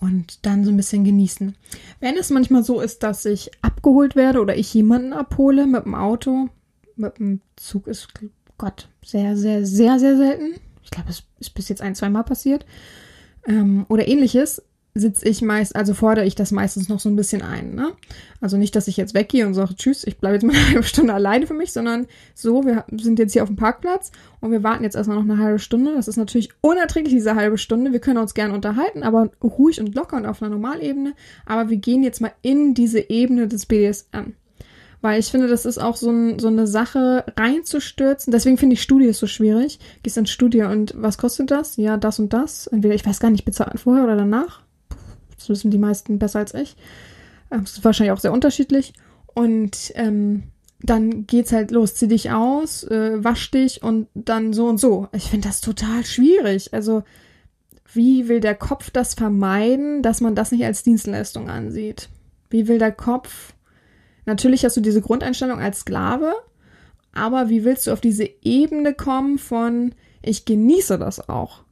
und 0.00 0.44
dann 0.44 0.64
so 0.64 0.70
ein 0.70 0.76
bisschen 0.76 1.04
genießen. 1.04 1.54
Wenn 2.00 2.16
es 2.16 2.30
manchmal 2.30 2.62
so 2.62 2.80
ist, 2.80 3.02
dass 3.02 3.24
ich 3.24 3.50
abgeholt 3.62 4.16
werde 4.16 4.40
oder 4.40 4.56
ich 4.56 4.72
jemanden 4.74 5.12
abhole 5.12 5.66
mit 5.66 5.84
dem 5.84 5.94
Auto, 5.94 6.48
mit 6.96 7.18
dem 7.18 7.40
Zug 7.56 7.86
ist 7.86 8.08
Gott 8.58 8.88
sehr, 9.04 9.36
sehr, 9.36 9.64
sehr, 9.66 9.98
sehr 9.98 10.16
selten. 10.16 10.60
Ich 10.82 10.90
glaube, 10.90 11.10
es 11.10 11.24
ist 11.38 11.54
bis 11.54 11.68
jetzt 11.68 11.82
ein, 11.82 11.94
zwei 11.94 12.08
Mal 12.08 12.22
passiert. 12.22 12.64
Ähm, 13.46 13.86
oder 13.88 14.08
ähnliches, 14.08 14.62
sitze 14.98 15.28
ich 15.28 15.42
meist, 15.42 15.76
also 15.76 15.94
fordere 15.94 16.24
ich 16.24 16.34
das 16.34 16.52
meistens 16.52 16.88
noch 16.88 17.00
so 17.00 17.08
ein 17.08 17.16
bisschen 17.16 17.42
ein. 17.42 17.74
Ne? 17.74 17.92
Also 18.40 18.56
nicht, 18.56 18.74
dass 18.74 18.88
ich 18.88 18.96
jetzt 18.96 19.14
weggehe 19.14 19.46
und 19.46 19.54
sage, 19.54 19.74
tschüss, 19.74 20.06
ich 20.06 20.18
bleibe 20.18 20.34
jetzt 20.34 20.44
mal 20.44 20.52
eine 20.56 20.68
halbe 20.68 20.82
Stunde 20.82 21.14
alleine 21.14 21.46
für 21.46 21.54
mich, 21.54 21.72
sondern 21.72 22.06
so, 22.34 22.64
wir 22.64 22.84
sind 23.00 23.18
jetzt 23.18 23.32
hier 23.32 23.42
auf 23.42 23.48
dem 23.48 23.56
Parkplatz 23.56 24.12
und 24.40 24.50
wir 24.50 24.62
warten 24.62 24.84
jetzt 24.84 24.96
erstmal 24.96 25.18
noch 25.18 25.24
eine 25.24 25.38
halbe 25.38 25.58
Stunde. 25.58 25.94
Das 25.94 26.08
ist 26.08 26.16
natürlich 26.16 26.50
unerträglich, 26.60 27.14
diese 27.14 27.34
halbe 27.34 27.58
Stunde. 27.58 27.92
Wir 27.92 28.00
können 28.00 28.18
uns 28.18 28.34
gerne 28.34 28.54
unterhalten, 28.54 29.02
aber 29.02 29.30
ruhig 29.42 29.80
und 29.80 29.94
locker 29.94 30.16
und 30.16 30.26
auf 30.26 30.42
einer 30.42 30.50
Normalebene. 30.50 31.14
Aber 31.44 31.70
wir 31.70 31.76
gehen 31.76 32.02
jetzt 32.02 32.20
mal 32.20 32.32
in 32.42 32.74
diese 32.74 33.10
Ebene 33.10 33.48
des 33.48 33.66
BDSM. 33.66 34.32
Weil 35.02 35.20
ich 35.20 35.26
finde, 35.26 35.46
das 35.46 35.66
ist 35.66 35.78
auch 35.78 35.96
so, 35.96 36.10
ein, 36.10 36.38
so 36.38 36.48
eine 36.48 36.66
Sache 36.66 37.24
reinzustürzen. 37.36 38.32
Deswegen 38.32 38.56
finde 38.56 38.74
ich 38.74 38.82
Studie 38.82 39.12
so 39.12 39.26
schwierig. 39.26 39.78
Gehst 40.02 40.16
ins 40.16 40.30
Studio 40.30 40.70
und 40.70 40.94
was 40.96 41.18
kostet 41.18 41.50
das? 41.50 41.76
Ja, 41.76 41.96
das 41.96 42.18
und 42.18 42.32
das. 42.32 42.66
Entweder, 42.66 42.94
ich 42.94 43.06
weiß 43.06 43.20
gar 43.20 43.30
nicht, 43.30 43.44
bezahlt 43.44 43.78
vorher 43.78 44.04
oder 44.04 44.16
danach. 44.16 44.65
Das 45.36 45.48
wissen 45.48 45.70
die 45.70 45.78
meisten 45.78 46.18
besser 46.18 46.40
als 46.40 46.54
ich. 46.54 46.76
Ähm, 47.50 47.62
Das 47.62 47.72
ist 47.72 47.84
wahrscheinlich 47.84 48.12
auch 48.12 48.20
sehr 48.20 48.32
unterschiedlich. 48.32 48.92
Und 49.34 49.92
ähm, 49.94 50.44
dann 50.80 51.26
geht's 51.26 51.52
halt 51.52 51.70
los, 51.70 51.94
zieh 51.94 52.08
dich 52.08 52.30
aus, 52.30 52.84
äh, 52.84 53.22
wasch 53.22 53.50
dich 53.50 53.82
und 53.82 54.08
dann 54.14 54.52
so 54.52 54.66
und 54.66 54.78
so. 54.78 55.08
Ich 55.12 55.24
finde 55.30 55.48
das 55.48 55.60
total 55.60 56.04
schwierig. 56.04 56.72
Also, 56.74 57.02
wie 57.92 58.28
will 58.28 58.40
der 58.40 58.54
Kopf 58.54 58.90
das 58.90 59.14
vermeiden, 59.14 60.02
dass 60.02 60.20
man 60.20 60.34
das 60.34 60.52
nicht 60.52 60.64
als 60.64 60.82
Dienstleistung 60.82 61.48
ansieht? 61.48 62.08
Wie 62.50 62.68
will 62.68 62.78
der 62.78 62.92
Kopf 62.92 63.54
Natürlich 64.26 64.64
hast 64.64 64.76
du 64.76 64.80
diese 64.80 65.00
Grundeinstellung 65.00 65.60
als 65.60 65.80
Sklave, 65.80 66.34
aber 67.12 67.48
wie 67.48 67.64
willst 67.64 67.86
du 67.86 67.92
auf 67.92 68.00
diese 68.00 68.28
Ebene 68.42 68.92
kommen 68.92 69.38
von, 69.38 69.94
ich 70.20 70.44
genieße 70.44 70.98
das 70.98 71.28
auch? 71.28 71.62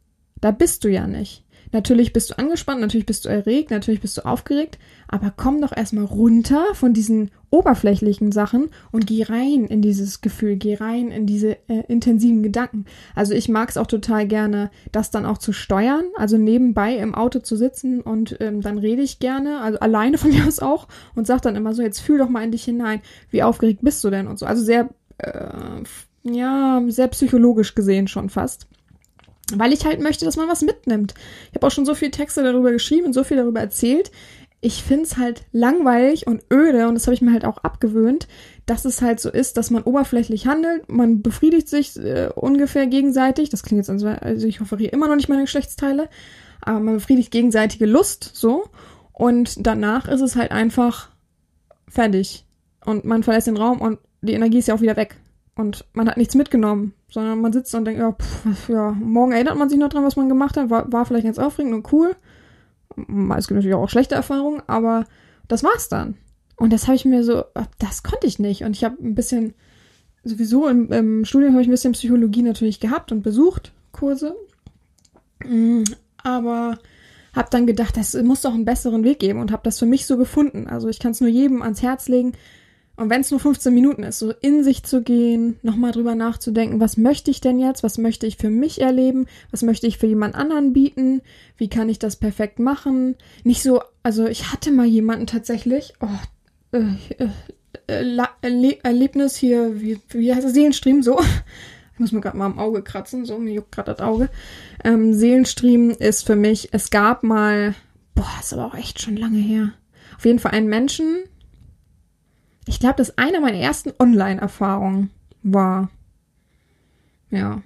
Da 0.40 0.53
bist 0.53 0.85
du 0.85 0.88
ja 0.88 1.07
nicht. 1.07 1.43
Natürlich 1.74 2.12
bist 2.12 2.30
du 2.30 2.38
angespannt, 2.38 2.80
natürlich 2.80 3.04
bist 3.04 3.24
du 3.24 3.28
erregt, 3.28 3.72
natürlich 3.72 4.00
bist 4.00 4.16
du 4.16 4.24
aufgeregt, 4.24 4.78
aber 5.08 5.34
komm 5.37 5.60
doch 5.60 5.76
erstmal 5.76 6.04
runter 6.04 6.64
von 6.74 6.94
diesen 6.94 7.32
oberflächlichen 7.50 8.30
Sachen 8.30 8.70
und 8.92 9.08
geh 9.08 9.24
rein 9.24 9.64
in 9.64 9.82
dieses 9.82 10.20
Gefühl, 10.20 10.54
geh 10.54 10.76
rein 10.76 11.10
in 11.10 11.26
diese 11.26 11.56
äh, 11.68 11.82
intensiven 11.88 12.44
Gedanken. 12.44 12.84
Also 13.16 13.34
ich 13.34 13.48
mag 13.48 13.70
es 13.70 13.76
auch 13.76 13.88
total 13.88 14.28
gerne, 14.28 14.70
das 14.92 15.10
dann 15.10 15.26
auch 15.26 15.38
zu 15.38 15.52
steuern, 15.52 16.04
also 16.14 16.38
nebenbei 16.38 16.94
im 16.94 17.12
Auto 17.12 17.40
zu 17.40 17.56
sitzen 17.56 18.00
und 18.00 18.37
ähm, 18.38 18.60
dann 18.60 18.78
rede 18.78 19.02
ich 19.02 19.18
gerne, 19.18 19.60
also 19.60 19.80
alleine 19.80 20.16
von 20.16 20.30
mir 20.32 20.46
aus 20.46 20.60
auch 20.60 20.87
und 21.16 21.26
sag 21.26 21.42
dann 21.42 21.56
immer 21.56 21.74
so, 21.74 21.82
jetzt 21.82 21.98
fühl 21.98 22.18
doch 22.18 22.28
mal 22.28 22.44
in 22.44 22.52
dich 22.52 22.62
hinein, 22.62 23.00
wie 23.30 23.42
aufgeregt 23.42 23.80
bist 23.82 24.04
du 24.04 24.10
denn 24.10 24.28
und 24.28 24.38
so. 24.38 24.46
Also 24.46 24.62
sehr, 24.62 24.90
äh, 25.18 25.82
ja, 26.22 26.80
sehr 26.87 27.08
psychologisch 27.08 27.74
gesehen 27.74 28.06
schon 28.06 28.30
fast 28.30 28.68
weil 29.52 29.72
ich 29.72 29.85
halt 29.85 30.00
möchte, 30.00 30.24
dass 30.24 30.37
man 30.37 30.48
was 30.48 30.62
mitnimmt. 30.62 31.14
Ich 31.50 31.57
habe 31.57 31.66
auch 31.66 31.70
schon 31.70 31.87
so 31.87 31.94
viele 31.94 32.11
Texte 32.11 32.42
darüber 32.42 32.72
geschrieben 32.72 33.07
und 33.07 33.12
so 33.12 33.24
viel 33.24 33.37
darüber 33.37 33.61
erzählt. 33.61 34.11
Ich 34.61 34.83
find's 34.83 35.18
halt 35.18 35.44
langweilig 35.52 36.26
und 36.26 36.42
öde 36.50 36.88
und 36.88 36.94
das 36.94 37.07
habe 37.07 37.14
ich 37.14 37.20
mir 37.20 37.33
halt 37.33 37.44
auch 37.44 37.59
abgewöhnt, 37.59 38.26
dass 38.64 38.87
es 38.87 39.02
halt 39.02 39.20
so 39.20 39.30
ist, 39.30 39.59
dass 39.59 39.70
man 39.70 39.83
oberflächlich 39.83 40.46
handelt, 40.46 40.88
man 40.88 41.20
befriedigt 41.20 41.68
sich 41.68 41.98
äh, 41.98 42.30
ungefähr 42.35 42.87
gegenseitig. 42.87 43.50
Das 43.50 43.62
klingt 43.62 43.87
jetzt, 43.87 43.90
also 43.90 44.46
ich 44.46 44.62
offeriere 44.62 44.92
immer 44.92 45.09
noch 45.09 45.16
nicht 45.16 45.28
meine 45.28 45.42
Geschlechtsteile, 45.42 46.09
aber 46.62 46.80
man 46.80 46.94
befriedigt 46.94 47.30
gegenseitige 47.30 47.85
Lust 47.85 48.30
so 48.33 48.64
und 49.12 49.66
danach 49.66 50.09
ist 50.09 50.22
es 50.22 50.35
halt 50.35 50.50
einfach 50.50 51.11
fertig 51.87 52.46
und 52.87 53.04
man 53.04 53.22
verlässt 53.22 53.46
den 53.46 53.59
Raum 53.59 53.83
und 53.83 53.98
die 54.22 54.33
Energie 54.33 54.59
ist 54.59 54.68
ja 54.68 54.74
auch 54.74 54.80
wieder 54.80 54.96
weg 54.96 55.16
und 55.57 55.85
man 55.92 56.09
hat 56.09 56.16
nichts 56.16 56.35
mitgenommen, 56.35 56.94
sondern 57.14 57.40
man 57.40 57.53
sitzt 57.53 57.74
und 57.77 57.85
denkt, 57.85 58.00
ja, 58.00 58.12
pff, 58.12 58.68
ja, 58.68 58.90
morgen 58.90 59.33
erinnert 59.33 59.57
man 59.57 59.68
sich 59.68 59.79
noch 59.79 59.88
dran, 59.88 60.05
was 60.05 60.16
man 60.16 60.29
gemacht 60.29 60.57
hat, 60.57 60.68
war, 60.68 60.92
war 60.92 61.07
vielleicht 61.07 61.24
ganz 61.24 61.38
aufregend 61.38 61.72
und 61.72 61.92
cool. 61.92 62.16
Es 62.96 63.46
gibt 63.46 63.57
natürlich 63.57 63.74
auch 63.74 63.88
schlechte 63.88 64.16
Erfahrungen, 64.16 64.62
aber 64.66 65.05
das 65.46 65.62
war's 65.62 65.88
dann. 65.88 66.16
Und 66.57 66.72
das 66.72 66.87
habe 66.87 66.96
ich 66.96 67.05
mir 67.05 67.22
so, 67.22 67.44
das 67.79 68.03
konnte 68.03 68.27
ich 68.27 68.40
nicht. 68.40 68.64
Und 68.64 68.72
ich 68.72 68.83
habe 68.83 68.96
ein 69.00 69.14
bisschen, 69.14 69.55
sowieso 70.25 70.67
im, 70.67 70.92
im 70.92 71.25
Studium 71.25 71.52
habe 71.52 71.62
ich 71.62 71.69
ein 71.69 71.73
bisschen 71.73 71.92
Psychologie 71.92 72.42
natürlich 72.42 72.81
gehabt 72.81 73.12
und 73.12 73.23
besucht, 73.23 73.73
Kurse. 73.92 74.35
Mm, 75.44 75.85
Aber 76.23 76.79
habe 77.33 77.48
dann 77.50 77.67
gedacht, 77.67 77.96
das 77.96 78.15
muss 78.23 78.42
doch 78.42 78.54
einen 78.54 78.65
besseren 78.65 79.04
Weg 79.04 79.21
geben 79.21 79.40
und 79.40 79.52
habe 79.52 79.62
das 79.62 79.79
für 79.79 79.87
mich 79.87 80.06
so 80.06 80.17
gefunden. 80.17 80.67
Also 80.67 80.88
ich 80.88 80.98
kann 80.98 81.12
es 81.12 81.21
nur 81.21 81.31
jedem 81.31 81.62
ans 81.62 81.83
Herz 81.83 82.08
legen, 82.08 82.33
und 82.96 83.10
wenn 83.10 83.22
es 83.22 83.30
nur 83.30 83.40
15 83.40 83.74
Minuten 83.74 84.04
ist, 84.04 84.20
so 84.20 84.32
in 84.40 84.62
sich 84.62 84.84
zu 84.84 85.02
gehen, 85.02 85.58
nochmal 85.62 85.90
drüber 85.90 86.14
nachzudenken, 86.14 86.78
was 86.78 86.96
möchte 86.96 87.30
ich 87.30 87.40
denn 87.40 87.58
jetzt? 87.58 87.82
Was 87.82 87.98
möchte 87.98 88.26
ich 88.26 88.36
für 88.36 88.50
mich 88.50 88.80
erleben? 88.80 89.26
Was 89.50 89.62
möchte 89.62 89.88
ich 89.88 89.98
für 89.98 90.06
jemand 90.06 90.36
anderen 90.36 90.72
bieten? 90.72 91.20
Wie 91.56 91.68
kann 91.68 91.88
ich 91.88 91.98
das 91.98 92.16
perfekt 92.16 92.60
machen? 92.60 93.16
Nicht 93.42 93.62
so, 93.62 93.82
also 94.04 94.26
ich 94.26 94.52
hatte 94.52 94.70
mal 94.70 94.86
jemanden 94.86 95.26
tatsächlich, 95.26 95.94
oh, 96.00 96.06
äh, 96.72 96.84
äh, 97.18 97.28
äh, 97.88 98.28
Erle 98.42 98.78
Erlebnis 98.82 99.34
hier, 99.36 99.80
wie, 99.80 99.98
wie 100.10 100.32
heißt 100.32 100.44
das, 100.44 100.54
Seelenstream, 100.54 101.02
so. 101.02 101.20
Ich 101.92 102.00
muss 102.00 102.10
mir 102.10 102.20
gerade 102.20 102.36
mal 102.36 102.46
am 102.46 102.58
Auge 102.58 102.82
kratzen, 102.82 103.24
so, 103.24 103.38
mir 103.38 103.54
juckt 103.54 103.70
gerade 103.70 103.92
das 103.92 104.00
Auge. 104.00 104.28
Ähm, 104.82 105.14
Seelenstream 105.14 105.90
ist 105.90 106.26
für 106.26 106.34
mich, 106.34 106.70
es 106.72 106.90
gab 106.90 107.22
mal, 107.22 107.76
boah, 108.16 108.32
ist 108.40 108.52
aber 108.52 108.66
auch 108.66 108.74
echt 108.74 109.00
schon 109.00 109.16
lange 109.16 109.38
her. 109.38 109.74
Auf 110.16 110.24
jeden 110.24 110.40
Fall 110.40 110.50
einen 110.52 110.68
Menschen, 110.68 111.24
ich 112.67 112.81
glaube, 112.81 112.96
das 112.96 113.19
eine 113.19 113.40
meiner 113.40 113.58
ersten 113.58 113.92
Online-Erfahrungen 113.98 115.10
war. 115.42 115.90
Ja, 117.31 117.62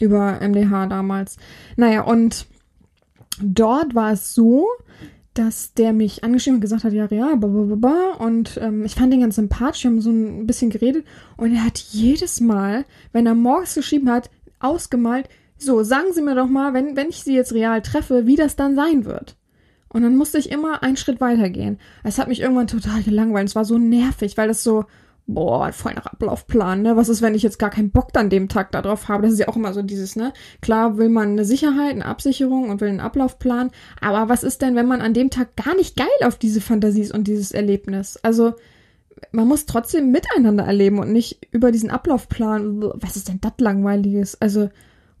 über 0.00 0.40
MDH 0.40 0.86
damals. 0.86 1.36
Naja, 1.76 2.02
und 2.02 2.46
dort 3.40 3.94
war 3.94 4.12
es 4.12 4.34
so, 4.34 4.66
dass 5.34 5.72
der 5.72 5.92
mich 5.92 6.24
angeschrieben 6.24 6.56
und 6.56 6.60
gesagt 6.60 6.84
hat, 6.84 6.92
ja, 6.92 7.06
ja, 7.10 7.34
blablabla. 7.34 8.14
Und 8.18 8.58
ähm, 8.60 8.84
ich 8.84 8.94
fand 8.94 9.12
den 9.12 9.20
ganz 9.20 9.36
sympathisch, 9.36 9.84
wir 9.84 9.90
haben 9.90 10.00
so 10.00 10.10
ein 10.10 10.46
bisschen 10.46 10.70
geredet. 10.70 11.06
Und 11.36 11.54
er 11.54 11.64
hat 11.64 11.78
jedes 11.78 12.40
Mal, 12.40 12.84
wenn 13.12 13.26
er 13.26 13.34
morgens 13.34 13.74
geschrieben 13.74 14.10
hat, 14.10 14.30
ausgemalt, 14.60 15.28
so, 15.56 15.82
sagen 15.84 16.12
Sie 16.12 16.22
mir 16.22 16.34
doch 16.34 16.48
mal, 16.48 16.74
wenn, 16.74 16.96
wenn 16.96 17.08
ich 17.08 17.22
Sie 17.22 17.34
jetzt 17.34 17.54
real 17.54 17.80
treffe, 17.82 18.26
wie 18.26 18.36
das 18.36 18.56
dann 18.56 18.74
sein 18.74 19.04
wird. 19.04 19.36
Und 19.92 20.02
dann 20.02 20.16
musste 20.16 20.38
ich 20.38 20.50
immer 20.50 20.82
einen 20.82 20.96
Schritt 20.96 21.20
weitergehen. 21.20 21.78
Es 22.02 22.18
hat 22.18 22.28
mich 22.28 22.40
irgendwann 22.40 22.66
total 22.66 23.02
gelangweilt. 23.02 23.48
Es 23.48 23.54
war 23.54 23.64
so 23.64 23.78
nervig, 23.78 24.36
weil 24.36 24.48
das 24.48 24.64
so, 24.64 24.86
boah, 25.26 25.72
voll 25.72 25.94
nach 25.94 26.06
Ablaufplan, 26.06 26.82
ne? 26.82 26.96
Was 26.96 27.08
ist, 27.08 27.22
wenn 27.22 27.34
ich 27.34 27.42
jetzt 27.42 27.58
gar 27.58 27.70
keinen 27.70 27.90
Bock 27.90 28.12
dann 28.12 28.30
dem 28.30 28.48
Tag 28.48 28.72
darauf 28.72 29.08
habe? 29.08 29.24
Das 29.24 29.32
ist 29.32 29.38
ja 29.38 29.48
auch 29.48 29.56
immer 29.56 29.72
so 29.72 29.82
dieses, 29.82 30.16
ne? 30.16 30.32
Klar 30.60 30.98
will 30.98 31.08
man 31.08 31.30
eine 31.30 31.44
Sicherheit, 31.44 31.92
eine 31.92 32.06
Absicherung 32.06 32.70
und 32.70 32.80
will 32.80 32.88
einen 32.88 33.00
Ablaufplan, 33.00 33.70
aber 34.00 34.28
was 34.28 34.42
ist 34.42 34.62
denn, 34.62 34.74
wenn 34.74 34.88
man 34.88 35.00
an 35.00 35.14
dem 35.14 35.30
Tag 35.30 35.56
gar 35.56 35.76
nicht 35.76 35.96
geil 35.96 36.06
auf 36.24 36.38
diese 36.38 36.60
Fantasie 36.60 37.02
ist 37.02 37.14
und 37.14 37.28
dieses 37.28 37.52
Erlebnis? 37.52 38.18
Also, 38.22 38.54
man 39.30 39.46
muss 39.46 39.66
trotzdem 39.66 40.10
miteinander 40.10 40.64
erleben 40.64 40.98
und 40.98 41.12
nicht 41.12 41.46
über 41.52 41.70
diesen 41.70 41.90
Ablaufplan. 41.90 42.82
Was 42.94 43.16
ist 43.16 43.28
denn 43.28 43.40
das 43.40 43.52
langweiliges? 43.58 44.40
Also, 44.40 44.70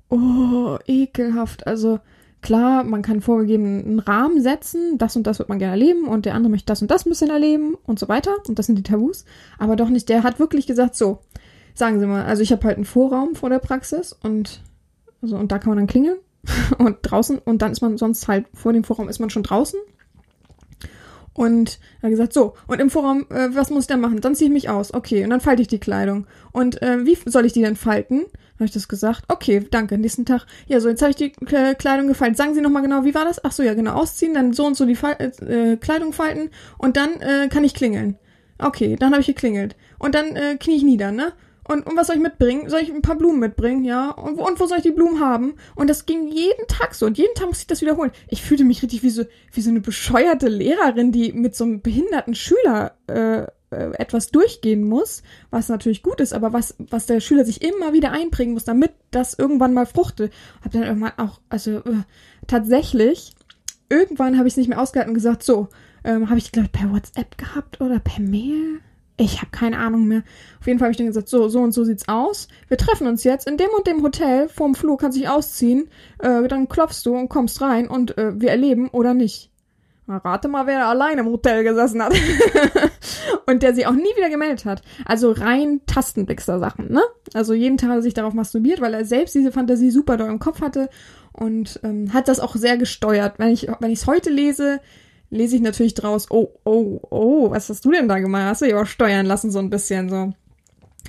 oh, 0.08 0.78
ekelhaft. 0.86 1.66
Also, 1.66 2.00
klar, 2.42 2.84
man 2.84 3.02
kann 3.02 3.20
vorgegeben 3.20 3.84
einen 3.84 3.98
Rahmen 4.00 4.42
setzen, 4.42 4.98
das 4.98 5.16
und 5.16 5.26
das 5.26 5.38
wird 5.38 5.48
man 5.48 5.58
gerne 5.58 5.72
erleben 5.72 6.06
und 6.06 6.26
der 6.26 6.34
andere 6.34 6.50
möchte 6.50 6.66
das 6.66 6.82
und 6.82 6.90
das 6.90 7.06
ein 7.06 7.10
bisschen 7.10 7.30
erleben 7.30 7.76
und 7.86 7.98
so 7.98 8.08
weiter. 8.08 8.32
Und 8.46 8.58
das 8.58 8.66
sind 8.66 8.76
die 8.76 8.82
Tabus. 8.82 9.24
Aber 9.58 9.76
doch 9.76 9.88
nicht, 9.88 10.08
der 10.08 10.22
hat 10.22 10.38
wirklich 10.38 10.66
gesagt, 10.66 10.96
so, 10.96 11.20
sagen 11.74 12.00
Sie 12.00 12.06
mal, 12.06 12.24
also 12.24 12.42
ich 12.42 12.52
habe 12.52 12.66
halt 12.66 12.76
einen 12.76 12.84
Vorraum 12.84 13.34
vor 13.34 13.48
der 13.48 13.60
Praxis 13.60 14.12
und, 14.12 14.60
also, 15.22 15.36
und 15.36 15.52
da 15.52 15.58
kann 15.58 15.70
man 15.70 15.78
dann 15.78 15.86
klingeln 15.86 16.18
und 16.78 16.98
draußen 17.02 17.38
und 17.38 17.62
dann 17.62 17.72
ist 17.72 17.80
man 17.80 17.96
sonst 17.96 18.28
halt 18.28 18.46
vor 18.52 18.72
dem 18.72 18.84
Vorraum 18.84 19.08
ist 19.08 19.20
man 19.20 19.30
schon 19.30 19.44
draußen. 19.44 19.78
Und 21.34 21.78
er 22.00 22.08
hat 22.08 22.10
gesagt, 22.10 22.32
so, 22.34 22.54
und 22.66 22.78
im 22.78 22.90
Vorraum, 22.90 23.26
äh, 23.30 23.48
was 23.54 23.70
muss 23.70 23.84
ich 23.84 23.88
dann 23.88 24.02
machen? 24.02 24.20
Dann 24.20 24.34
ziehe 24.34 24.48
ich 24.48 24.52
mich 24.52 24.68
aus. 24.68 24.92
Okay, 24.92 25.24
und 25.24 25.30
dann 25.30 25.40
falte 25.40 25.62
ich 25.62 25.68
die 25.68 25.78
Kleidung. 25.78 26.26
Und 26.52 26.82
äh, 26.82 27.06
wie 27.06 27.16
soll 27.24 27.46
ich 27.46 27.54
die 27.54 27.62
denn 27.62 27.76
falten? 27.76 28.26
Habe 28.54 28.64
ich 28.66 28.70
das 28.70 28.88
gesagt? 28.88 29.24
Okay, 29.28 29.66
danke. 29.70 29.98
Nächsten 29.98 30.24
Tag. 30.24 30.46
Ja, 30.66 30.80
so, 30.80 30.88
jetzt 30.88 31.02
habe 31.02 31.10
ich 31.10 31.16
die 31.16 31.30
K 31.30 31.74
Kleidung 31.74 32.06
gefaltet. 32.06 32.36
Sagen 32.36 32.54
Sie 32.54 32.60
nochmal 32.60 32.82
genau, 32.82 33.04
wie 33.04 33.14
war 33.14 33.24
das? 33.24 33.44
Ach 33.44 33.52
so, 33.52 33.62
ja, 33.62 33.74
genau. 33.74 33.94
Ausziehen, 33.94 34.34
dann 34.34 34.52
so 34.52 34.66
und 34.66 34.76
so 34.76 34.84
die 34.86 34.94
Fal 34.94 35.16
äh, 35.20 35.76
Kleidung 35.76 36.12
falten 36.12 36.50
und 36.78 36.96
dann 36.96 37.20
äh, 37.20 37.48
kann 37.48 37.64
ich 37.64 37.74
klingeln. 37.74 38.18
Okay, 38.58 38.96
dann 38.96 39.12
habe 39.12 39.20
ich 39.20 39.26
geklingelt. 39.26 39.76
Und 39.98 40.14
dann 40.14 40.36
äh, 40.36 40.56
knie 40.56 40.76
ich 40.76 40.84
nieder, 40.84 41.10
ne? 41.12 41.32
Und, 41.66 41.86
und 41.86 41.96
was 41.96 42.08
soll 42.08 42.16
ich 42.16 42.22
mitbringen? 42.22 42.68
Soll 42.68 42.80
ich 42.80 42.92
ein 42.92 43.02
paar 43.02 43.16
Blumen 43.16 43.38
mitbringen? 43.38 43.84
Ja. 43.84 44.10
Und, 44.10 44.36
wo- 44.36 44.46
und 44.46 44.58
wo 44.58 44.66
soll 44.66 44.78
ich 44.78 44.82
die 44.82 44.90
Blumen 44.90 45.20
haben? 45.20 45.54
Und 45.76 45.88
das 45.88 46.06
ging 46.06 46.26
jeden 46.28 46.66
Tag 46.66 46.94
so. 46.94 47.06
Und 47.06 47.18
jeden 47.18 47.34
Tag 47.34 47.46
musste 47.46 47.62
ich 47.62 47.66
das 47.68 47.82
wiederholen. 47.82 48.10
Ich 48.28 48.42
fühlte 48.42 48.64
mich 48.64 48.82
richtig 48.82 49.02
wie 49.02 49.10
so, 49.10 49.24
wie 49.52 49.60
so 49.60 49.70
eine 49.70 49.80
bescheuerte 49.80 50.48
Lehrerin, 50.48 51.12
die 51.12 51.32
mit 51.32 51.54
so 51.54 51.64
einem 51.64 51.80
behinderten 51.80 52.34
Schüler 52.34 52.96
äh, 53.08 53.42
äh, 53.42 53.46
etwas 53.72 54.28
durchgehen 54.28 54.84
muss, 54.84 55.22
was 55.50 55.68
natürlich 55.68 56.02
gut 56.02 56.20
ist, 56.20 56.32
aber 56.32 56.52
was, 56.52 56.74
was 56.78 57.06
der 57.06 57.20
Schüler 57.20 57.44
sich 57.44 57.62
immer 57.62 57.92
wieder 57.92 58.12
einbringen 58.12 58.54
muss, 58.54 58.64
damit 58.64 58.92
das 59.10 59.34
irgendwann 59.34 59.74
mal 59.74 59.86
fruchtet. 59.86 60.32
Hab 60.64 60.72
dann 60.72 60.84
irgendwann 60.84 61.18
auch, 61.18 61.40
also 61.48 61.78
äh, 61.78 62.02
tatsächlich, 62.46 63.34
irgendwann 63.88 64.38
habe 64.38 64.48
ich 64.48 64.54
es 64.54 64.58
nicht 64.58 64.68
mehr 64.68 64.80
ausgehalten 64.80 65.10
und 65.10 65.14
gesagt, 65.14 65.42
so, 65.42 65.68
ähm, 66.04 66.28
habe 66.28 66.38
ich, 66.38 66.52
glaube 66.52 66.66
ich, 66.66 66.72
per 66.72 66.92
WhatsApp 66.92 67.38
gehabt 67.38 67.80
oder 67.80 67.98
per 67.98 68.20
Mail? 68.20 68.80
Ich 69.18 69.40
habe 69.40 69.50
keine 69.50 69.78
Ahnung 69.78 70.08
mehr. 70.08 70.22
Auf 70.58 70.66
jeden 70.66 70.78
Fall 70.78 70.86
habe 70.86 70.92
ich 70.92 70.96
dann 70.96 71.06
gesagt, 71.06 71.28
so, 71.28 71.48
so 71.48 71.60
und 71.60 71.72
so 71.72 71.84
sieht's 71.84 72.08
aus. 72.08 72.48
Wir 72.68 72.78
treffen 72.78 73.06
uns 73.06 73.24
jetzt 73.24 73.46
in 73.46 73.56
dem 73.56 73.68
und 73.76 73.86
dem 73.86 74.02
Hotel 74.02 74.48
vorm 74.48 74.74
Flur, 74.74 74.96
kannst 74.96 75.18
dich 75.18 75.28
ausziehen. 75.28 75.88
Äh, 76.18 76.48
dann 76.48 76.68
klopfst 76.68 77.02
du 77.04 77.14
und 77.14 77.28
kommst 77.28 77.60
rein 77.60 77.88
und 77.88 78.16
äh, 78.18 78.40
wir 78.40 78.50
erleben 78.50 78.88
oder 78.88 79.14
nicht. 79.14 79.51
Rate 80.08 80.48
mal, 80.48 80.66
wer 80.66 80.88
allein 80.88 81.18
im 81.18 81.26
Hotel 81.26 81.64
gesessen 81.64 82.02
hat. 82.02 82.12
und 83.46 83.62
der 83.62 83.74
sich 83.74 83.86
auch 83.86 83.92
nie 83.92 84.16
wieder 84.16 84.30
gemeldet 84.30 84.64
hat. 84.64 84.82
Also 85.04 85.32
rein 85.32 85.80
Tastenblickster-Sachen, 85.86 86.92
ne? 86.92 87.02
Also 87.34 87.54
jeden 87.54 87.78
Tag 87.78 88.02
sich 88.02 88.14
darauf 88.14 88.34
masturbiert, 88.34 88.80
weil 88.80 88.94
er 88.94 89.04
selbst 89.04 89.34
diese 89.34 89.52
Fantasie 89.52 89.90
super 89.90 90.16
doll 90.16 90.28
im 90.28 90.38
Kopf 90.38 90.60
hatte 90.60 90.88
und 91.32 91.80
ähm, 91.82 92.12
hat 92.12 92.28
das 92.28 92.40
auch 92.40 92.56
sehr 92.56 92.76
gesteuert. 92.76 93.38
Wenn 93.38 93.50
ich 93.50 93.68
wenn 93.80 93.92
es 93.92 94.06
heute 94.06 94.30
lese, 94.30 94.80
lese 95.30 95.56
ich 95.56 95.62
natürlich 95.62 95.94
draus, 95.94 96.30
oh, 96.30 96.50
oh, 96.64 97.00
oh, 97.10 97.50
was 97.50 97.68
hast 97.68 97.84
du 97.84 97.90
denn 97.90 98.08
da 98.08 98.18
gemacht? 98.18 98.44
Hast 98.44 98.62
du 98.62 98.66
dich 98.66 98.74
aber 98.74 98.86
steuern 98.86 99.26
lassen, 99.26 99.50
so 99.50 99.58
ein 99.58 99.70
bisschen 99.70 100.08
so. 100.08 100.32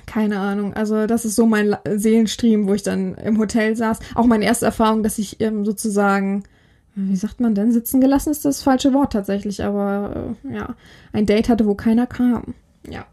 Keine 0.06 0.38
Ahnung. 0.38 0.74
Also, 0.74 1.06
das 1.06 1.24
ist 1.24 1.36
so 1.36 1.46
mein 1.46 1.76
Seelenstream, 1.88 2.66
wo 2.66 2.74
ich 2.74 2.82
dann 2.82 3.14
im 3.14 3.38
Hotel 3.38 3.76
saß. 3.76 4.00
Auch 4.14 4.26
meine 4.26 4.44
erste 4.44 4.66
Erfahrung, 4.66 5.02
dass 5.02 5.18
ich 5.18 5.40
ähm, 5.40 5.64
sozusagen, 5.64 6.44
wie 6.94 7.16
sagt 7.16 7.40
man 7.40 7.54
denn, 7.54 7.72
sitzen 7.72 8.00
gelassen 8.00 8.30
ist 8.30 8.44
das 8.44 8.62
falsche 8.62 8.92
Wort 8.92 9.12
tatsächlich, 9.12 9.62
aber 9.64 10.34
äh, 10.44 10.54
ja, 10.54 10.74
ein 11.12 11.26
Date 11.26 11.48
hatte, 11.48 11.66
wo 11.66 11.74
keiner 11.74 12.06
kam. 12.06 12.54
Ja. 12.88 13.06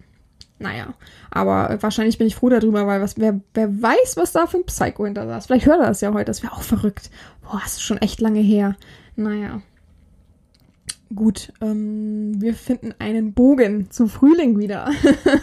Naja, 0.59 0.93
aber 1.32 1.79
wahrscheinlich 1.82 2.19
bin 2.19 2.27
ich 2.27 2.36
froh 2.36 2.49
darüber, 2.49 2.86
weil 2.86 3.01
was, 3.01 3.17
wer, 3.17 3.39
wer 3.55 3.82
weiß, 3.82 4.15
was 4.15 4.32
da 4.32 4.45
für 4.45 4.57
ein 4.57 4.65
Psycho 4.65 5.05
hinter 5.05 5.25
saß. 5.25 5.47
Vielleicht 5.47 5.65
hört 5.65 5.79
er 5.79 5.88
das 5.88 6.01
ja 6.01 6.13
heute, 6.13 6.25
das 6.25 6.43
wäre 6.43 6.53
auch 6.53 6.61
verrückt. 6.61 7.09
Boah, 7.41 7.59
das 7.63 7.73
ist 7.73 7.82
schon 7.82 7.97
echt 7.97 8.21
lange 8.21 8.41
her. 8.41 8.75
Naja. 9.15 9.61
Gut, 11.14 11.51
ähm, 11.62 12.41
wir 12.41 12.53
finden 12.53 12.93
einen 12.99 13.34
Bogen 13.34 13.89
zu 13.89 14.07
Frühling 14.07 14.57
wieder. 14.59 14.89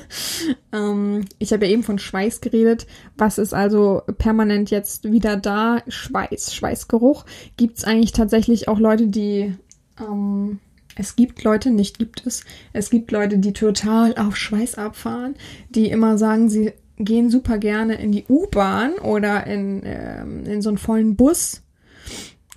ähm, 0.72 1.26
ich 1.38 1.52
habe 1.52 1.66
ja 1.66 1.72
eben 1.72 1.82
von 1.82 1.98
Schweiß 1.98 2.40
geredet. 2.40 2.86
Was 3.18 3.36
ist 3.36 3.52
also 3.52 4.02
permanent 4.16 4.70
jetzt 4.70 5.10
wieder 5.10 5.36
da? 5.36 5.82
Schweiß, 5.86 6.54
Schweißgeruch. 6.54 7.26
Gibt 7.56 7.78
es 7.78 7.84
eigentlich 7.84 8.12
tatsächlich 8.12 8.68
auch 8.68 8.78
Leute, 8.78 9.08
die... 9.08 9.54
Ähm, 10.00 10.60
es 10.96 11.16
gibt 11.16 11.44
Leute, 11.44 11.70
nicht 11.70 11.98
gibt 11.98 12.26
es. 12.26 12.44
Es 12.72 12.90
gibt 12.90 13.12
Leute, 13.12 13.38
die 13.38 13.52
total 13.52 14.16
auf 14.16 14.36
Schweiß 14.36 14.76
abfahren, 14.76 15.34
die 15.70 15.90
immer 15.90 16.18
sagen, 16.18 16.48
sie 16.48 16.72
gehen 16.96 17.30
super 17.30 17.58
gerne 17.58 17.94
in 17.94 18.10
die 18.10 18.24
U-Bahn 18.28 18.94
oder 18.94 19.46
in, 19.46 19.82
ähm, 19.84 20.44
in 20.44 20.62
so 20.62 20.70
einen 20.70 20.78
vollen 20.78 21.14
Bus 21.14 21.62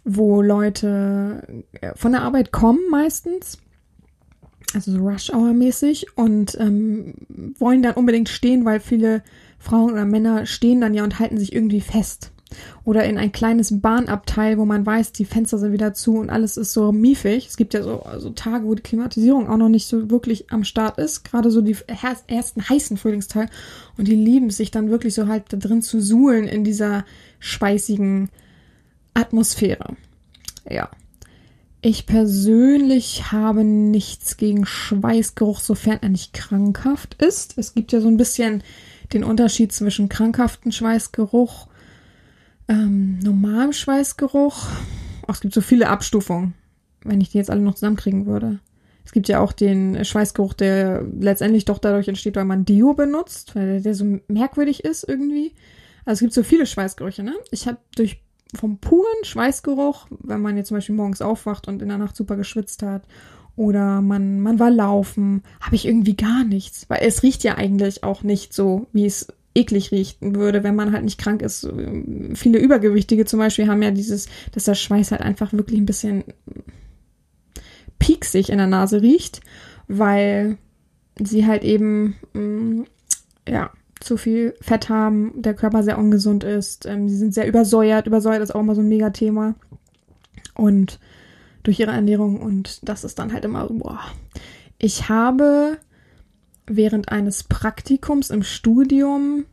wo 0.03 0.41
Leute 0.41 1.63
äh, 1.81 1.93
von 1.95 2.11
der 2.11 2.23
Arbeit 2.23 2.51
kommen 2.51 2.79
meistens, 2.89 3.59
also 4.73 4.91
so 4.91 4.99
Rush-Hour-mäßig 4.99 6.17
und 6.17 6.57
ähm, 6.59 7.15
wollen 7.59 7.83
dann 7.83 7.95
unbedingt 7.95 8.29
stehen, 8.29 8.65
weil 8.65 8.79
viele 8.79 9.23
Frauen 9.59 9.93
oder 9.93 10.05
Männer 10.05 10.45
stehen 10.45 10.81
dann 10.81 10.93
ja 10.93 11.03
und 11.03 11.19
halten 11.19 11.37
sich 11.37 11.53
irgendwie 11.53 11.81
fest. 11.81 12.31
Oder 12.83 13.05
in 13.05 13.17
ein 13.17 13.31
kleines 13.31 13.79
Bahnabteil, 13.79 14.57
wo 14.57 14.65
man 14.65 14.85
weiß, 14.85 15.13
die 15.13 15.25
Fenster 15.25 15.57
sind 15.57 15.71
wieder 15.71 15.93
zu 15.93 16.17
und 16.17 16.29
alles 16.29 16.57
ist 16.57 16.73
so 16.73 16.91
miefig. 16.91 17.47
Es 17.47 17.55
gibt 17.55 17.73
ja 17.73 17.81
so, 17.81 18.03
so 18.17 18.31
Tage, 18.31 18.65
wo 18.65 18.75
die 18.75 18.81
Klimatisierung 18.81 19.47
auch 19.47 19.57
noch 19.57 19.69
nicht 19.69 19.87
so 19.87 20.09
wirklich 20.09 20.51
am 20.51 20.63
Start 20.63 20.97
ist. 20.97 21.23
Gerade 21.23 21.49
so 21.49 21.61
die 21.61 21.77
ersten 21.87 22.67
heißen 22.67 22.97
Frühlingstage. 22.97 23.49
Und 23.97 24.07
die 24.07 24.15
lieben 24.15 24.49
sich 24.49 24.71
dann 24.71 24.89
wirklich 24.89 25.13
so 25.13 25.27
halt 25.27 25.45
da 25.49 25.57
drin 25.57 25.81
zu 25.81 26.01
suhlen 26.01 26.47
in 26.47 26.63
dieser 26.63 27.05
schweißigen 27.39 28.29
Atmosphäre. 29.13 29.95
Ja. 30.69 30.89
Ich 31.83 32.05
persönlich 32.05 33.31
habe 33.31 33.63
nichts 33.63 34.37
gegen 34.37 34.65
Schweißgeruch, 34.65 35.59
sofern 35.59 35.99
er 36.01 36.09
nicht 36.09 36.33
krankhaft 36.33 37.15
ist. 37.15 37.57
Es 37.57 37.73
gibt 37.73 37.91
ja 37.91 38.01
so 38.01 38.07
ein 38.07 38.17
bisschen 38.17 38.63
den 39.13 39.23
Unterschied 39.23 39.71
zwischen 39.71 40.07
krankhaften 40.07 40.71
Schweißgeruch, 40.71 41.67
ähm, 42.67 43.17
normalem 43.19 43.73
Schweißgeruch. 43.73 44.67
Auch 45.27 45.33
es 45.33 45.41
gibt 45.41 45.55
so 45.55 45.61
viele 45.61 45.89
Abstufungen, 45.89 46.53
wenn 47.03 47.19
ich 47.19 47.31
die 47.31 47.39
jetzt 47.39 47.49
alle 47.49 47.61
noch 47.61 47.75
zusammenkriegen 47.75 48.27
würde. 48.27 48.59
Es 49.03 49.11
gibt 49.11 49.27
ja 49.27 49.39
auch 49.39 49.51
den 49.51 50.05
Schweißgeruch, 50.05 50.53
der 50.53 51.03
letztendlich 51.19 51.65
doch 51.65 51.79
dadurch 51.79 52.07
entsteht, 52.07 52.35
weil 52.35 52.45
man 52.45 52.65
Deo 52.65 52.93
benutzt, 52.93 53.55
weil 53.55 53.81
der 53.81 53.95
so 53.95 54.19
merkwürdig 54.27 54.83
ist 54.83 55.03
irgendwie. 55.07 55.53
Also 56.05 56.17
es 56.17 56.19
gibt 56.19 56.33
so 56.33 56.43
viele 56.43 56.65
Schweißgerüche, 56.65 57.23
ne? 57.23 57.33
Ich 57.49 57.67
habe 57.67 57.79
durch 57.95 58.21
vom 58.55 58.77
puren 58.79 59.23
Schweißgeruch, 59.23 60.07
wenn 60.19 60.41
man 60.41 60.57
jetzt 60.57 60.67
zum 60.67 60.77
Beispiel 60.77 60.95
morgens 60.95 61.21
aufwacht 61.21 61.67
und 61.67 61.81
in 61.81 61.89
der 61.89 61.97
Nacht 61.97 62.15
super 62.15 62.35
geschwitzt 62.35 62.83
hat 62.83 63.03
oder 63.55 64.01
man, 64.01 64.39
man 64.39 64.59
war 64.59 64.71
laufen, 64.71 65.43
habe 65.61 65.75
ich 65.75 65.85
irgendwie 65.85 66.15
gar 66.15 66.43
nichts. 66.43 66.89
Weil 66.89 66.99
es 67.01 67.23
riecht 67.23 67.43
ja 67.43 67.55
eigentlich 67.55 68.03
auch 68.03 68.23
nicht 68.23 68.53
so, 68.53 68.87
wie 68.93 69.05
es 69.05 69.27
eklig 69.53 69.91
riechen 69.91 70.35
würde, 70.35 70.63
wenn 70.63 70.75
man 70.75 70.93
halt 70.93 71.03
nicht 71.03 71.19
krank 71.19 71.41
ist. 71.41 71.67
Viele 72.35 72.59
Übergewichtige 72.59 73.25
zum 73.25 73.39
Beispiel 73.39 73.67
haben 73.67 73.81
ja 73.81 73.91
dieses, 73.91 74.27
dass 74.53 74.63
der 74.63 74.75
Schweiß 74.75 75.11
halt 75.11 75.21
einfach 75.21 75.51
wirklich 75.51 75.79
ein 75.79 75.85
bisschen 75.85 76.23
pieksig 77.99 78.49
in 78.49 78.57
der 78.57 78.67
Nase 78.67 79.01
riecht, 79.01 79.41
weil 79.87 80.57
sie 81.19 81.45
halt 81.45 81.63
eben, 81.63 82.15
mh, 82.33 82.85
ja, 83.47 83.71
zu 84.01 84.17
viel 84.17 84.55
Fett 84.61 84.89
haben, 84.89 85.41
der 85.41 85.53
Körper 85.53 85.83
sehr 85.83 85.97
ungesund 85.97 86.43
ist. 86.43 86.85
Ähm, 86.85 87.07
sie 87.07 87.17
sind 87.17 87.33
sehr 87.33 87.47
übersäuert. 87.47 88.07
Übersäuert 88.07 88.41
ist 88.41 88.53
auch 88.53 88.59
immer 88.59 88.75
so 88.75 88.81
ein 88.81 88.89
Megathema. 88.89 89.55
Und 90.55 90.99
durch 91.63 91.79
ihre 91.79 91.91
Ernährung 91.91 92.41
und 92.41 92.87
das 92.87 93.03
ist 93.03 93.19
dann 93.19 93.31
halt 93.31 93.45
immer, 93.45 93.67
boah. 93.67 93.99
Ich 94.79 95.09
habe 95.09 95.77
während 96.65 97.11
eines 97.11 97.43
Praktikums 97.43 98.29
im 98.31 98.43
Studium 98.43 99.45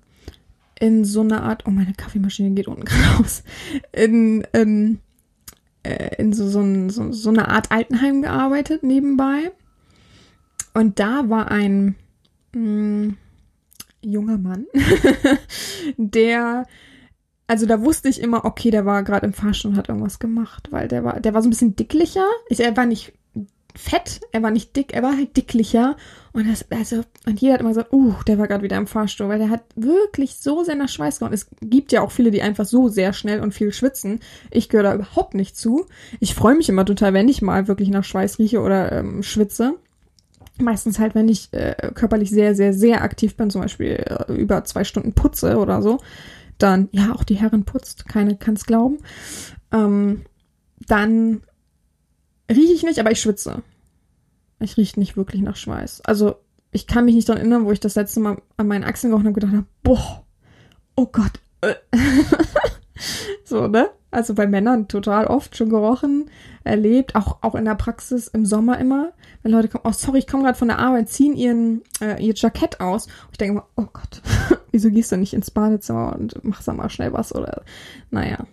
in 0.81 1.05
so 1.05 1.21
einer 1.21 1.43
Art, 1.43 1.65
oh 1.67 1.71
meine 1.71 1.93
Kaffeemaschine 1.93 2.53
geht 2.53 2.69
unten 2.69 2.85
gerade 2.87 3.21
aus, 3.21 3.43
in, 3.93 4.47
ähm, 4.55 5.01
äh, 5.83 6.17
in 6.17 6.33
so, 6.33 6.49
so, 6.49 6.89
so, 6.89 7.13
so 7.13 7.29
eine 7.29 7.49
Art 7.49 7.71
Altenheim 7.71 8.23
gearbeitet 8.23 8.83
nebenbei. 8.83 9.51
Und 10.73 11.01
da 11.01 11.29
war 11.29 11.51
ein 11.51 11.97
mh, 12.55 13.15
junger 14.03 14.39
Mann, 14.39 14.67
der, 15.97 16.67
also 17.47 17.67
da 17.67 17.83
wusste 17.83 18.09
ich 18.09 18.21
immer, 18.21 18.45
okay, 18.45 18.71
der 18.71 18.87
war 18.87 19.03
gerade 19.03 19.27
im 19.27 19.33
Fahrstuhl 19.33 19.73
und 19.73 19.77
hat 19.77 19.89
irgendwas 19.89 20.19
gemacht, 20.19 20.69
weil 20.71 20.89
der 20.89 21.05
war, 21.05 21.21
der 21.21 21.35
war 21.35 21.43
so 21.43 21.49
ein 21.49 21.51
bisschen 21.51 21.77
dicklicher. 21.77 22.27
Ich, 22.49 22.61
er 22.61 22.77
war 22.77 22.87
nicht 22.87 23.13
fett, 23.79 24.21
er 24.33 24.43
war 24.43 24.51
nicht 24.51 24.75
dick, 24.77 24.93
er 24.93 25.03
war 25.03 25.17
halt 25.17 25.37
dicklicher. 25.37 25.97
Und 26.33 26.49
das, 26.49 26.67
also, 26.71 27.03
und 27.27 27.41
jeder 27.41 27.55
hat 27.55 27.61
immer 27.61 27.71
gesagt, 27.71 27.93
uh, 27.93 28.15
der 28.27 28.39
war 28.39 28.49
gerade 28.49 28.65
wieder 28.65 28.77
im 28.77 28.87
Fahrstuhl, 28.87 29.29
weil 29.29 29.39
der 29.39 29.51
hat 29.51 29.63
wirklich 29.77 30.37
so 30.37 30.65
sehr 30.65 30.75
nach 30.75 30.89
Schweiß 30.89 31.19
gehauen. 31.19 31.33
Es 31.33 31.49
gibt 31.61 31.93
ja 31.93 32.03
auch 32.03 32.11
viele, 32.11 32.31
die 32.31 32.43
einfach 32.43 32.65
so 32.65 32.89
sehr 32.89 33.13
schnell 33.13 33.41
und 33.41 33.55
viel 33.55 33.73
schwitzen. 33.73 34.21
Ich 34.51 34.69
gehöre 34.69 34.85
da 34.85 34.95
überhaupt 34.95 35.35
nicht 35.35 35.57
zu. 35.57 35.87
Ich 36.21 36.35
freue 36.35 36.57
mich 36.57 36.69
immer 36.69 36.85
total, 36.85 37.15
wenn 37.15 37.29
ich 37.29 37.41
mal 37.41 37.69
wirklich 37.69 37.89
nach 37.89 38.05
Schweiß 38.05 38.39
rieche 38.39 38.61
oder 38.61 38.93
ähm, 38.93 39.23
schwitze. 39.23 39.75
Meistens 40.61 40.99
halt, 40.99 41.15
wenn 41.15 41.29
ich 41.29 41.53
äh, 41.53 41.93
körperlich 41.95 42.31
sehr, 42.31 42.55
sehr, 42.55 42.73
sehr 42.73 43.03
aktiv 43.03 43.37
bin, 43.37 43.51
zum 43.51 43.63
Beispiel 43.63 43.93
äh, 43.93 44.33
über 44.33 44.65
zwei 44.65 44.85
Stunden 44.85 45.13
putze 45.13 45.59
oder 45.59 45.83
so, 45.83 45.99
dann, 46.59 46.89
ja, 46.93 47.13
auch 47.13 47.25
die 47.25 47.37
Herren 47.37 47.65
putzt, 47.65 48.09
keine 48.09 48.37
kann's 48.37 48.67
glauben, 48.67 48.99
ähm, 49.73 50.25
dann 50.87 51.43
rieche 52.51 52.73
ich 52.73 52.83
nicht, 52.83 52.99
aber 52.99 53.13
ich 53.13 53.21
schwitze. 53.21 53.63
Ich 54.61 54.77
rieche 54.77 54.99
nicht 54.99 55.17
wirklich 55.17 55.43
nach 55.43 55.57
Schweiß. 55.57 56.01
Also, 56.01 56.37
ich 56.73 56.87
kann 56.87 57.05
mich 57.05 57.15
nicht 57.15 57.29
daran 57.29 57.41
erinnern, 57.41 57.65
wo 57.65 57.73
ich 57.73 57.81
das 57.81 57.95
letzte 57.95 58.21
Mal 58.21 58.43
an 58.57 58.67
meinen 58.67 58.85
Achseln 58.85 59.11
gerochen 59.11 59.27
habe 59.27 59.29
und 59.29 59.41
gedacht 59.41 59.53
habe, 59.53 59.67
boah, 59.83 60.27
oh 60.97 61.07
Gott. 61.07 61.41
äh. 61.61 61.75
so, 63.45 63.69
ne? 63.69 63.91
Also 64.11 64.35
bei 64.35 64.47
Männern 64.47 64.89
total 64.89 65.27
oft 65.27 65.57
schon 65.57 65.69
gerochen, 65.69 66.31
erlebt, 66.65 67.15
auch, 67.15 67.39
auch 67.43 67.55
in 67.55 67.67
der 67.67 67.75
Praxis 67.75 68.27
im 68.29 68.47
Sommer 68.47 68.79
immer. 68.79 69.13
Wenn 69.43 69.53
Leute 69.53 69.69
kommen, 69.69 69.85
oh 69.87 69.93
sorry, 69.93 70.19
ich 70.19 70.27
komme 70.27 70.45
gerade 70.45 70.59
von 70.59 70.69
der 70.69 70.79
Arbeit, 70.79 71.11
ziehen 71.11 71.37
ihren, 71.37 71.83
äh, 72.01 72.23
ihr 72.25 72.33
Jackett 72.35 72.81
aus. 72.81 73.07
Und 73.07 73.33
ich 73.33 73.39
denke 73.39 73.53
immer, 73.53 73.67
oh 73.77 73.89
Gott, 73.93 74.23
wieso 74.73 74.91
gehst 74.91 75.13
du 75.13 75.17
nicht 75.17 75.35
ins 75.35 75.51
Badezimmer 75.51 76.17
und 76.17 76.43
machst 76.43 76.67
da 76.67 76.73
mal 76.73 76.89
schnell 76.89 77.13
was 77.13 77.35
oder, 77.35 77.63
naja. 78.11 78.47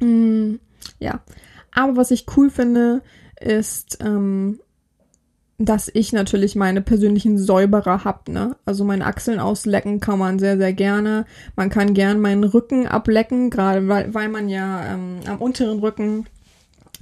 Mm, 0.00 0.54
ja. 0.98 1.20
Aber 1.72 1.96
was 1.96 2.10
ich 2.10 2.26
cool 2.36 2.48
finde, 2.48 3.02
ist, 3.38 3.98
ähm, 4.00 4.60
dass 5.58 5.90
ich 5.92 6.12
natürlich 6.12 6.56
meine 6.56 6.82
persönlichen 6.82 7.38
Säuberer 7.38 8.04
hab, 8.04 8.28
ne? 8.28 8.56
Also 8.64 8.84
meine 8.84 9.06
Achseln 9.06 9.38
auslecken 9.38 10.00
kann 10.00 10.18
man 10.18 10.38
sehr, 10.38 10.58
sehr 10.58 10.72
gerne. 10.72 11.26
Man 11.54 11.70
kann 11.70 11.94
gern 11.94 12.20
meinen 12.20 12.44
Rücken 12.44 12.88
ablecken, 12.88 13.50
gerade 13.50 13.86
weil, 13.86 14.12
weil 14.12 14.28
man 14.28 14.48
ja 14.48 14.94
ähm, 14.94 15.20
am 15.26 15.38
unteren 15.38 15.78
Rücken 15.78 16.26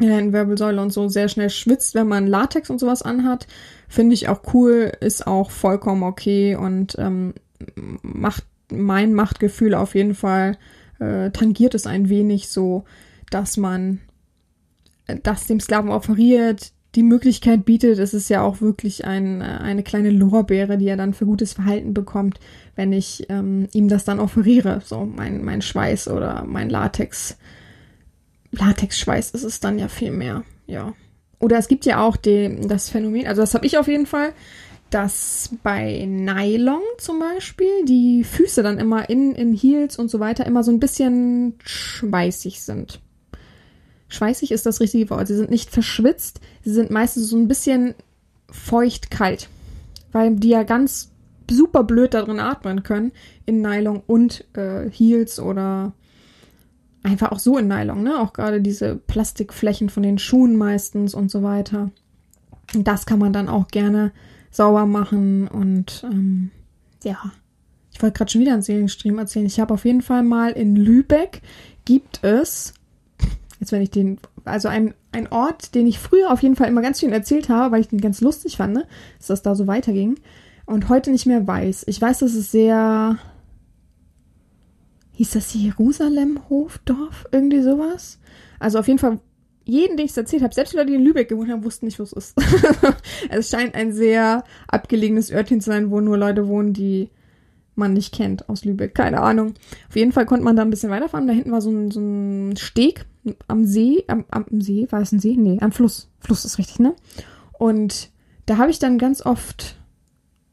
äh, 0.00 0.18
in 0.18 0.32
Wirbelsäule 0.34 0.82
und 0.82 0.92
so 0.92 1.08
sehr 1.08 1.28
schnell 1.28 1.48
schwitzt, 1.48 1.94
wenn 1.94 2.08
man 2.08 2.26
Latex 2.26 2.68
und 2.68 2.78
sowas 2.78 3.02
anhat. 3.02 3.46
Finde 3.88 4.14
ich 4.14 4.28
auch 4.28 4.40
cool, 4.52 4.92
ist 5.00 5.26
auch 5.26 5.50
vollkommen 5.50 6.02
okay 6.02 6.54
und 6.54 6.96
ähm, 6.98 7.34
macht 8.02 8.44
mein 8.70 9.14
Machtgefühl 9.14 9.74
auf 9.74 9.94
jeden 9.94 10.14
Fall, 10.14 10.58
äh, 10.98 11.30
tangiert 11.30 11.74
es 11.74 11.86
ein 11.86 12.08
wenig 12.08 12.48
so, 12.48 12.84
dass 13.30 13.56
man 13.56 14.00
äh, 15.06 15.16
das 15.22 15.46
dem 15.46 15.60
Sklaven 15.60 15.90
offeriert, 15.90 16.72
die 16.94 17.02
Möglichkeit 17.02 17.64
bietet, 17.64 17.98
es 17.98 18.12
ist 18.12 18.28
ja 18.28 18.42
auch 18.42 18.60
wirklich 18.60 19.06
ein, 19.06 19.40
äh, 19.40 19.44
eine 19.44 19.82
kleine 19.82 20.10
Lorbeere, 20.10 20.76
die 20.76 20.88
er 20.88 20.96
dann 20.96 21.14
für 21.14 21.26
gutes 21.26 21.54
Verhalten 21.54 21.94
bekommt, 21.94 22.38
wenn 22.76 22.92
ich 22.92 23.26
ähm, 23.30 23.68
ihm 23.72 23.88
das 23.88 24.04
dann 24.04 24.20
offeriere. 24.20 24.82
So 24.84 25.04
mein, 25.04 25.44
mein 25.44 25.62
Schweiß 25.62 26.08
oder 26.08 26.44
mein 26.46 26.68
Latex. 26.68 27.38
Latexschweiß 28.50 29.30
ist 29.30 29.44
es 29.44 29.60
dann 29.60 29.78
ja 29.78 29.88
viel 29.88 30.10
mehr, 30.10 30.44
ja. 30.66 30.92
Oder 31.38 31.58
es 31.58 31.68
gibt 31.68 31.86
ja 31.86 32.02
auch 32.02 32.16
die, 32.16 32.60
das 32.68 32.90
Phänomen, 32.90 33.26
also 33.26 33.40
das 33.40 33.54
habe 33.54 33.66
ich 33.66 33.78
auf 33.78 33.88
jeden 33.88 34.06
Fall, 34.06 34.32
dass 34.90 35.56
bei 35.62 36.04
Nylon 36.06 36.82
zum 36.98 37.18
Beispiel 37.18 37.84
die 37.86 38.24
Füße 38.24 38.62
dann 38.62 38.78
immer 38.78 39.08
in, 39.08 39.34
in 39.34 39.54
Heels 39.54 39.98
und 39.98 40.10
so 40.10 40.20
weiter 40.20 40.46
immer 40.46 40.62
so 40.62 40.70
ein 40.70 40.80
bisschen 40.80 41.54
schweißig 41.64 42.62
sind. 42.62 43.00
Schweißig 44.12 44.52
ist 44.52 44.66
das 44.66 44.80
richtige 44.80 45.08
Wort. 45.08 45.26
Sie 45.26 45.36
sind 45.36 45.50
nicht 45.50 45.70
verschwitzt, 45.70 46.40
sie 46.62 46.72
sind 46.72 46.90
meistens 46.90 47.28
so 47.28 47.36
ein 47.36 47.48
bisschen 47.48 47.94
feucht-kalt, 48.50 49.48
weil 50.12 50.36
die 50.36 50.50
ja 50.50 50.64
ganz 50.64 51.10
super 51.50 51.82
blöd 51.82 52.12
darin 52.12 52.38
atmen 52.38 52.82
können 52.82 53.12
in 53.46 53.62
Nylon 53.62 54.02
und 54.06 54.44
äh, 54.54 54.90
Heels 54.90 55.40
oder 55.40 55.92
einfach 57.02 57.32
auch 57.32 57.38
so 57.38 57.56
in 57.56 57.68
Nylon, 57.68 58.02
ne? 58.02 58.20
Auch 58.20 58.34
gerade 58.34 58.60
diese 58.60 58.96
Plastikflächen 58.96 59.88
von 59.88 60.02
den 60.02 60.18
Schuhen 60.18 60.56
meistens 60.56 61.14
und 61.14 61.30
so 61.30 61.42
weiter. 61.42 61.90
Das 62.74 63.06
kann 63.06 63.18
man 63.18 63.32
dann 63.32 63.48
auch 63.48 63.68
gerne 63.68 64.12
sauber 64.50 64.84
machen 64.84 65.48
und 65.48 66.04
ähm, 66.04 66.50
ja. 67.02 67.32
Ich 67.94 68.02
wollte 68.02 68.18
gerade 68.18 68.30
schon 68.30 68.42
wieder 68.42 68.52
einen 68.52 68.62
Seelenstream 68.62 69.18
erzählen. 69.18 69.46
Ich 69.46 69.58
habe 69.58 69.72
auf 69.72 69.86
jeden 69.86 70.02
Fall 70.02 70.22
mal 70.22 70.52
in 70.52 70.76
Lübeck 70.76 71.40
gibt 71.84 72.22
es 72.22 72.74
jetzt 73.62 73.70
wenn 73.70 73.80
ich 73.80 73.90
den, 73.90 74.18
also 74.44 74.66
ein, 74.66 74.92
ein 75.12 75.30
Ort, 75.30 75.76
den 75.76 75.86
ich 75.86 76.00
früher 76.00 76.32
auf 76.32 76.42
jeden 76.42 76.56
Fall 76.56 76.66
immer 76.66 76.82
ganz 76.82 76.98
viel 76.98 77.12
erzählt 77.12 77.48
habe, 77.48 77.72
weil 77.72 77.80
ich 77.80 77.88
den 77.88 78.00
ganz 78.00 78.20
lustig 78.20 78.56
fand, 78.56 78.74
ne, 78.74 78.86
dass 79.18 79.28
das 79.28 79.42
da 79.42 79.54
so 79.54 79.68
weiterging 79.68 80.16
und 80.66 80.88
heute 80.88 81.12
nicht 81.12 81.26
mehr 81.26 81.46
weiß. 81.46 81.84
Ich 81.86 82.02
weiß, 82.02 82.18
dass 82.18 82.34
es 82.34 82.50
sehr, 82.50 83.18
hieß 85.12 85.30
das 85.30 85.54
Jerusalem 85.54 86.40
Hofdorf, 86.50 87.24
irgendwie 87.30 87.62
sowas? 87.62 88.18
Also 88.58 88.80
auf 88.80 88.88
jeden 88.88 88.98
Fall 88.98 89.20
jeden, 89.64 89.96
den 89.96 90.06
ich 90.06 90.10
es 90.10 90.16
erzählt 90.16 90.42
habe, 90.42 90.52
selbst 90.52 90.74
Leute, 90.74 90.88
die 90.88 90.94
in 90.94 91.04
Lübeck 91.04 91.28
gewohnt 91.28 91.48
haben, 91.48 91.62
wussten 91.62 91.86
nicht, 91.86 92.00
wo 92.00 92.02
es 92.02 92.12
ist. 92.12 92.36
es 93.30 93.48
scheint 93.48 93.76
ein 93.76 93.92
sehr 93.92 94.42
abgelegenes 94.66 95.30
Örtchen 95.30 95.60
zu 95.60 95.70
sein, 95.70 95.92
wo 95.92 96.00
nur 96.00 96.18
Leute 96.18 96.48
wohnen, 96.48 96.72
die 96.72 97.10
man 97.76 97.92
nicht 97.92 98.12
kennt 98.12 98.48
aus 98.48 98.64
Lübeck. 98.64 98.92
Keine 98.96 99.20
Ahnung. 99.20 99.54
Auf 99.88 99.94
jeden 99.94 100.10
Fall 100.10 100.26
konnte 100.26 100.44
man 100.44 100.56
da 100.56 100.62
ein 100.62 100.70
bisschen 100.70 100.90
weiterfahren. 100.90 101.28
Da 101.28 101.32
hinten 101.32 101.52
war 101.52 101.60
so 101.60 101.70
ein, 101.70 101.92
so 101.92 102.00
ein 102.00 102.56
Steg 102.56 103.06
am 103.48 103.66
See. 103.66 104.04
Am, 104.08 104.24
am 104.30 104.60
See, 104.60 104.86
war 104.90 105.00
es 105.00 105.12
ein 105.12 105.20
See? 105.20 105.36
Nee, 105.36 105.58
am 105.60 105.72
Fluss. 105.72 106.10
Fluss 106.20 106.44
ist 106.44 106.58
richtig, 106.58 106.78
ne? 106.78 106.94
Und 107.52 108.10
da 108.46 108.56
habe 108.58 108.70
ich 108.70 108.78
dann 108.78 108.98
ganz 108.98 109.24
oft 109.24 109.76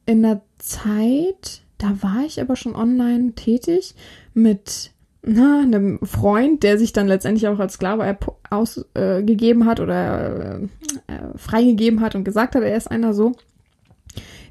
in 0.05 0.21
der 0.21 0.41
Zeit, 0.57 1.61
da 1.77 2.01
war 2.01 2.23
ich 2.25 2.41
aber 2.41 2.55
schon 2.55 2.75
online 2.75 3.33
tätig, 3.33 3.95
mit 4.33 4.91
na, 5.21 5.61
einem 5.61 5.99
Freund, 6.03 6.63
der 6.63 6.77
sich 6.77 6.93
dann 6.93 7.07
letztendlich 7.07 7.47
auch 7.47 7.59
als 7.59 7.73
Sklave 7.73 8.17
ausgegeben 8.49 9.61
äh, 9.61 9.65
hat 9.65 9.79
oder 9.79 10.59
äh, 10.59 10.63
äh, 11.07 11.37
freigegeben 11.37 12.01
hat 12.01 12.15
und 12.15 12.23
gesagt 12.23 12.55
hat, 12.55 12.63
er 12.63 12.77
ist 12.77 12.89
einer 12.89 13.13
so 13.13 13.35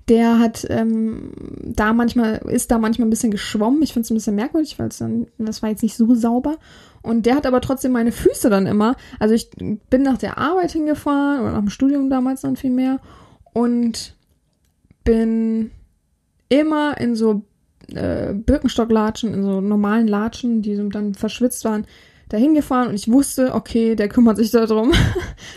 der 0.08 0.38
hat 0.38 0.66
ähm, 0.70 1.32
da 1.62 1.92
manchmal, 1.92 2.36
ist 2.48 2.70
da 2.70 2.78
manchmal 2.78 3.06
ein 3.06 3.10
bisschen 3.10 3.30
geschwommen. 3.30 3.82
Ich 3.82 3.92
finde 3.92 4.04
es 4.04 4.10
ein 4.10 4.14
bisschen 4.14 4.34
merkwürdig, 4.34 4.78
weil 4.78 4.88
es 4.88 4.98
dann, 4.98 5.26
das 5.38 5.62
war 5.62 5.68
jetzt 5.68 5.82
nicht 5.82 5.96
so 5.96 6.14
sauber. 6.14 6.56
Und 7.08 7.24
der 7.24 7.36
hat 7.36 7.46
aber 7.46 7.62
trotzdem 7.62 7.92
meine 7.92 8.12
Füße 8.12 8.50
dann 8.50 8.66
immer. 8.66 8.94
Also 9.18 9.34
ich 9.34 9.48
bin 9.88 10.02
nach 10.02 10.18
der 10.18 10.36
Arbeit 10.36 10.72
hingefahren 10.72 11.40
oder 11.40 11.52
nach 11.52 11.60
dem 11.60 11.70
Studium 11.70 12.10
damals 12.10 12.42
dann 12.42 12.56
viel 12.56 12.70
mehr 12.70 13.00
und 13.54 14.14
bin 15.04 15.70
immer 16.50 17.00
in 17.00 17.16
so 17.16 17.44
äh, 17.94 18.34
Birkenstocklatschen, 18.34 19.32
in 19.32 19.42
so 19.42 19.62
normalen 19.62 20.06
Latschen, 20.06 20.60
die 20.60 20.76
dann 20.90 21.14
verschwitzt 21.14 21.64
waren, 21.64 21.86
dahin 22.28 22.54
gefahren 22.54 22.88
und 22.88 22.94
ich 22.94 23.10
wusste, 23.10 23.54
okay, 23.54 23.94
der 23.96 24.08
kümmert 24.08 24.36
sich 24.36 24.50
darum. 24.50 24.92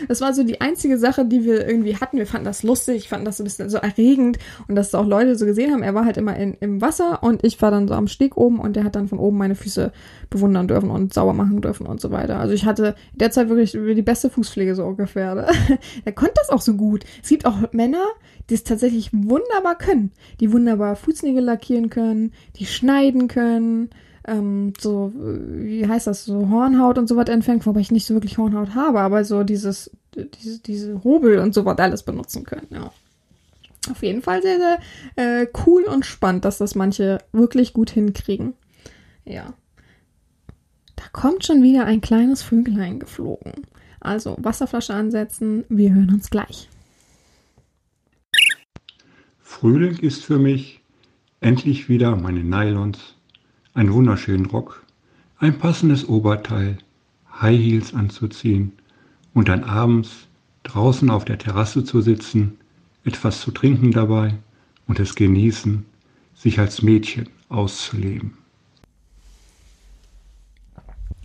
Das 0.08 0.20
war 0.20 0.32
so 0.34 0.42
die 0.42 0.60
einzige 0.60 0.98
Sache, 0.98 1.24
die 1.24 1.44
wir 1.44 1.66
irgendwie 1.66 1.96
hatten. 1.96 2.16
Wir 2.16 2.26
fanden 2.26 2.44
das 2.44 2.62
lustig, 2.62 2.96
ich 2.96 3.08
fand 3.08 3.26
das 3.26 3.36
so 3.36 3.42
ein 3.42 3.44
bisschen 3.44 3.68
so 3.68 3.78
erregend 3.78 4.38
und 4.66 4.74
dass 4.74 4.94
auch 4.94 5.06
Leute 5.06 5.36
so 5.36 5.44
gesehen 5.44 5.72
haben. 5.72 5.82
Er 5.82 5.94
war 5.94 6.04
halt 6.04 6.16
immer 6.16 6.36
in, 6.36 6.54
im 6.60 6.80
Wasser 6.80 7.22
und 7.22 7.44
ich 7.44 7.60
war 7.62 7.70
dann 7.70 7.88
so 7.88 7.94
am 7.94 8.08
Steg 8.08 8.36
oben 8.36 8.58
und 8.58 8.74
der 8.74 8.84
hat 8.84 8.96
dann 8.96 9.08
von 9.08 9.18
oben 9.18 9.38
meine 9.38 9.54
Füße 9.54 9.92
bewundern 10.30 10.66
dürfen 10.66 10.90
und 10.90 11.14
sauber 11.14 11.34
machen 11.34 11.60
dürfen 11.60 11.86
und 11.86 12.00
so 12.00 12.10
weiter. 12.10 12.38
Also 12.38 12.54
ich 12.54 12.64
hatte 12.64 12.94
derzeit 13.14 13.48
wirklich 13.48 13.72
die 13.72 14.02
beste 14.02 14.30
Fußpflege 14.30 14.74
so 14.74 14.84
ungefähr. 14.84 15.34
Ne? 15.34 15.46
Er 16.04 16.12
konnte 16.12 16.34
das 16.36 16.50
auch 16.50 16.60
so 16.60 16.74
gut. 16.74 17.04
Es 17.22 17.28
gibt 17.28 17.46
auch 17.46 17.72
Männer, 17.72 18.04
die 18.50 18.54
es 18.54 18.64
tatsächlich 18.64 19.12
wunderbar 19.12 19.76
können. 19.76 20.12
Die 20.40 20.52
wunderbar 20.52 20.96
Fußnägel 20.96 21.44
lackieren 21.44 21.90
können, 21.90 22.32
die 22.56 22.66
schneiden 22.66 23.28
können 23.28 23.90
ähm, 24.26 24.72
so, 24.80 25.12
wie 25.14 25.86
heißt 25.86 26.06
das, 26.06 26.24
so 26.24 26.48
Hornhaut 26.48 26.98
und 26.98 27.08
so 27.08 27.16
was 27.16 27.28
entfernt, 27.28 27.66
wobei 27.66 27.80
ich 27.80 27.90
nicht 27.90 28.06
so 28.06 28.14
wirklich 28.14 28.38
Hornhaut 28.38 28.74
habe, 28.74 29.00
aber 29.00 29.24
so 29.24 29.42
dieses, 29.42 29.90
diese, 30.14 30.60
diese 30.60 31.04
Hobel 31.04 31.38
und 31.38 31.54
so 31.54 31.64
was 31.64 31.78
alles 31.78 32.02
benutzen 32.02 32.44
können, 32.44 32.68
ja. 32.70 32.92
Auf 33.90 34.02
jeden 34.04 34.22
Fall 34.22 34.42
sehr, 34.42 34.58
sehr 34.58 34.78
äh, 35.16 35.46
cool 35.66 35.82
und 35.82 36.06
spannend, 36.06 36.44
dass 36.44 36.58
das 36.58 36.76
manche 36.76 37.18
wirklich 37.32 37.72
gut 37.72 37.90
hinkriegen. 37.90 38.54
Ja. 39.24 39.54
Da 40.94 41.02
kommt 41.12 41.44
schon 41.44 41.64
wieder 41.64 41.84
ein 41.84 42.00
kleines 42.00 42.42
Vögelein 42.42 43.00
geflogen. 43.00 43.52
Also 43.98 44.36
Wasserflasche 44.38 44.94
ansetzen, 44.94 45.64
wir 45.68 45.92
hören 45.92 46.14
uns 46.14 46.30
gleich. 46.30 46.68
Frühling 49.40 49.98
ist 49.98 50.24
für 50.24 50.38
mich 50.38 50.80
endlich 51.40 51.88
wieder 51.88 52.14
meine 52.14 52.44
Nylons 52.44 53.16
einen 53.74 53.92
wunderschönen 53.92 54.46
Rock, 54.46 54.84
ein 55.38 55.58
passendes 55.58 56.08
Oberteil, 56.08 56.78
High 57.40 57.58
Heels 57.58 57.94
anzuziehen 57.94 58.72
und 59.34 59.48
dann 59.48 59.64
abends 59.64 60.28
draußen 60.62 61.10
auf 61.10 61.24
der 61.24 61.38
Terrasse 61.38 61.84
zu 61.84 62.00
sitzen, 62.00 62.58
etwas 63.04 63.40
zu 63.40 63.50
trinken 63.50 63.90
dabei 63.90 64.34
und 64.86 65.00
es 65.00 65.14
genießen, 65.14 65.84
sich 66.34 66.58
als 66.58 66.82
Mädchen 66.82 67.28
auszuleben. 67.48 68.36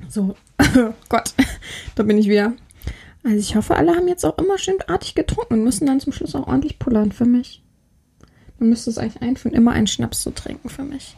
So, 0.08 0.36
Gott, 1.10 1.34
da 1.96 2.04
bin 2.04 2.18
ich 2.18 2.28
wieder. 2.28 2.54
Also 3.24 3.40
ich 3.40 3.56
hoffe, 3.56 3.76
alle 3.76 3.96
haben 3.96 4.08
jetzt 4.08 4.26
auch 4.26 4.38
immer 4.38 4.58
schön 4.58 4.78
artig 4.88 5.16
getrunken 5.16 5.56
und 5.56 5.64
müssen 5.64 5.86
dann 5.86 6.00
zum 6.00 6.14
Schluss 6.14 6.34
auch 6.34 6.48
ordentlich 6.48 6.80
pullern 6.80 7.12
für 7.12 7.26
mich. 7.26 7.62
Man 8.60 8.70
müsste 8.70 8.90
es 8.90 8.98
eigentlich 8.98 9.22
einführen, 9.22 9.56
immer 9.56 9.74
einen 9.74 9.88
Schnaps 9.88 10.22
zu 10.22 10.32
trinken 10.32 10.70
für 10.70 10.84
mich. 10.84 11.16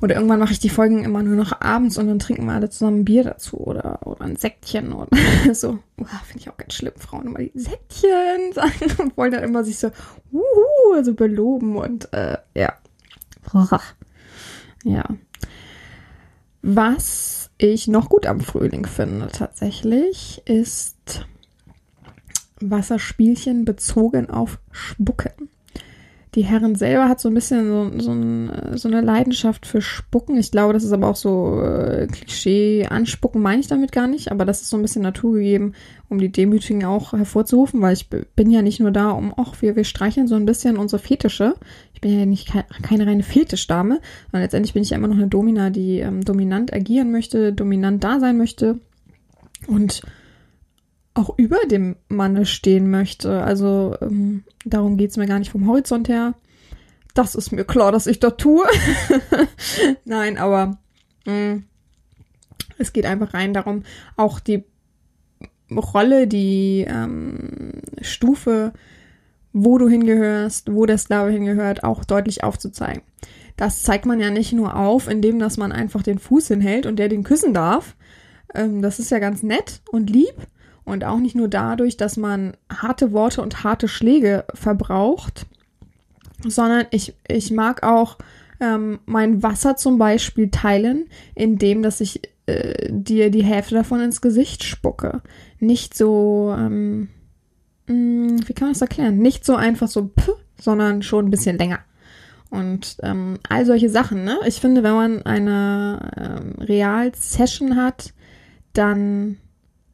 Oder 0.00 0.16
irgendwann 0.16 0.40
mache 0.40 0.52
ich 0.52 0.58
die 0.58 0.68
Folgen 0.68 1.04
immer 1.04 1.22
nur 1.22 1.36
noch 1.36 1.60
abends 1.60 1.96
und 1.96 2.06
dann 2.06 2.18
trinken 2.18 2.46
wir 2.46 2.52
alle 2.52 2.68
zusammen 2.68 3.04
Bier 3.04 3.24
dazu 3.24 3.58
oder, 3.58 4.06
oder 4.06 4.22
ein 4.22 4.36
Säckchen 4.36 4.92
oder 4.92 5.08
so. 5.54 5.78
Finde 5.96 6.38
ich 6.38 6.50
auch 6.50 6.56
ganz 6.56 6.74
schlimm, 6.74 6.94
Frauen 6.96 7.26
immer 7.26 7.38
die 7.38 7.52
Säckchen 7.54 8.52
sagen 8.52 8.92
und 8.98 9.16
wollen 9.16 9.32
dann 9.32 9.44
immer 9.44 9.64
sich 9.64 9.78
so, 9.78 9.90
uhu, 10.32 10.94
also 10.94 11.14
beloben 11.14 11.76
und 11.76 12.12
äh, 12.12 12.38
ja. 12.54 12.74
Ja. 14.84 15.04
Was 16.62 17.50
ich 17.58 17.88
noch 17.88 18.08
gut 18.08 18.26
am 18.26 18.40
Frühling 18.40 18.86
finde 18.86 19.28
tatsächlich, 19.28 20.42
ist 20.44 21.26
Wasserspielchen 22.60 23.64
bezogen 23.64 24.30
auf 24.30 24.60
Spucken 24.70 25.48
die 26.36 26.44
Herren 26.44 26.74
selber 26.74 27.08
hat 27.08 27.18
so 27.18 27.28
ein 27.28 27.34
bisschen 27.34 27.68
so, 27.68 27.98
so, 27.98 28.12
ein, 28.12 28.50
so, 28.74 28.88
eine 28.88 29.00
Leidenschaft 29.00 29.64
für 29.64 29.80
Spucken. 29.80 30.36
Ich 30.36 30.50
glaube, 30.50 30.74
das 30.74 30.84
ist 30.84 30.92
aber 30.92 31.08
auch 31.08 31.16
so 31.16 31.62
äh, 31.62 32.06
Klischee. 32.08 32.86
Anspucken 32.86 33.40
meine 33.40 33.60
ich 33.60 33.68
damit 33.68 33.90
gar 33.90 34.06
nicht, 34.06 34.30
aber 34.30 34.44
das 34.44 34.60
ist 34.60 34.68
so 34.68 34.76
ein 34.76 34.82
bisschen 34.82 35.00
naturgegeben, 35.00 35.74
um 36.10 36.18
die 36.18 36.30
Demütigen 36.30 36.84
auch 36.84 37.14
hervorzurufen, 37.14 37.80
weil 37.80 37.94
ich 37.94 38.10
bin 38.10 38.50
ja 38.50 38.60
nicht 38.60 38.80
nur 38.80 38.90
da, 38.90 39.12
um, 39.12 39.32
ach, 39.34 39.62
wir, 39.62 39.76
wir 39.76 39.84
streicheln 39.84 40.28
so 40.28 40.34
ein 40.34 40.44
bisschen 40.44 40.76
unsere 40.76 41.00
Fetische. 41.00 41.54
Ich 41.94 42.02
bin 42.02 42.18
ja 42.18 42.26
nicht 42.26 42.52
ke 42.52 42.64
keine 42.82 43.06
reine 43.06 43.22
Fetischdame, 43.22 44.00
sondern 44.30 44.42
letztendlich 44.42 44.74
bin 44.74 44.82
ich 44.82 44.90
ja 44.90 44.98
immer 44.98 45.08
noch 45.08 45.16
eine 45.16 45.28
Domina, 45.28 45.70
die 45.70 46.00
ähm, 46.00 46.22
dominant 46.22 46.70
agieren 46.70 47.12
möchte, 47.12 47.54
dominant 47.54 48.04
da 48.04 48.20
sein 48.20 48.36
möchte. 48.36 48.78
Und 49.68 50.02
auch 51.16 51.38
über 51.38 51.58
dem 51.66 51.96
Manne 52.08 52.46
stehen 52.46 52.90
möchte. 52.90 53.42
Also 53.42 53.96
ähm, 54.00 54.44
darum 54.64 54.96
geht's 54.96 55.16
mir 55.16 55.26
gar 55.26 55.38
nicht 55.38 55.50
vom 55.50 55.66
Horizont 55.66 56.08
her. 56.08 56.34
Das 57.14 57.34
ist 57.34 57.52
mir 57.52 57.64
klar, 57.64 57.90
dass 57.90 58.06
ich 58.06 58.20
das 58.20 58.34
tue. 58.36 58.66
Nein, 60.04 60.36
aber 60.36 60.78
mh, 61.24 61.54
mm, 61.54 61.64
es 62.78 62.92
geht 62.92 63.06
einfach 63.06 63.32
rein 63.32 63.54
darum, 63.54 63.84
auch 64.16 64.38
die 64.38 64.64
Rolle, 65.70 66.26
die 66.26 66.86
ähm, 66.86 67.80
Stufe, 68.02 68.74
wo 69.54 69.78
du 69.78 69.88
hingehörst, 69.88 70.72
wo 70.72 70.84
der 70.84 70.98
Sklave 70.98 71.30
hingehört, 71.30 71.82
auch 71.82 72.04
deutlich 72.04 72.44
aufzuzeigen. 72.44 73.02
Das 73.56 73.82
zeigt 73.82 74.04
man 74.04 74.20
ja 74.20 74.28
nicht 74.30 74.52
nur 74.52 74.76
auf, 74.76 75.08
indem 75.08 75.38
dass 75.38 75.56
man 75.56 75.72
einfach 75.72 76.02
den 76.02 76.18
Fuß 76.18 76.48
hinhält 76.48 76.84
und 76.84 76.96
der 76.96 77.08
den 77.08 77.24
küssen 77.24 77.54
darf. 77.54 77.96
Ähm, 78.54 78.82
das 78.82 78.98
ist 78.98 79.10
ja 79.10 79.18
ganz 79.18 79.42
nett 79.42 79.80
und 79.90 80.10
lieb, 80.10 80.34
und 80.86 81.04
auch 81.04 81.18
nicht 81.18 81.34
nur 81.34 81.48
dadurch, 81.48 81.98
dass 81.98 82.16
man 82.16 82.56
harte 82.72 83.12
Worte 83.12 83.42
und 83.42 83.64
harte 83.64 83.88
Schläge 83.88 84.44
verbraucht, 84.54 85.46
sondern 86.46 86.86
ich, 86.92 87.14
ich 87.28 87.50
mag 87.50 87.82
auch 87.82 88.16
ähm, 88.60 89.00
mein 89.04 89.42
Wasser 89.42 89.76
zum 89.76 89.98
Beispiel 89.98 90.50
teilen, 90.50 91.08
indem 91.34 91.82
dass 91.82 92.00
ich 92.00 92.22
äh, 92.46 92.88
dir 92.90 93.30
die 93.30 93.44
Hälfte 93.44 93.74
davon 93.74 94.00
ins 94.00 94.20
Gesicht 94.20 94.62
spucke. 94.62 95.22
Nicht 95.58 95.94
so, 95.94 96.54
ähm, 96.56 97.08
mh, 97.88 97.94
mm, 97.94 98.48
wie 98.48 98.52
kann 98.54 98.68
man 98.68 98.72
das 98.72 98.80
erklären? 98.80 99.18
Nicht 99.18 99.44
so 99.44 99.56
einfach 99.56 99.88
so, 99.88 100.08
pff, 100.18 100.30
sondern 100.58 101.02
schon 101.02 101.26
ein 101.26 101.30
bisschen 101.30 101.58
länger. 101.58 101.80
Und 102.48 102.98
ähm, 103.02 103.40
all 103.48 103.66
solche 103.66 103.90
Sachen, 103.90 104.22
ne? 104.22 104.38
Ich 104.46 104.60
finde, 104.60 104.84
wenn 104.84 104.94
man 104.94 105.22
eine 105.22 106.12
ähm, 106.16 106.62
Real-Session 106.62 107.74
hat, 107.74 108.14
dann 108.72 109.38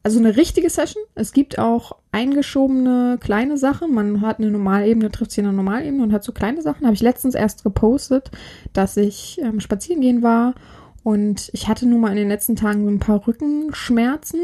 also 0.03 0.19
eine 0.19 0.35
richtige 0.35 0.69
Session. 0.69 1.01
Es 1.15 1.31
gibt 1.31 1.57
auch 1.57 1.95
eingeschobene 2.11 3.17
kleine 3.21 3.57
Sachen. 3.57 3.93
Man 3.93 4.21
hat 4.21 4.39
eine 4.39 4.51
Normalebene, 4.51 5.09
trifft 5.09 5.31
sich 5.31 5.39
in 5.39 5.45
einer 5.45 5.55
Normalebene 5.55 6.03
und 6.03 6.11
hat 6.11 6.25
so 6.25 6.33
kleine 6.33 6.61
Sachen. 6.61 6.85
Habe 6.85 6.93
ich 6.93 7.01
letztens 7.01 7.35
erst 7.35 7.63
gepostet, 7.63 8.29
dass 8.73 8.97
ich 8.97 9.39
ähm, 9.41 9.61
spazieren 9.61 10.01
gehen 10.01 10.21
war 10.21 10.55
und 11.03 11.49
ich 11.53 11.67
hatte 11.67 11.85
nun 11.85 12.01
mal 12.01 12.11
in 12.11 12.17
den 12.17 12.29
letzten 12.29 12.55
Tagen 12.57 12.83
so 12.83 12.89
ein 12.89 12.99
paar 12.99 13.25
Rückenschmerzen 13.25 14.39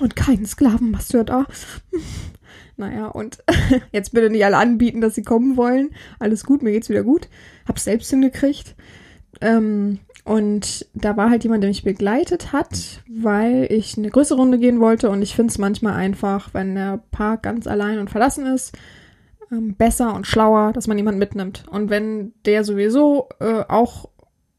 und 0.00 0.16
keinen 0.16 0.46
Sklavenmasseur 0.46 1.24
da. 1.24 1.46
naja, 2.78 3.06
und 3.08 3.38
jetzt 3.92 4.12
bitte 4.12 4.30
nicht 4.30 4.44
alle 4.44 4.56
anbieten, 4.56 5.02
dass 5.02 5.14
sie 5.14 5.22
kommen 5.22 5.58
wollen. 5.58 5.90
Alles 6.18 6.44
gut, 6.44 6.62
mir 6.62 6.72
geht's 6.72 6.88
wieder 6.88 7.02
gut. 7.02 7.28
Hab's 7.66 7.84
selbst 7.84 8.10
hingekriegt. 8.10 8.76
Ähm, 9.40 9.98
und 10.28 10.84
da 10.92 11.16
war 11.16 11.30
halt 11.30 11.42
jemand, 11.44 11.62
der 11.62 11.70
mich 11.70 11.84
begleitet 11.84 12.52
hat, 12.52 13.02
weil 13.08 13.66
ich 13.70 13.96
eine 13.96 14.10
größere 14.10 14.38
Runde 14.38 14.58
gehen 14.58 14.78
wollte. 14.78 15.08
Und 15.08 15.22
ich 15.22 15.34
finde 15.34 15.50
es 15.50 15.56
manchmal 15.56 15.94
einfach, 15.94 16.52
wenn 16.52 16.74
der 16.74 17.00
Park 17.10 17.44
ganz 17.44 17.66
allein 17.66 17.98
und 17.98 18.10
verlassen 18.10 18.44
ist, 18.44 18.76
ähm, 19.50 19.74
besser 19.74 20.14
und 20.14 20.26
schlauer, 20.26 20.74
dass 20.74 20.86
man 20.86 20.98
jemanden 20.98 21.18
mitnimmt. 21.18 21.64
Und 21.70 21.88
wenn 21.88 22.34
der 22.44 22.62
sowieso 22.64 23.30
äh, 23.40 23.64
auch 23.68 24.10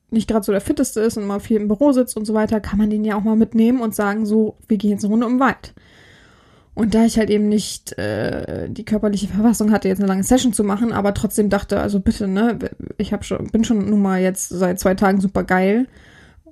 nicht 0.10 0.28
gerade 0.28 0.44
so 0.44 0.52
der 0.52 0.62
fitteste 0.62 1.02
ist 1.02 1.18
und 1.18 1.28
mal 1.28 1.40
viel 1.40 1.58
im 1.58 1.68
Büro 1.68 1.92
sitzt 1.92 2.18
und 2.18 2.26
so 2.26 2.34
weiter, 2.34 2.60
kann 2.60 2.80
man 2.80 2.90
den 2.90 3.06
ja 3.06 3.16
auch 3.16 3.24
mal 3.24 3.36
mitnehmen 3.36 3.80
und 3.82 3.94
sagen, 3.94 4.26
so, 4.26 4.58
wir 4.68 4.78
gehen 4.78 4.90
jetzt 4.90 5.04
eine 5.04 5.12
Runde 5.12 5.28
um 5.28 5.34
den 5.34 5.40
Wald. 5.40 5.76
Und 6.80 6.96
da 6.96 7.04
ich 7.04 7.18
halt 7.18 7.30
eben 7.30 7.50
nicht 7.50 7.98
äh, 7.98 8.70
die 8.70 8.86
körperliche 8.86 9.28
Verfassung 9.28 9.74
hatte, 9.74 9.90
jetzt 9.90 10.00
eine 10.00 10.08
lange 10.08 10.24
Session 10.24 10.54
zu 10.54 10.64
machen, 10.64 10.94
aber 10.94 11.14
trotzdem 11.14 11.50
dachte, 11.50 11.82
also 11.82 12.00
bitte, 12.00 12.26
ne, 12.26 12.58
ich 12.98 13.12
hab 13.12 13.26
schon, 13.26 13.48
bin 13.48 13.66
schon 13.66 13.90
nun 13.90 14.02
mal 14.02 14.22
jetzt 14.22 14.48
seit 14.48 14.80
zwei 14.80 14.96
Tagen 14.96 15.20
super 15.20 15.44
geil. 15.44 15.88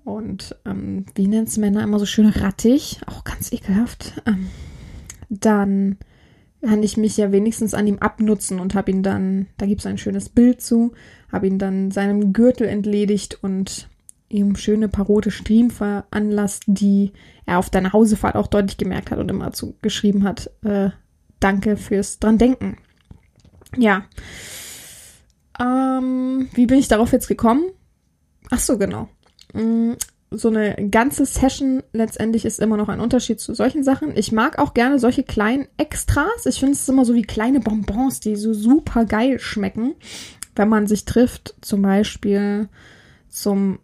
Und 0.04 0.58
ähm, 0.66 1.06
wie 1.16 1.30
nennt's 1.30 1.56
Männer 1.56 1.82
immer 1.82 1.98
so 1.98 2.06
schön 2.06 2.28
rattig, 2.28 3.00
auch 3.06 3.24
ganz 3.24 3.54
ekelhaft. 3.54 4.22
Ähm, 4.26 4.48
dann 5.30 5.96
kann 6.62 6.84
ich 6.84 6.98
mich 6.98 7.16
ja 7.16 7.32
wenigstens 7.32 7.74
an 7.74 7.88
ihm 7.88 8.00
abnutzen 8.00 8.60
und 8.60 8.76
habe 8.76 8.92
ihn 8.92 9.04
dann, 9.04 9.48
da 9.58 9.66
gibt's 9.66 9.86
ein 9.86 9.98
schönes 9.98 10.28
Bild 10.28 10.62
zu, 10.62 10.92
habe 11.32 11.48
ihn 11.48 11.58
dann 11.58 11.90
seinem 11.90 12.34
Gürtel 12.34 12.68
entledigt 12.68 13.40
und 13.42 13.88
ihm 14.30 14.56
schöne 14.56 14.90
parote 14.90 15.32
Striemen 15.32 15.72
veranlasst, 15.72 16.64
die 16.68 17.14
er 17.46 17.60
auf 17.60 17.70
der 17.70 17.82
Nachhausefahrt 17.82 18.36
auch 18.36 18.48
deutlich 18.48 18.78
gemerkt 18.78 19.12
hat 19.12 19.20
und 19.20 19.30
immer 19.30 19.54
zu 19.54 19.76
geschrieben 19.82 20.24
hat, 20.24 20.52
äh, 20.64 20.90
danke 21.40 21.78
fürs 21.78 22.20
dran 22.20 22.38
denken. 22.38 22.78
Ja. 23.76 24.06
Ähm, 25.60 26.50
wie 26.54 26.66
bin 26.66 26.78
ich 26.78 26.88
darauf 26.88 27.12
jetzt 27.12 27.28
gekommen? 27.28 27.64
Ach 28.50 28.60
so, 28.60 28.78
genau. 28.78 29.10
Mm, 29.54 29.94
so 30.30 30.50
eine 30.50 30.90
ganze 30.90 31.26
Session 31.26 31.84
letztendlich 31.94 32.44
ist 32.44 32.60
immer 32.60 32.78
noch 32.78 32.90
ein 32.90 33.00
Unterschied 33.00 33.40
zu 33.40 33.54
solchen 33.54 33.84
Sachen. 33.84 34.16
Ich 34.16 34.32
mag 34.32 34.60
auch 34.60 34.74
gerne 34.74 35.00
solche 35.00 35.24
kleinen 35.24 35.68
Extras. 35.78 36.46
Ich 36.46 36.60
finde 36.60 36.74
es 36.74 36.88
immer 36.90 37.06
so 37.06 37.16
wie 37.16 37.22
kleine 37.22 37.62
Bonbons, 37.62 38.20
die 38.20 38.36
so 38.36 38.54
super 38.54 39.06
geil 39.06 39.40
schmecken, 39.40 39.96
wenn 40.56 40.70
man 40.70 40.88
sich 40.88 41.06
trifft, 41.06 41.56
zum 41.62 41.82
Beispiel 41.82 42.68
zum 43.30 43.80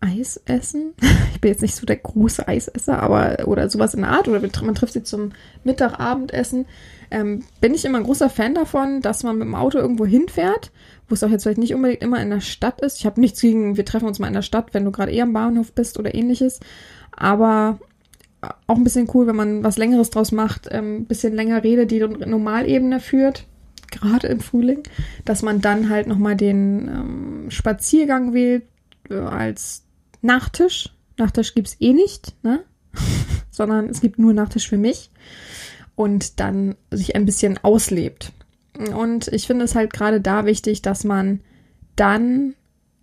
Eis 0.00 0.40
essen. 0.46 0.94
Ich 1.34 1.40
bin 1.40 1.52
jetzt 1.52 1.62
nicht 1.62 1.76
so 1.76 1.86
der 1.86 1.98
große 1.98 2.48
Eisesser, 2.48 3.00
aber 3.00 3.46
oder 3.46 3.70
sowas 3.70 3.94
in 3.94 4.00
der 4.00 4.10
Art. 4.10 4.26
Oder 4.26 4.40
man 4.40 4.74
trifft 4.74 4.92
sie 4.92 5.04
zum 5.04 5.30
Mittagabendessen. 5.62 6.66
Ähm, 7.12 7.44
bin 7.60 7.74
ich 7.74 7.84
immer 7.84 7.98
ein 7.98 8.04
großer 8.04 8.28
Fan 8.28 8.54
davon, 8.54 9.02
dass 9.02 9.22
man 9.22 9.38
mit 9.38 9.46
dem 9.46 9.54
Auto 9.54 9.78
irgendwo 9.78 10.04
hinfährt, 10.04 10.72
wo 11.08 11.14
es 11.14 11.22
auch 11.22 11.30
jetzt 11.30 11.44
vielleicht 11.44 11.60
nicht 11.60 11.74
unbedingt 11.74 12.02
immer 12.02 12.20
in 12.20 12.30
der 12.30 12.40
Stadt 12.40 12.80
ist. 12.80 12.98
Ich 12.98 13.06
habe 13.06 13.20
nichts 13.20 13.40
gegen, 13.40 13.76
wir 13.76 13.84
treffen 13.84 14.08
uns 14.08 14.18
mal 14.18 14.26
in 14.26 14.34
der 14.34 14.42
Stadt, 14.42 14.74
wenn 14.74 14.84
du 14.84 14.90
gerade 14.90 15.12
eher 15.12 15.22
am 15.22 15.32
Bahnhof 15.32 15.70
bist 15.72 15.96
oder 15.96 16.12
ähnliches. 16.12 16.58
Aber 17.12 17.78
auch 18.66 18.76
ein 18.76 18.84
bisschen 18.84 19.08
cool, 19.14 19.26
wenn 19.26 19.36
man 19.36 19.64
was 19.64 19.78
Längeres 19.78 20.10
draus 20.10 20.32
macht, 20.32 20.70
ein 20.70 20.84
ähm, 20.84 21.04
bisschen 21.06 21.34
länger 21.34 21.64
redet, 21.64 21.90
die 21.90 22.00
Normalebene 22.00 23.00
führt, 23.00 23.46
gerade 23.90 24.28
im 24.28 24.40
Frühling, 24.40 24.82
dass 25.24 25.42
man 25.42 25.60
dann 25.60 25.88
halt 25.88 26.06
nochmal 26.06 26.36
den 26.36 26.88
ähm, 26.88 27.50
Spaziergang 27.50 28.34
wählt 28.34 28.64
äh, 29.10 29.14
als 29.14 29.84
Nachtisch. 30.20 30.90
Nachtisch 31.16 31.54
gibt's 31.54 31.76
eh 31.80 31.92
nicht, 31.92 32.34
ne? 32.42 32.64
sondern 33.50 33.88
es 33.88 34.00
gibt 34.00 34.18
nur 34.18 34.32
Nachtisch 34.32 34.68
für 34.68 34.78
mich 34.78 35.10
und 35.98 36.38
dann 36.38 36.76
sich 36.92 37.16
ein 37.16 37.24
bisschen 37.24 37.58
auslebt. 37.62 38.32
Und 38.94 39.26
ich 39.28 39.48
finde 39.48 39.64
es 39.64 39.74
halt 39.74 39.92
gerade 39.92 40.20
da 40.20 40.46
wichtig, 40.46 40.80
dass 40.80 41.02
man 41.02 41.40
dann, 41.96 42.54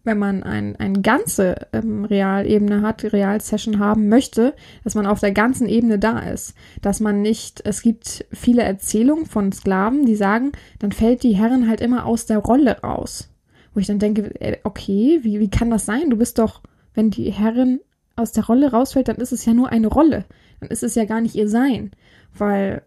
wenn 0.06 0.18
man 0.18 0.44
ein, 0.44 0.78
eine 0.78 1.02
ganze 1.02 1.68
ähm, 1.74 2.06
Realebene 2.06 2.82
hat, 2.82 3.04
Realsession 3.04 3.80
haben 3.80 4.08
möchte, 4.08 4.56
dass 4.86 4.96
man 4.96 5.06
auf 5.06 5.20
der 5.20 5.34
ganzen 5.34 5.68
Ebene 5.68 6.00
da 6.00 6.20
ist. 6.20 6.56
Dass 6.82 7.02
man 7.02 7.22
nicht, 7.22 7.62
es 7.66 7.82
gibt 7.82 8.26
viele 8.32 8.64
Erzählungen 8.64 9.26
von 9.26 9.52
Sklaven, 9.52 10.06
die 10.06 10.16
sagen, 10.16 10.54
dann 10.80 10.94
fällt 10.94 11.24
die 11.24 11.36
Herren 11.36 11.68
halt 11.68 11.82
immer 11.82 12.06
aus 12.06 12.26
der 12.26 12.38
Rolle 12.38 12.80
raus. 12.80 13.30
Wo 13.74 13.82
ich 13.82 13.88
dann 13.88 14.00
denke, 14.00 14.40
äh, 14.40 14.60
okay, 14.64 15.20
wie, 15.24 15.42
wie 15.42 15.50
kann 15.50 15.70
das 15.70 15.86
sein? 15.86 16.10
Du 16.10 16.16
bist 16.16 16.40
doch 16.40 16.62
wenn 16.96 17.12
die 17.12 17.32
Herrin 17.32 17.80
aus 18.16 18.32
der 18.32 18.46
Rolle 18.46 18.72
rausfällt, 18.72 19.08
dann 19.08 19.18
ist 19.18 19.32
es 19.32 19.46
ja 19.46 19.54
nur 19.54 19.70
eine 19.70 19.88
Rolle. 19.88 20.26
Dann 20.60 20.70
ist 20.70 20.84
es 20.84 20.96
ja 20.96 21.06
gar 21.06 21.22
nicht 21.22 21.36
ihr 21.36 21.50
Sein. 21.50 21.92
Weil 22.38 22.82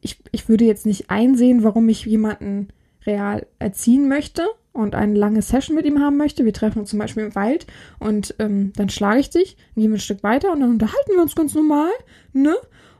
ich, 0.00 0.22
ich 0.30 0.48
würde 0.48 0.64
jetzt 0.64 0.86
nicht 0.86 1.10
einsehen, 1.10 1.64
warum 1.64 1.88
ich 1.88 2.04
jemanden 2.04 2.68
real 3.06 3.46
erziehen 3.58 4.08
möchte 4.08 4.46
und 4.72 4.94
eine 4.94 5.14
lange 5.14 5.42
Session 5.42 5.74
mit 5.74 5.86
ihm 5.86 6.00
haben 6.00 6.16
möchte. 6.16 6.44
Wir 6.44 6.52
treffen 6.52 6.80
uns 6.80 6.90
zum 6.90 6.98
Beispiel 6.98 7.24
im 7.24 7.34
Wald 7.34 7.66
und 7.98 8.34
ähm, 8.38 8.72
dann 8.76 8.90
schlage 8.90 9.20
ich 9.20 9.30
dich, 9.30 9.56
wir 9.74 9.88
ein 9.88 9.98
Stück 9.98 10.22
weiter 10.22 10.52
und 10.52 10.60
dann 10.60 10.70
unterhalten 10.70 11.12
wir 11.12 11.22
uns 11.22 11.34
ganz 11.34 11.54
normal, 11.54 11.90
ne? 12.32 12.54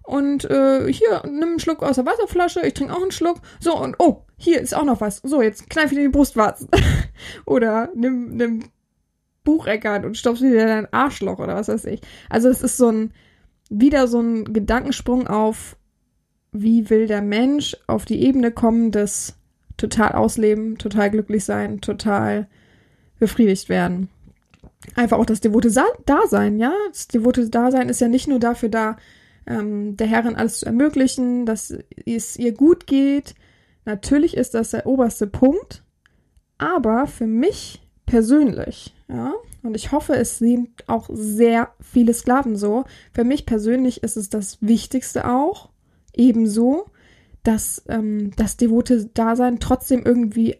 und 0.09 0.46
äh, 0.46 0.90
hier, 0.90 1.22
nimm 1.26 1.51
einen 1.51 1.61
Schluck 1.61 1.82
aus 1.82 1.96
der 1.96 2.07
Wasserflasche, 2.07 2.66
ich 2.66 2.72
trinke 2.72 2.94
auch 2.94 3.03
einen 3.03 3.11
Schluck. 3.11 3.42
So, 3.61 3.78
und 3.78 3.96
oh, 3.99 4.24
hier 4.38 4.59
ist 4.59 4.74
auch 4.74 4.84
noch 4.84 5.03
was. 5.03 5.18
So, 5.18 5.42
jetzt 5.42 5.68
kneif 5.68 5.90
dir 5.90 6.01
die 6.01 6.09
Brustwarzen. 6.09 6.70
oder 7.44 7.90
nimm, 7.94 8.34
nimm 8.34 8.64
Bucheckern 9.49 10.05
und 10.05 10.18
stopfst 10.18 10.42
wieder 10.42 10.66
dein 10.66 10.92
Arschloch 10.92 11.38
oder 11.38 11.55
was 11.55 11.68
weiß 11.68 11.86
ich. 11.86 12.03
Also 12.28 12.51
es 12.51 12.61
ist 12.61 12.76
so 12.76 12.90
ein, 12.90 13.12
wieder 13.70 14.07
so 14.07 14.20
ein 14.20 14.53
Gedankensprung 14.53 15.26
auf, 15.26 15.78
wie 16.53 16.90
will 16.90 17.07
der 17.07 17.22
Mensch 17.22 17.74
auf 17.86 18.05
die 18.05 18.22
Ebene 18.22 18.53
kommen 18.53 18.92
des 18.92 19.36
total 19.78 20.12
ausleben, 20.12 20.76
total 20.76 21.11
glücklich 21.11 21.46
sein, 21.46 21.80
total 21.80 22.46
befriedigt 23.18 23.70
werden. 23.70 24.11
Einfach 24.96 25.16
auch 25.16 25.24
das 25.24 25.40
devote 25.40 25.70
Sa 25.70 25.86
Dasein, 26.05 26.59
ja. 26.59 26.74
Das 26.88 27.09
devote 27.09 27.49
Dasein 27.49 27.88
ist 27.88 28.03
ja 28.03 28.09
nicht 28.09 28.28
nur 28.28 28.40
dafür 28.40 28.68
da, 28.68 28.96
ähm, 29.46 29.96
der 29.96 30.09
Herrin 30.09 30.36
alles 30.36 30.59
zu 30.59 30.66
ermöglichen, 30.66 31.46
dass 31.46 31.74
es 32.05 32.36
ihr 32.36 32.53
gut 32.53 32.86
geht. 32.86 33.34
Natürlich 33.86 34.36
ist 34.36 34.53
das 34.53 34.72
der 34.72 34.84
oberste 34.84 35.26
Punkt, 35.26 35.84
aber 36.59 37.07
für 37.07 37.26
mich 37.26 37.80
persönlich, 38.09 38.95
ja, 39.09 39.35
und 39.63 39.75
ich 39.75 39.93
hoffe, 39.93 40.15
es 40.15 40.39
sehen 40.39 40.75
auch 40.87 41.09
sehr 41.13 41.73
viele 41.81 42.15
Sklaven 42.15 42.57
so. 42.57 42.85
Für 43.13 43.25
mich 43.25 43.45
persönlich 43.47 44.03
ist 44.03 44.17
es 44.17 44.31
das 44.31 44.59
Wichtigste 44.61 45.29
auch, 45.29 45.71
ebenso, 46.15 46.87
dass 47.43 47.83
ähm, 47.89 48.33
das 48.37 48.57
devote 48.57 49.07
Dasein 49.07 49.59
trotzdem 49.61 50.05
irgendwie 50.05 50.57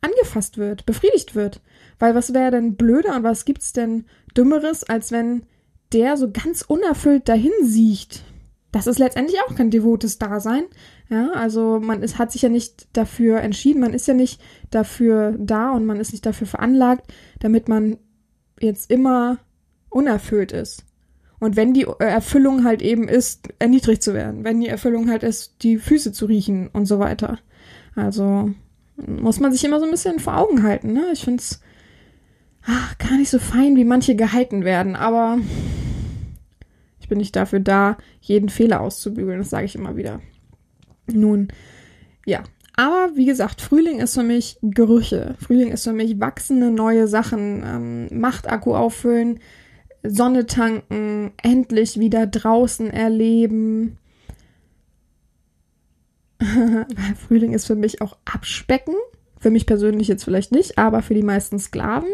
angefasst 0.00 0.58
wird, 0.58 0.86
befriedigt 0.86 1.34
wird. 1.34 1.60
Weil 1.98 2.14
was 2.14 2.34
wäre 2.34 2.50
denn 2.50 2.76
blöder 2.76 3.16
und 3.16 3.22
was 3.22 3.44
gibt's 3.44 3.72
denn 3.72 4.06
Dümmeres, 4.36 4.84
als 4.84 5.12
wenn 5.12 5.44
der 5.92 6.16
so 6.16 6.30
ganz 6.30 6.62
unerfüllt 6.62 7.28
dahin 7.28 7.52
sieht? 7.62 8.22
Das 8.72 8.86
ist 8.86 8.98
letztendlich 8.98 9.38
auch 9.40 9.54
kein 9.54 9.70
devotes 9.70 10.18
Dasein. 10.18 10.64
Ja, 11.14 11.30
also 11.30 11.78
man 11.80 12.02
ist, 12.02 12.18
hat 12.18 12.32
sich 12.32 12.42
ja 12.42 12.48
nicht 12.48 12.88
dafür 12.92 13.40
entschieden, 13.40 13.80
man 13.80 13.94
ist 13.94 14.08
ja 14.08 14.14
nicht 14.14 14.40
dafür 14.72 15.36
da 15.38 15.70
und 15.70 15.86
man 15.86 16.00
ist 16.00 16.10
nicht 16.10 16.26
dafür 16.26 16.48
veranlagt, 16.48 17.06
damit 17.38 17.68
man 17.68 17.98
jetzt 18.58 18.90
immer 18.90 19.38
unerfüllt 19.90 20.50
ist. 20.50 20.84
Und 21.38 21.54
wenn 21.54 21.72
die 21.72 21.86
Erfüllung 22.00 22.64
halt 22.64 22.82
eben 22.82 23.06
ist, 23.06 23.48
erniedrigt 23.60 24.02
zu 24.02 24.12
werden, 24.12 24.42
wenn 24.42 24.60
die 24.60 24.66
Erfüllung 24.66 25.08
halt 25.08 25.22
ist, 25.22 25.62
die 25.62 25.78
Füße 25.78 26.10
zu 26.10 26.26
riechen 26.26 26.66
und 26.66 26.86
so 26.86 26.98
weiter. 26.98 27.38
Also 27.94 28.50
muss 28.96 29.38
man 29.38 29.52
sich 29.52 29.62
immer 29.64 29.78
so 29.78 29.84
ein 29.84 29.92
bisschen 29.92 30.18
vor 30.18 30.36
Augen 30.36 30.64
halten. 30.64 30.94
Ne? 30.94 31.04
Ich 31.12 31.22
finde 31.22 31.42
es 31.42 31.60
gar 32.98 33.16
nicht 33.16 33.30
so 33.30 33.38
fein, 33.38 33.76
wie 33.76 33.84
manche 33.84 34.16
gehalten 34.16 34.64
werden, 34.64 34.96
aber 34.96 35.38
ich 36.98 37.08
bin 37.08 37.18
nicht 37.18 37.36
dafür 37.36 37.60
da, 37.60 37.98
jeden 38.20 38.48
Fehler 38.48 38.80
auszubügeln, 38.80 39.38
das 39.38 39.50
sage 39.50 39.66
ich 39.66 39.76
immer 39.76 39.96
wieder. 39.96 40.20
Nun, 41.12 41.48
ja. 42.26 42.42
Aber 42.76 43.12
wie 43.14 43.26
gesagt, 43.26 43.60
Frühling 43.60 44.00
ist 44.00 44.14
für 44.14 44.24
mich 44.24 44.58
Gerüche. 44.62 45.36
Frühling 45.40 45.70
ist 45.70 45.84
für 45.84 45.92
mich 45.92 46.18
wachsende 46.18 46.70
neue 46.70 47.06
Sachen, 47.06 47.62
ähm, 47.64 48.20
Machtakku 48.20 48.74
auffüllen, 48.74 49.38
Sonne 50.02 50.46
tanken, 50.46 51.32
endlich 51.40 52.00
wieder 52.00 52.26
draußen 52.26 52.90
erleben. 52.90 53.96
Frühling 57.28 57.52
ist 57.52 57.66
für 57.66 57.76
mich 57.76 58.02
auch 58.02 58.16
Abspecken. 58.24 58.94
Für 59.38 59.50
mich 59.50 59.66
persönlich 59.66 60.08
jetzt 60.08 60.24
vielleicht 60.24 60.52
nicht, 60.52 60.78
aber 60.78 61.02
für 61.02 61.14
die 61.14 61.22
meisten 61.22 61.58
Sklaven 61.58 62.10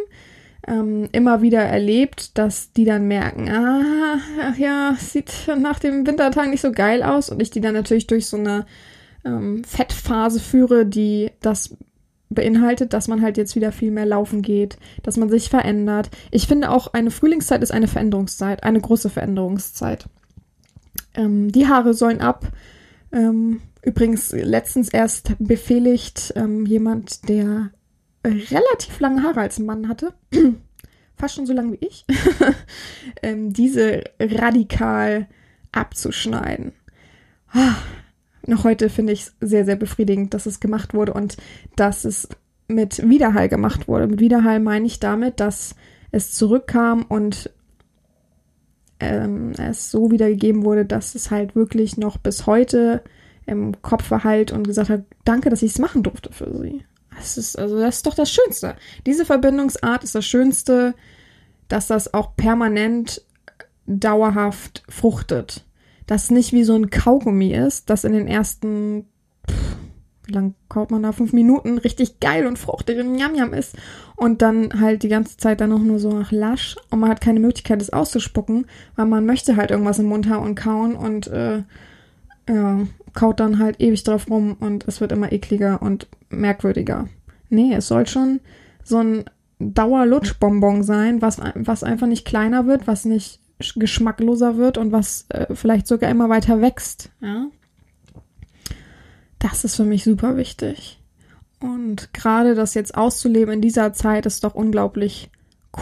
ähm, 0.67 1.09
immer 1.13 1.43
wieder 1.43 1.63
erlebt, 1.63 2.37
dass 2.39 2.73
die 2.73 2.85
dann 2.85 3.09
merken, 3.09 3.49
ah, 3.49 4.19
ja, 4.59 4.95
sieht 4.99 5.33
nach 5.59 5.79
dem 5.79 6.07
Wintertag 6.07 6.51
nicht 6.51 6.61
so 6.61 6.73
geil 6.73 7.03
aus 7.03 7.31
und 7.31 7.41
ich 7.41 7.51
die 7.51 7.61
dann 7.61 7.75
natürlich 7.75 8.07
durch 8.07 8.27
so 8.27 8.37
eine 8.37 8.67
ähm, 9.25 9.65
Fettphase 9.65 10.41
führe, 10.41 10.87
die 10.87 11.31
das 11.41 11.77
beinhaltet, 12.29 12.93
dass 12.93 13.09
man 13.09 13.23
halt 13.23 13.37
jetzt 13.37 13.57
wieder 13.57 13.73
viel 13.73 13.91
mehr 13.91 14.07
laufen 14.07 14.41
geht, 14.43 14.79
dass 15.03 15.17
man 15.17 15.29
sich 15.29 15.51
verändert. 15.51 16.11
Ich 16.31 16.47
finde 16.47 16.71
auch, 16.71 16.93
eine 16.93 17.11
Frühlingszeit 17.11 17.63
ist 17.63 17.73
eine 17.73 17.89
Veränderungszeit, 17.89 18.63
eine 18.63 18.81
große 18.81 19.11
Veränderungszeit. 19.11 20.09
Ähm, 21.15 21.51
die 21.51 21.67
Haare 21.67 21.93
sollen 21.93 22.21
ab. 22.21 22.47
Ähm, 23.13 23.61
übrigens 23.83 24.31
letztens 24.31 24.91
erst 24.91 25.33
befehligt 25.41 26.33
ähm, 26.37 26.67
jemand, 26.67 27.29
der 27.29 27.71
relativ 28.25 29.01
lange 29.01 29.23
Haare 29.23 29.41
als 29.41 29.59
Mann 29.59 29.89
hatte, 29.89 30.15
fast 31.17 31.35
schon 31.35 31.47
so 31.47 31.53
lang 31.53 31.73
wie 31.73 31.87
ich, 31.87 32.05
ähm, 33.23 33.53
diese 33.53 34.05
radikal 34.19 35.27
abzuschneiden. 35.73 36.73
Ah, 37.53 37.77
noch 38.47 38.65
heute 38.65 38.89
finde 38.89 39.13
ich 39.13 39.23
es 39.23 39.35
sehr, 39.41 39.65
sehr 39.65 39.77
befriedigend, 39.77 40.35
dass 40.35 40.47
es 40.47 40.61
gemacht 40.61 40.95
wurde 40.95 41.13
und 41.13 41.37
dass 41.77 42.05
es 42.05 42.29
mit 42.69 43.09
Widerhall 43.09 43.49
gemacht 43.49 43.89
wurde. 43.89 44.07
Mit 44.07 44.21
Widerhall 44.21 44.61
meine 44.61 44.87
ich 44.87 45.01
damit, 45.01 45.41
dass 45.41 45.75
es 46.13 46.33
zurückkam 46.33 47.03
und 47.03 47.51
ähm, 49.01 49.53
es 49.59 49.91
so 49.91 50.11
wiedergegeben 50.11 50.65
wurde, 50.65 50.85
dass 50.85 51.15
es 51.15 51.31
halt 51.31 51.57
wirklich 51.57 51.97
noch 51.97 52.19
bis 52.19 52.47
heute 52.47 53.03
im 53.47 53.81
Kopf 53.83 54.05
verheilt 54.05 54.53
und 54.53 54.67
gesagt 54.67 54.91
hat, 54.91 55.05
danke, 55.25 55.51
dass 55.51 55.63
ich 55.63 55.73
es 55.73 55.79
machen 55.79 56.03
durfte 56.03 56.33
für 56.33 56.57
sie. 56.57 56.85
Das 57.21 57.37
ist, 57.37 57.59
also 57.59 57.79
das 57.79 57.97
ist 57.97 58.07
doch 58.07 58.15
das 58.15 58.31
Schönste. 58.31 58.77
Diese 59.05 59.27
Verbindungsart 59.27 60.05
ist 60.05 60.15
das 60.15 60.25
Schönste, 60.25 60.95
dass 61.69 61.87
das 61.87 62.15
auch 62.15 62.35
permanent 62.35 63.23
dauerhaft 63.87 64.83
fruchtet. 64.89 65.67
Das 66.07 66.31
nicht 66.31 66.55
wie 66.55 66.65
so 66.65 66.75
ein 66.75 66.89
Kaugummi 66.89 67.53
ist, 67.53 67.91
das 67.91 68.05
in 68.05 68.15
den 68.15 68.27
ersten, 68.27 69.05
wie 70.25 70.33
lang 70.33 70.55
kaut 70.71 70.91
man 70.91 71.03
da? 71.03 71.13
Fünf 71.13 71.35
Minuten 71.35 71.77
richtig 71.77 72.21
geil 72.21 72.47
und 72.47 72.59
fruchtig 72.59 72.99
und 72.99 73.19
Yam 73.19 73.53
ist. 73.53 73.77
Und 74.17 74.41
dann 74.41 74.81
halt 74.81 75.03
die 75.03 75.09
ganze 75.09 75.37
Zeit 75.37 75.61
dann 75.61 75.75
auch 75.75 75.79
nur 75.79 75.99
so 75.99 76.11
nach 76.11 76.33
lasch 76.33 76.77
und 76.91 77.01
man 77.01 77.11
hat 77.11 77.21
keine 77.21 77.41
Möglichkeit, 77.41 77.83
es 77.83 77.93
auszuspucken, 77.93 78.67
weil 78.97 79.07
man 79.07 79.27
möchte 79.27 79.57
halt 79.57 79.71
irgendwas 79.71 79.99
im 79.99 80.07
Mund 80.07 80.27
haben 80.27 80.47
und 80.47 80.55
kauen 80.55 80.97
und 80.97 81.27
äh, 81.27 81.65
ja, 82.49 82.81
kaut 83.15 83.41
dann 83.41 83.59
halt 83.59 83.81
ewig 83.81 84.03
drauf 84.05 84.31
rum 84.31 84.57
und 84.59 84.87
es 84.87 85.01
wird 85.01 85.13
immer 85.13 85.33
ekliger 85.33 85.83
und 85.83 86.09
merkwürdiger. 86.29 87.09
Nee, 87.49 87.75
es 87.75 87.89
soll 87.89 88.07
schon 88.07 88.41
so 88.85 88.99
ein 88.99 89.25
Dauerlutschbonbon 89.59 90.83
sein, 90.83 91.21
was, 91.21 91.39
was 91.55 91.85
einfach 91.85 92.07
nicht 92.07 92.25
kleiner 92.25 92.67
wird, 92.67 92.87
was 92.87 93.05
nicht 93.05 93.41
geschmackloser 93.77 94.57
wird 94.57 94.79
und 94.79 94.93
was 94.93 95.27
äh, 95.29 95.55
vielleicht 95.55 95.87
sogar 95.87 96.11
immer 96.11 96.29
weiter 96.29 96.61
wächst. 96.61 97.11
Ja? 97.21 97.47
Das 99.39 99.65
ist 99.65 99.77
für 99.77 99.85
mich 99.85 100.05
super 100.05 100.37
wichtig. 100.37 101.03
Und 101.61 102.15
gerade 102.15 102.55
das 102.55 102.75
jetzt 102.75 102.95
auszuleben 102.95 103.55
in 103.55 103.61
dieser 103.61 103.93
Zeit 103.93 104.25
ist 104.25 104.45
doch 104.45 104.55
unglaublich 104.55 105.31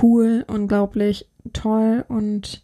cool, 0.03 0.45
unglaublich 0.49 1.29
toll 1.53 2.05
und 2.09 2.62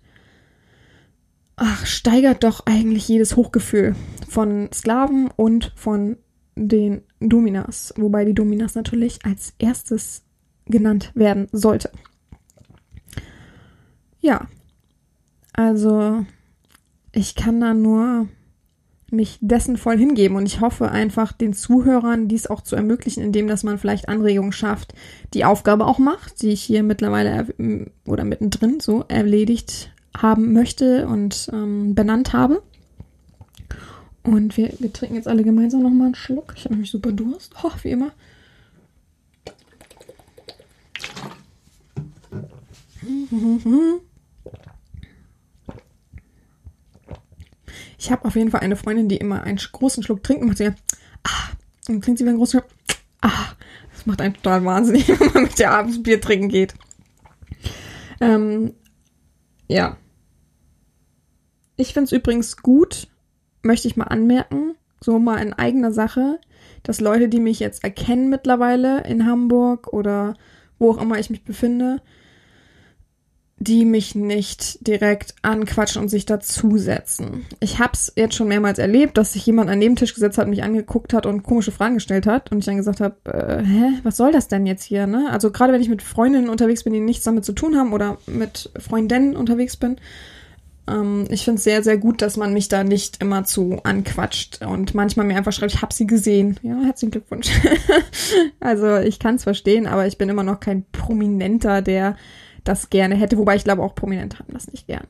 ach, 1.56 1.86
steigert 1.86 2.44
doch 2.44 2.66
eigentlich 2.66 3.08
jedes 3.08 3.36
Hochgefühl 3.36 3.94
von 4.28 4.70
Sklaven 4.72 5.30
und 5.36 5.72
von 5.76 6.16
den 6.56 7.02
Dominas, 7.20 7.94
wobei 7.96 8.24
die 8.24 8.34
Dominas 8.34 8.74
natürlich 8.74 9.24
als 9.24 9.54
erstes 9.58 10.22
genannt 10.66 11.10
werden 11.14 11.48
sollte. 11.52 11.90
Ja, 14.20 14.48
also 15.52 16.24
ich 17.12 17.34
kann 17.34 17.60
da 17.60 17.74
nur 17.74 18.28
mich 19.10 19.38
dessen 19.40 19.76
voll 19.76 19.96
hingeben 19.96 20.36
und 20.36 20.46
ich 20.46 20.60
hoffe 20.60 20.90
einfach 20.90 21.32
den 21.32 21.52
Zuhörern 21.52 22.26
dies 22.26 22.48
auch 22.48 22.62
zu 22.62 22.74
ermöglichen, 22.74 23.22
indem 23.22 23.46
dass 23.46 23.62
man 23.62 23.78
vielleicht 23.78 24.08
Anregungen 24.08 24.52
schafft, 24.52 24.94
die 25.34 25.44
Aufgabe 25.44 25.86
auch 25.86 25.98
macht, 25.98 26.42
die 26.42 26.50
ich 26.50 26.62
hier 26.62 26.82
mittlerweile 26.82 27.46
oder 28.06 28.24
mittendrin 28.24 28.80
so 28.80 29.04
erledigt 29.08 29.93
haben 30.16 30.52
möchte 30.52 31.06
und 31.06 31.50
ähm, 31.52 31.94
benannt 31.94 32.32
habe. 32.32 32.62
Und 34.22 34.56
wir, 34.56 34.72
wir 34.78 34.92
trinken 34.92 35.16
jetzt 35.16 35.28
alle 35.28 35.44
gemeinsam 35.44 35.82
nochmal 35.82 36.06
einen 36.06 36.14
Schluck. 36.14 36.54
Ich 36.56 36.64
habe 36.64 36.74
nämlich 36.74 36.90
super 36.90 37.12
Durst. 37.12 37.54
Oh, 37.62 37.70
wie 37.82 37.90
immer. 37.90 38.12
Ich 47.98 48.10
habe 48.10 48.24
auf 48.24 48.34
jeden 48.34 48.50
Fall 48.50 48.60
eine 48.60 48.76
Freundin, 48.76 49.08
die 49.08 49.16
immer 49.16 49.42
einen 49.42 49.58
großen 49.58 50.02
Schluck 50.02 50.22
trinkt 50.22 50.42
und 50.42 50.48
macht 50.48 50.58
sie, 50.58 50.68
ah, 50.68 51.50
und 51.88 52.02
trinkt 52.02 52.18
sie 52.18 52.24
wieder 52.24 52.30
einen 52.30 52.38
großen 52.38 52.60
Schluck, 52.60 52.70
ah, 53.20 53.52
das 53.92 54.06
macht 54.06 54.20
einen 54.20 54.34
total 54.34 54.64
wahnsinnig, 54.64 55.08
wenn 55.20 55.32
man 55.32 55.42
mit 55.44 55.58
der 55.58 55.72
abends 55.72 56.02
Bier 56.02 56.20
trinken 56.20 56.48
geht. 56.48 56.74
Ähm, 58.20 58.74
ja. 59.68 59.96
Ich 61.76 61.92
finde 61.92 62.06
es 62.06 62.12
übrigens 62.12 62.56
gut, 62.58 63.08
möchte 63.62 63.88
ich 63.88 63.96
mal 63.96 64.04
anmerken, 64.04 64.74
so 65.00 65.18
mal 65.18 65.38
in 65.38 65.52
eigener 65.52 65.92
Sache, 65.92 66.38
dass 66.82 67.00
Leute, 67.00 67.28
die 67.28 67.40
mich 67.40 67.60
jetzt 67.60 67.84
erkennen 67.84 68.28
mittlerweile 68.28 69.02
in 69.04 69.26
Hamburg 69.26 69.92
oder 69.92 70.34
wo 70.78 70.90
auch 70.90 71.00
immer 71.00 71.18
ich 71.18 71.30
mich 71.30 71.44
befinde, 71.44 72.00
die 73.56 73.84
mich 73.84 74.14
nicht 74.14 74.86
direkt 74.86 75.34
anquatschen 75.42 76.02
und 76.02 76.08
sich 76.08 76.26
dazusetzen. 76.26 77.46
Ich 77.60 77.78
hab's 77.78 78.12
jetzt 78.16 78.34
schon 78.34 78.48
mehrmals 78.48 78.78
erlebt, 78.78 79.16
dass 79.16 79.32
sich 79.32 79.46
jemand 79.46 79.70
an 79.70 79.80
dem 79.80 79.96
Tisch 79.96 80.12
gesetzt 80.12 80.38
hat, 80.38 80.48
mich 80.48 80.64
angeguckt 80.64 81.12
hat 81.14 81.24
und 81.24 81.44
komische 81.44 81.70
Fragen 81.70 81.94
gestellt 81.94 82.26
hat 82.26 82.50
und 82.50 82.58
ich 82.58 82.64
dann 82.64 82.76
gesagt 82.76 83.00
habe, 83.00 83.16
äh, 83.24 83.64
hä, 83.64 84.00
was 84.02 84.16
soll 84.16 84.32
das 84.32 84.48
denn 84.48 84.66
jetzt 84.66 84.82
hier, 84.82 85.06
ne? 85.06 85.28
Also 85.30 85.50
gerade 85.50 85.72
wenn 85.72 85.80
ich 85.80 85.88
mit 85.88 86.02
Freundinnen 86.02 86.48
unterwegs 86.48 86.84
bin, 86.84 86.92
die 86.92 87.00
nichts 87.00 87.24
damit 87.24 87.44
zu 87.44 87.52
tun 87.52 87.76
haben 87.76 87.92
oder 87.92 88.18
mit 88.26 88.70
Freundinnen 88.78 89.36
unterwegs 89.36 89.76
bin, 89.76 89.96
ähm, 90.86 91.26
ich 91.30 91.44
finde 91.44 91.58
es 91.58 91.64
sehr, 91.64 91.82
sehr 91.82 91.96
gut, 91.96 92.20
dass 92.20 92.36
man 92.36 92.52
mich 92.52 92.68
da 92.68 92.84
nicht 92.84 93.22
immer 93.22 93.44
zu 93.44 93.80
anquatscht 93.84 94.62
und 94.62 94.94
manchmal 94.94 95.26
mir 95.26 95.36
einfach 95.36 95.52
schreibt, 95.52 95.72
ich 95.72 95.82
habe 95.82 95.94
sie 95.94 96.06
gesehen. 96.06 96.58
Ja, 96.62 96.78
herzlichen 96.82 97.12
Glückwunsch. 97.12 97.50
also 98.60 98.98
ich 98.98 99.18
kann 99.18 99.36
es 99.36 99.44
verstehen, 99.44 99.86
aber 99.86 100.06
ich 100.06 100.18
bin 100.18 100.28
immer 100.28 100.42
noch 100.42 100.60
kein 100.60 100.84
Prominenter, 100.92 101.80
der 101.80 102.16
das 102.64 102.90
gerne 102.90 103.14
hätte, 103.14 103.38
wobei 103.38 103.56
ich 103.56 103.64
glaube 103.64 103.82
auch 103.82 103.94
Prominente 103.94 104.38
haben 104.38 104.52
das 104.52 104.70
nicht 104.70 104.86
gerne. 104.86 105.08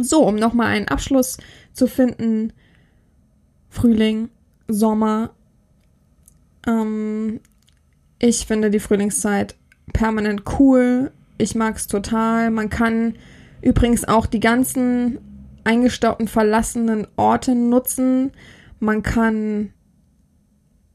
So, 0.00 0.26
um 0.26 0.34
nochmal 0.34 0.68
einen 0.68 0.88
Abschluss 0.88 1.38
zu 1.72 1.86
finden. 1.86 2.52
Frühling, 3.68 4.28
Sommer. 4.66 5.30
Ähm, 6.66 7.40
ich 8.18 8.46
finde 8.46 8.70
die 8.70 8.80
Frühlingszeit 8.80 9.54
permanent 9.92 10.42
cool. 10.58 11.12
Ich 11.38 11.54
mag 11.54 11.76
es 11.76 11.86
total. 11.86 12.50
Man 12.50 12.70
kann 12.70 13.14
übrigens 13.64 14.06
auch 14.06 14.26
die 14.26 14.40
ganzen 14.40 15.18
eingestaubten, 15.64 16.28
verlassenen 16.28 17.06
Orte 17.16 17.54
nutzen. 17.54 18.32
Man 18.78 19.02
kann, 19.02 19.72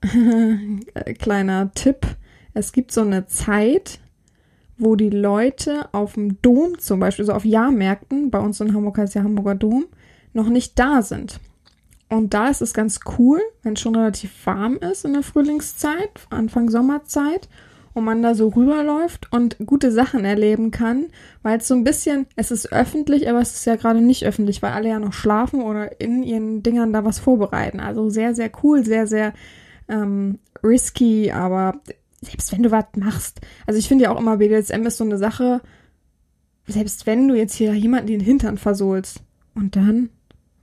kleiner 1.19 1.71
Tipp, 1.73 2.05
es 2.53 2.71
gibt 2.71 2.91
so 2.91 3.01
eine 3.01 3.25
Zeit, 3.25 3.99
wo 4.77 4.95
die 4.95 5.09
Leute 5.09 5.89
auf 5.93 6.13
dem 6.13 6.41
Dom 6.41 6.79
zum 6.79 6.99
Beispiel, 6.99 7.25
so 7.25 7.33
auf 7.33 7.43
Jahrmärkten, 7.43 8.31
bei 8.31 8.39
uns 8.39 8.61
in 8.61 8.73
Hamburg 8.73 8.97
heißt 8.97 9.15
ja 9.15 9.23
Hamburger 9.23 9.55
Dom, 9.55 9.85
noch 10.33 10.47
nicht 10.47 10.77
da 10.79 11.01
sind. 11.01 11.39
Und 12.07 12.33
da 12.33 12.47
ist 12.47 12.61
es 12.61 12.73
ganz 12.73 13.01
cool, 13.17 13.41
wenn 13.61 13.73
es 13.73 13.81
schon 13.81 13.95
relativ 13.95 14.45
warm 14.45 14.77
ist 14.77 15.05
in 15.05 15.13
der 15.13 15.23
Frühlingszeit, 15.23 16.09
Anfang 16.29 16.69
Sommerzeit, 16.69 17.49
man 17.99 18.21
da 18.21 18.35
so 18.35 18.49
rüberläuft 18.49 19.31
und 19.31 19.57
gute 19.65 19.91
Sachen 19.91 20.25
erleben 20.25 20.71
kann, 20.71 21.07
weil 21.43 21.59
es 21.59 21.67
so 21.67 21.73
ein 21.73 21.83
bisschen, 21.83 22.27
es 22.35 22.51
ist 22.51 22.71
öffentlich, 22.71 23.29
aber 23.29 23.41
es 23.41 23.53
ist 23.53 23.65
ja 23.65 23.75
gerade 23.75 24.01
nicht 24.01 24.25
öffentlich, 24.25 24.61
weil 24.61 24.71
alle 24.71 24.89
ja 24.89 24.99
noch 24.99 25.13
schlafen 25.13 25.61
oder 25.61 25.99
in 25.99 26.23
ihren 26.23 26.63
Dingern 26.63 26.93
da 26.93 27.05
was 27.05 27.19
vorbereiten. 27.19 27.79
Also 27.79 28.09
sehr, 28.09 28.35
sehr 28.35 28.51
cool, 28.63 28.85
sehr, 28.85 29.07
sehr 29.07 29.33
ähm, 29.87 30.39
risky, 30.63 31.31
aber 31.31 31.81
selbst 32.21 32.51
wenn 32.51 32.63
du 32.63 32.71
was 32.71 32.85
machst, 32.95 33.41
also 33.65 33.79
ich 33.79 33.87
finde 33.87 34.05
ja 34.05 34.11
auch 34.11 34.19
immer, 34.19 34.37
BDSM 34.37 34.85
ist 34.85 34.97
so 34.97 35.03
eine 35.03 35.17
Sache, 35.17 35.61
selbst 36.67 37.05
wenn 37.07 37.27
du 37.27 37.35
jetzt 37.35 37.55
hier 37.55 37.73
jemanden 37.73 38.07
den 38.07 38.19
Hintern 38.19 38.57
versohlst 38.57 39.21
und 39.55 39.75
dann, 39.75 40.09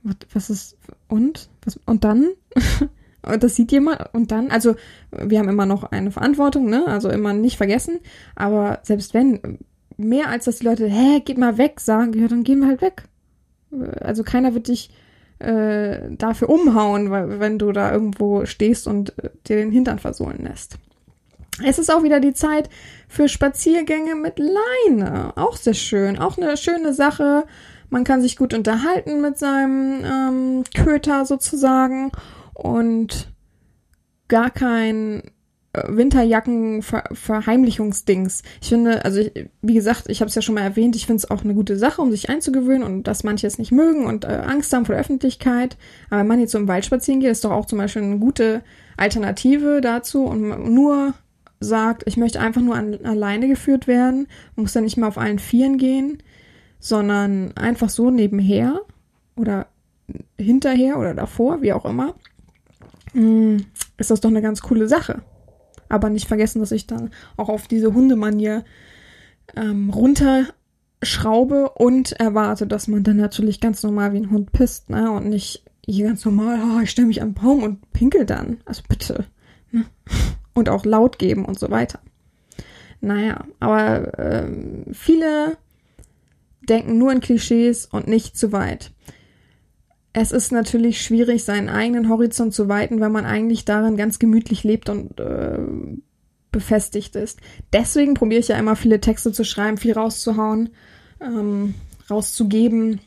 was, 0.03 0.15
was 0.33 0.49
ist, 0.49 0.77
und? 1.07 1.49
Was, 1.63 1.79
und 1.85 2.03
dann? 2.03 2.27
und 3.27 3.43
das 3.43 3.55
sieht 3.55 3.71
jemand 3.71 4.13
und 4.13 4.31
dann, 4.31 4.51
also 4.51 4.75
wir 5.11 5.39
haben 5.39 5.49
immer 5.49 5.65
noch 5.65 5.83
eine 5.83 6.11
Verantwortung, 6.11 6.69
ne, 6.69 6.85
also 6.87 7.09
immer 7.09 7.33
nicht 7.33 7.57
vergessen, 7.57 7.99
aber 8.35 8.79
selbst 8.83 9.13
wenn, 9.13 9.59
mehr 9.97 10.29
als 10.29 10.45
dass 10.45 10.59
die 10.59 10.65
Leute, 10.65 10.87
hä, 10.87 11.21
geht 11.21 11.37
mal 11.37 11.57
weg, 11.57 11.79
sagen, 11.79 12.13
ja, 12.13 12.27
dann 12.27 12.43
gehen 12.43 12.59
wir 12.59 12.67
halt 12.67 12.81
weg. 12.81 13.03
Also 14.01 14.23
keiner 14.23 14.53
wird 14.53 14.67
dich 14.69 14.89
äh, 15.39 16.09
dafür 16.11 16.49
umhauen, 16.49 17.11
weil, 17.11 17.39
wenn 17.39 17.59
du 17.59 17.71
da 17.71 17.91
irgendwo 17.91 18.45
stehst 18.45 18.87
und 18.87 19.17
äh, 19.19 19.29
dir 19.47 19.57
den 19.57 19.71
Hintern 19.71 19.99
versohlen 19.99 20.43
lässt. 20.43 20.77
Es 21.65 21.79
ist 21.79 21.91
auch 21.91 22.03
wieder 22.03 22.19
die 22.19 22.33
Zeit 22.33 22.69
für 23.07 23.27
Spaziergänge 23.27 24.15
mit 24.15 24.39
Leine. 24.39 25.33
Auch 25.35 25.55
sehr 25.57 25.73
schön. 25.73 26.19
Auch 26.19 26.37
eine 26.37 26.55
schöne 26.55 26.93
Sache. 26.93 27.45
Man 27.89 28.03
kann 28.03 28.21
sich 28.21 28.37
gut 28.37 28.53
unterhalten 28.53 29.21
mit 29.21 29.37
seinem 29.37 30.03
ähm, 30.05 30.63
Köter 30.75 31.25
sozusagen 31.25 32.11
und 32.57 33.31
gar 34.27 34.49
kein 34.49 35.21
äh, 35.73 35.83
Winterjacken-Verheimlichungsdings. 35.87 38.41
Ich 38.61 38.69
finde, 38.69 39.05
also 39.05 39.19
ich, 39.19 39.47
wie 39.61 39.75
gesagt, 39.75 40.05
ich 40.07 40.21
habe 40.21 40.29
es 40.29 40.35
ja 40.35 40.41
schon 40.41 40.55
mal 40.55 40.61
erwähnt, 40.61 40.95
ich 40.95 41.05
finde 41.05 41.17
es 41.17 41.29
auch 41.29 41.43
eine 41.43 41.53
gute 41.53 41.77
Sache, 41.77 42.01
um 42.01 42.09
sich 42.11 42.29
einzugewöhnen 42.29 42.81
und 42.83 43.03
dass 43.03 43.23
manche 43.23 43.45
es 43.45 43.59
nicht 43.59 43.71
mögen 43.71 44.05
und 44.05 44.25
äh, 44.25 44.41
Angst 44.45 44.73
haben 44.73 44.85
vor 44.85 44.95
der 44.95 45.01
Öffentlichkeit. 45.01 45.77
Aber 46.09 46.21
wenn 46.21 46.27
man 46.27 46.39
jetzt 46.39 46.51
so 46.51 46.57
im 46.57 46.67
Wald 46.67 46.85
spazieren 46.85 47.19
geht, 47.19 47.29
ist 47.31 47.45
doch 47.45 47.51
auch 47.51 47.67
zum 47.67 47.77
Beispiel 47.77 48.01
eine 48.01 48.17
gute 48.17 48.63
Alternative 48.97 49.81
dazu 49.81 50.25
und 50.25 50.73
nur 50.73 51.13
sagt, 51.59 52.03
ich 52.05 52.17
möchte 52.17 52.39
einfach 52.39 52.61
nur 52.61 52.75
an, 52.75 52.97
alleine 53.03 53.47
geführt 53.47 53.87
werden, 53.87 54.27
muss 54.55 54.73
dann 54.73 54.83
nicht 54.83 54.97
mehr 54.97 55.07
auf 55.07 55.19
allen 55.19 55.39
Vieren 55.39 55.77
gehen, 55.77 56.23
sondern 56.79 57.55
einfach 57.55 57.89
so 57.89 58.11
nebenher 58.11 58.81
oder 59.35 59.67
hinterher 60.37 60.97
oder 60.97 61.13
davor, 61.13 61.61
wie 61.61 61.73
auch 61.73 61.85
immer, 61.85 62.15
mm, 63.17 63.57
ist 63.97 64.11
das 64.11 64.21
doch 64.21 64.29
eine 64.29 64.41
ganz 64.41 64.61
coole 64.61 64.87
Sache. 64.87 65.21
Aber 65.89 66.09
nicht 66.09 66.27
vergessen, 66.27 66.59
dass 66.59 66.71
ich 66.71 66.87
dann 66.87 67.11
auch 67.37 67.49
auf 67.49 67.67
diese 67.67 67.93
Hundemanier 67.93 68.65
ähm, 69.55 69.89
runterschraube 69.89 71.69
und 71.75 72.11
erwarte, 72.13 72.67
dass 72.67 72.87
man 72.87 73.03
dann 73.03 73.17
natürlich 73.17 73.61
ganz 73.61 73.83
normal 73.83 74.13
wie 74.13 74.17
ein 74.17 74.31
Hund 74.31 74.51
pisst, 74.51 74.89
ne? 74.89 75.11
Und 75.11 75.27
nicht 75.27 75.63
hier 75.85 76.07
ganz 76.07 76.25
normal, 76.25 76.59
oh, 76.61 76.81
ich 76.81 76.91
stelle 76.91 77.07
mich 77.07 77.21
an 77.21 77.29
den 77.29 77.41
Baum 77.41 77.63
und 77.63 77.91
pinkel 77.93 78.25
dann. 78.25 78.57
Also 78.65 78.83
bitte. 78.87 79.25
Ne? 79.71 79.85
und 80.53 80.69
auch 80.69 80.85
laut 80.85 81.17
geben 81.17 81.45
und 81.45 81.57
so 81.57 81.69
weiter. 81.71 81.99
Naja, 82.99 83.45
aber 83.59 84.17
äh, 84.19 84.51
viele 84.91 85.57
denken 86.67 86.97
nur 86.97 87.11
in 87.11 87.21
Klischees 87.21 87.85
und 87.85 88.07
nicht 88.07 88.37
zu 88.37 88.51
weit. 88.51 88.91
Es 90.19 90.31
ist 90.31 90.51
natürlich 90.51 90.99
schwierig, 91.03 91.43
seinen 91.43 91.69
eigenen 91.69 92.09
Horizont 92.09 92.51
zu 92.51 92.67
weiten, 92.67 92.99
wenn 93.01 93.11
man 93.11 93.27
eigentlich 93.27 93.65
darin 93.65 93.97
ganz 93.97 94.17
gemütlich 94.17 94.63
lebt 94.63 94.89
und 94.89 95.19
äh, 95.19 95.59
befestigt 96.51 97.15
ist. 97.15 97.39
Deswegen 97.71 98.15
probiere 98.15 98.39
ich 98.39 98.47
ja 98.47 98.57
immer 98.57 98.75
viele 98.75 98.99
Texte 98.99 99.31
zu 99.31 99.43
schreiben, 99.43 99.77
viel 99.77 99.93
rauszuhauen, 99.93 100.71
ähm, 101.21 101.75
rauszugeben, 102.09 102.99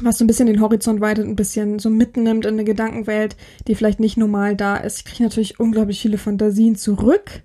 was 0.00 0.18
so 0.18 0.24
ein 0.24 0.28
bisschen 0.28 0.46
den 0.46 0.60
Horizont 0.60 1.00
weitet, 1.00 1.26
ein 1.26 1.34
bisschen 1.34 1.80
so 1.80 1.90
mitnimmt 1.90 2.46
in 2.46 2.54
eine 2.54 2.62
Gedankenwelt, 2.62 3.36
die 3.66 3.74
vielleicht 3.74 3.98
nicht 3.98 4.16
normal 4.16 4.54
da 4.54 4.76
ist. 4.76 4.98
Ich 4.98 5.04
kriege 5.06 5.24
natürlich 5.24 5.58
unglaublich 5.58 6.00
viele 6.00 6.18
Fantasien 6.18 6.76
zurück. 6.76 7.42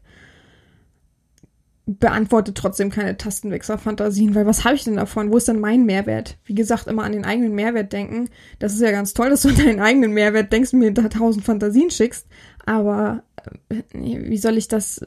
Beantworte 1.85 2.53
trotzdem 2.53 2.89
keine 2.89 3.17
Tastenwechsler-Fantasien, 3.17 4.35
weil 4.35 4.45
was 4.45 4.63
habe 4.63 4.75
ich 4.75 4.85
denn 4.85 4.95
davon? 4.95 5.31
Wo 5.31 5.37
ist 5.37 5.49
denn 5.49 5.59
mein 5.59 5.85
Mehrwert? 5.85 6.37
Wie 6.45 6.55
gesagt, 6.55 6.87
immer 6.87 7.03
an 7.03 7.11
den 7.11 7.25
eigenen 7.25 7.53
Mehrwert 7.53 7.91
denken. 7.91 8.29
Das 8.59 8.73
ist 8.73 8.81
ja 8.81 8.91
ganz 8.91 9.13
toll, 9.13 9.29
dass 9.29 9.41
du 9.41 9.49
an 9.49 9.57
deinen 9.57 9.79
eigenen 9.81 10.13
Mehrwert 10.13 10.53
denkst 10.53 10.73
und 10.73 10.79
mir 10.79 10.93
da 10.93 11.09
tausend 11.09 11.43
Fantasien 11.43 11.91
schickst. 11.91 12.27
Aber 12.65 13.23
äh, 13.69 13.83
wie 13.93 14.37
soll 14.37 14.57
ich 14.57 14.69
das, 14.69 15.05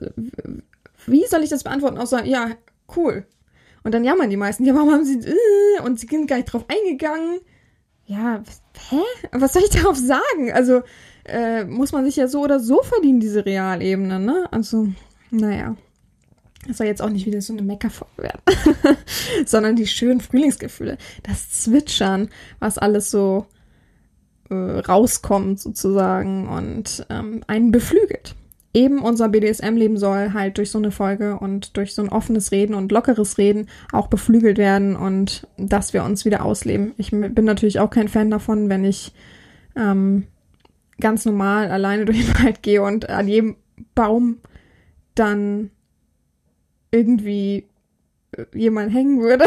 wie 1.07 1.25
soll 1.27 1.43
ich 1.43 1.51
das 1.51 1.65
beantworten? 1.65 1.97
Außer, 1.97 2.25
ja, 2.27 2.51
cool, 2.95 3.27
und 3.87 3.93
dann 3.93 4.03
jammern 4.03 4.31
die 4.31 4.37
meisten, 4.37 4.65
ja, 4.65 4.75
warum 4.75 4.91
haben 4.91 5.05
sie, 5.05 5.21
äh, 5.21 5.81
und 5.85 6.01
sie 6.01 6.09
sind 6.09 6.27
gar 6.27 6.35
nicht 6.39 6.53
drauf 6.53 6.65
eingegangen. 6.67 7.39
Ja, 8.07 8.43
hä? 8.91 9.01
Was 9.31 9.53
soll 9.53 9.63
ich 9.63 9.81
darauf 9.81 9.97
sagen? 9.97 10.51
Also, 10.53 10.83
äh, 11.25 11.65
muss 11.65 11.93
man 11.93 12.05
sich 12.05 12.17
ja 12.17 12.27
so 12.27 12.43
oder 12.43 12.59
so 12.59 12.83
verdienen, 12.83 13.21
diese 13.21 13.47
Realebene, 13.47 14.19
ne? 14.19 14.49
Also, 14.51 14.89
naja. 15.31 15.77
Das 16.67 16.79
soll 16.79 16.87
jetzt 16.87 17.03
auch 17.03 17.11
nicht 17.11 17.27
wieder 17.27 17.41
so 17.41 17.53
eine 17.53 17.63
Meckerfolge 17.63 18.23
werden, 18.23 18.41
sondern 19.47 19.77
die 19.77 19.87
schönen 19.87 20.21
Frühlingsgefühle, 20.21 20.99
das 21.23 21.51
Zwitschern, 21.51 22.29
was 22.59 22.79
alles 22.79 23.11
so 23.11 23.47
äh, 24.51 24.55
rauskommt 24.55 25.61
sozusagen 25.61 26.49
und 26.49 27.07
ähm, 27.11 27.43
einen 27.47 27.71
beflügelt 27.71 28.35
eben 28.77 28.99
unser 28.99 29.31
BDSM-Leben 29.31 29.97
soll 29.97 30.35
halt 30.35 30.59
durch 30.59 30.71
so 30.71 30.77
eine 30.77 30.91
Folge 30.91 31.39
und 31.39 31.79
durch 31.79 31.95
so 31.95 32.03
ein 32.03 32.11
offenes 32.11 32.53
Reden 32.53 32.75
und 32.75 32.93
lockeres 32.93 33.39
Reden 33.39 33.69
auch 33.91 34.09
beflügelt 34.09 34.59
werden 34.59 34.97
und 34.97 35.49
dass 35.57 35.95
wir 35.95 36.05
uns 36.05 36.27
wieder 36.27 36.45
ausleben. 36.45 36.93
Ich 36.99 37.11
bin 37.11 37.45
natürlich 37.47 37.81
auch 37.81 37.89
kein 37.89 38.09
Fan 38.09 38.31
davon, 38.31 38.69
wenn 38.69 38.85
ich 38.85 39.15
ähm, 39.77 40.27
ganz 41.01 41.25
normal 41.25 41.71
alleine 41.71 42.05
durch 42.05 42.27
den 42.27 42.45
Wald 42.45 42.63
gehe 42.63 42.83
und 42.83 43.09
an 43.09 43.29
jedem 43.29 43.57
Baum 43.95 44.41
dann 45.15 45.71
irgendwie 46.91 47.67
äh, 48.33 48.45
jemand 48.55 48.93
hängen 48.93 49.21
würde. 49.21 49.47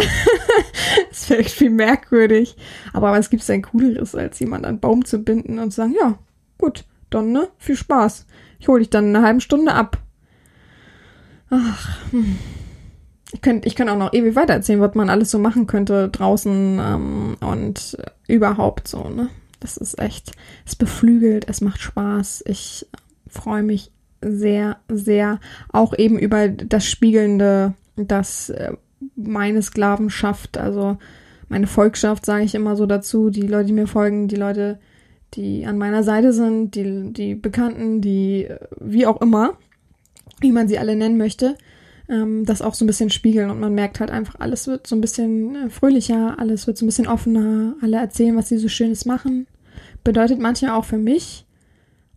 das 1.10 1.30
wäre 1.30 1.42
irgendwie 1.42 1.70
merkwürdig. 1.70 2.56
Aber 2.94 3.12
was 3.12 3.30
gibt's 3.30 3.48
denn 3.48 3.62
Cooleres, 3.62 4.16
als 4.16 4.40
jemand 4.40 4.66
an 4.66 4.70
einen 4.70 4.80
Baum 4.80 5.06
zu 5.06 5.20
binden 5.20 5.60
und 5.60 5.72
zu 5.72 5.78
sagen, 5.78 5.96
ja, 6.00 6.18
gut, 6.58 6.86
dann, 7.10 7.32
ne, 7.32 7.50
viel 7.58 7.76
Spaß. 7.76 8.26
Ich 8.60 8.68
hole 8.68 8.80
dich 8.80 8.90
dann 8.90 9.10
in 9.10 9.16
einer 9.16 9.26
halben 9.26 9.42
Stunde 9.42 9.74
ab. 9.74 9.98
Ach, 11.50 12.12
hm. 12.12 12.38
Ich 13.32 13.42
könnte 13.42 13.68
ich 13.68 13.76
könnt 13.76 13.92
auch 13.92 13.98
noch 13.98 14.14
ewig 14.14 14.36
weiter 14.36 14.54
erzählen, 14.54 14.82
was 14.82 14.96
man 14.96 15.10
alles 15.10 15.30
so 15.30 15.38
machen 15.38 15.68
könnte 15.68 16.10
draußen 16.10 16.80
ähm, 16.82 17.38
und 17.42 17.98
überhaupt 18.28 18.88
so, 18.88 19.08
ne? 19.08 19.30
Das 19.60 19.78
ist 19.78 20.00
echt, 20.00 20.32
es 20.66 20.76
beflügelt, 20.76 21.48
es 21.48 21.62
macht 21.62 21.82
Spaß. 21.82 22.44
Ich 22.48 22.88
freue 23.28 23.62
mich 23.62 23.92
sehr, 24.22 24.78
sehr 24.90 25.40
auch 25.72 25.98
eben 25.98 26.20
über 26.20 26.50
das 26.50 26.86
Spiegelnde, 26.86 27.74
das 27.96 28.50
äh, 28.50 28.74
meine 29.16 29.62
Sklavenschaft, 29.62 30.58
also 30.58 30.98
meine 31.48 31.68
Volkschaft, 31.68 32.26
sage 32.26 32.44
ich 32.44 32.56
immer 32.56 32.76
so 32.76 32.86
dazu, 32.86 33.30
die 33.30 33.42
Leute, 33.42 33.68
die 33.68 33.74
mir 33.74 33.88
folgen, 33.88 34.28
die 34.28 34.36
Leute, 34.36 34.80
die 35.34 35.66
an 35.66 35.78
meiner 35.78 36.04
Seite 36.04 36.34
sind, 36.34 36.76
die, 36.76 37.14
die 37.14 37.36
Bekannten, 37.36 38.02
die 38.02 38.46
äh, 38.46 38.60
wie 38.80 39.06
auch 39.06 39.22
immer, 39.22 39.58
wie 40.40 40.52
man 40.52 40.68
sie 40.68 40.80
alle 40.80 40.96
nennen 40.96 41.18
möchte, 41.18 41.56
ähm, 42.08 42.46
das 42.46 42.62
auch 42.62 42.74
so 42.74 42.86
ein 42.86 42.88
bisschen 42.88 43.10
spiegeln. 43.10 43.50
Und 43.50 43.60
man 43.60 43.74
merkt 43.74 44.00
halt 44.00 44.12
einfach, 44.12 44.36
alles 44.40 44.68
wird 44.68 44.88
so 44.88 44.96
ein 44.96 45.02
bisschen 45.02 45.56
äh, 45.56 45.70
fröhlicher, 45.70 46.38
alles 46.40 46.68
wird 46.68 46.78
so 46.78 46.86
ein 46.86 46.88
bisschen 46.88 47.08
offener, 47.08 47.76
alle 47.82 47.98
erzählen, 47.98 48.36
was 48.36 48.50
sie 48.50 48.58
so 48.58 48.68
Schönes 48.68 49.06
machen. 49.06 49.48
Bedeutet 50.04 50.40
manchmal 50.40 50.72
auch 50.72 50.86
für 50.86 50.98
mich, 50.98 51.46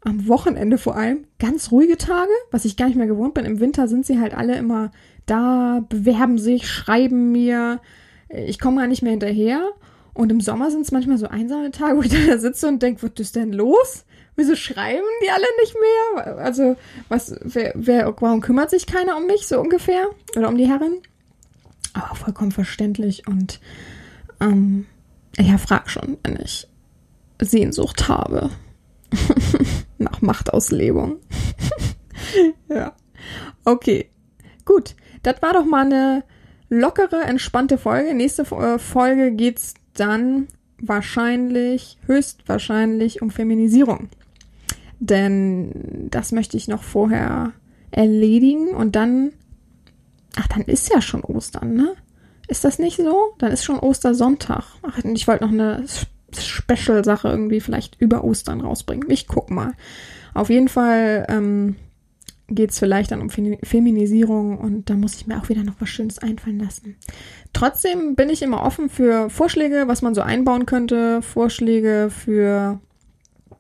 am 0.04 0.26
Wochenende 0.28 0.78
vor 0.78 0.96
allem, 0.96 1.26
ganz 1.38 1.70
ruhige 1.70 1.96
Tage, 1.96 2.30
was 2.50 2.64
ich 2.64 2.76
gar 2.76 2.86
nicht 2.86 2.96
mehr 2.96 3.06
gewohnt 3.06 3.34
bin. 3.34 3.44
Im 3.44 3.60
Winter 3.60 3.86
sind 3.88 4.04
sie 4.04 4.18
halt 4.18 4.34
alle 4.34 4.56
immer 4.56 4.90
da, 5.26 5.84
bewerben 5.88 6.38
sich, 6.38 6.68
schreiben 6.68 7.30
mir. 7.30 7.80
Ich 8.28 8.58
komme 8.58 8.80
gar 8.80 8.88
nicht 8.88 9.02
mehr 9.02 9.12
hinterher. 9.12 9.70
Und 10.14 10.30
im 10.30 10.40
Sommer 10.40 10.70
sind 10.70 10.82
es 10.82 10.92
manchmal 10.92 11.18
so 11.18 11.28
einsame 11.28 11.70
Tage, 11.70 11.96
wo 11.96 12.02
ich 12.02 12.10
da 12.26 12.38
sitze 12.38 12.66
und 12.68 12.82
denke, 12.82 13.02
was 13.02 13.20
ist 13.20 13.36
denn 13.36 13.52
los? 13.52 14.04
Wieso 14.34 14.56
schreiben 14.56 15.04
die 15.24 15.30
alle 15.30 15.46
nicht 15.60 15.74
mehr? 15.74 16.38
Also, 16.38 16.76
was, 17.08 17.34
wer, 17.42 17.72
wer, 17.74 18.14
warum 18.18 18.40
kümmert 18.40 18.70
sich 18.70 18.86
keiner 18.86 19.16
um 19.16 19.26
mich, 19.26 19.46
so 19.46 19.60
ungefähr? 19.60 20.08
Oder 20.36 20.48
um 20.48 20.56
die 20.56 20.68
Herren? 20.68 21.00
Aber 21.92 22.14
vollkommen 22.14 22.52
verständlich 22.52 23.28
und, 23.28 23.60
ähm, 24.40 24.86
ja, 25.38 25.58
frag 25.58 25.90
schon, 25.90 26.16
wenn 26.24 26.40
ich 26.40 26.66
Sehnsucht 27.40 28.08
habe. 28.08 28.50
Nach 30.02 30.20
Machtauslebung. 30.22 31.16
ja. 32.68 32.94
Okay. 33.64 34.10
Gut. 34.64 34.94
Das 35.22 35.40
war 35.40 35.52
doch 35.52 35.64
mal 35.64 35.86
eine 35.86 36.24
lockere, 36.68 37.22
entspannte 37.22 37.78
Folge. 37.78 38.14
Nächste 38.14 38.42
äh, 38.42 38.78
Folge 38.78 39.32
geht's 39.32 39.74
dann 39.94 40.48
wahrscheinlich, 40.78 41.98
höchstwahrscheinlich 42.06 43.22
um 43.22 43.30
Feminisierung. 43.30 44.08
Denn 44.98 46.08
das 46.10 46.32
möchte 46.32 46.56
ich 46.56 46.68
noch 46.68 46.82
vorher 46.82 47.52
erledigen 47.90 48.68
und 48.68 48.96
dann, 48.96 49.32
ach, 50.36 50.48
dann 50.48 50.62
ist 50.62 50.90
ja 50.92 51.00
schon 51.00 51.22
Ostern, 51.22 51.74
ne? 51.74 51.94
Ist 52.48 52.64
das 52.64 52.78
nicht 52.78 52.96
so? 52.96 53.34
Dann 53.38 53.52
ist 53.52 53.64
schon 53.64 53.78
Ostersonntag. 53.78 54.64
Ach, 54.82 54.98
ich 54.98 55.28
wollte 55.28 55.44
noch 55.44 55.52
eine 55.52 55.84
Special-Sache 56.40 57.28
irgendwie 57.28 57.60
vielleicht 57.60 58.00
über 58.00 58.24
Ostern 58.24 58.60
rausbringen. 58.60 59.10
Ich 59.10 59.26
guck 59.26 59.50
mal. 59.50 59.72
Auf 60.34 60.50
jeden 60.50 60.68
Fall 60.68 61.26
ähm, 61.28 61.76
geht 62.48 62.70
es 62.70 62.78
vielleicht 62.78 63.10
dann 63.10 63.20
um 63.20 63.30
Feminisierung 63.30 64.58
und 64.58 64.90
da 64.90 64.94
muss 64.94 65.14
ich 65.14 65.26
mir 65.26 65.38
auch 65.38 65.48
wieder 65.48 65.64
noch 65.64 65.74
was 65.78 65.88
Schönes 65.88 66.18
einfallen 66.18 66.58
lassen. 66.58 66.96
Trotzdem 67.52 68.14
bin 68.14 68.30
ich 68.30 68.42
immer 68.42 68.62
offen 68.62 68.88
für 68.88 69.30
Vorschläge, 69.30 69.84
was 69.86 70.02
man 70.02 70.14
so 70.14 70.22
einbauen 70.22 70.66
könnte, 70.66 71.22
Vorschläge 71.22 72.10
für 72.10 72.80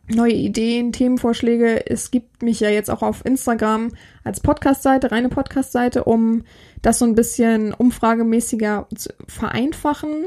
neue 0.08 0.32
Ideen, 0.32 0.92
Themenvorschläge. 0.92 1.86
Es 1.88 2.10
gibt 2.10 2.42
mich 2.42 2.60
ja 2.60 2.68
jetzt 2.68 2.90
auch 2.90 3.02
auf 3.02 3.24
Instagram 3.24 3.92
als 4.24 4.40
Podcast-Seite, 4.40 5.10
reine 5.10 5.28
Podcast-Seite, 5.28 6.04
um 6.04 6.44
das 6.82 6.98
so 6.98 7.04
ein 7.04 7.14
bisschen 7.14 7.72
umfragemäßiger 7.72 8.88
zu 8.94 9.10
vereinfachen. 9.28 10.26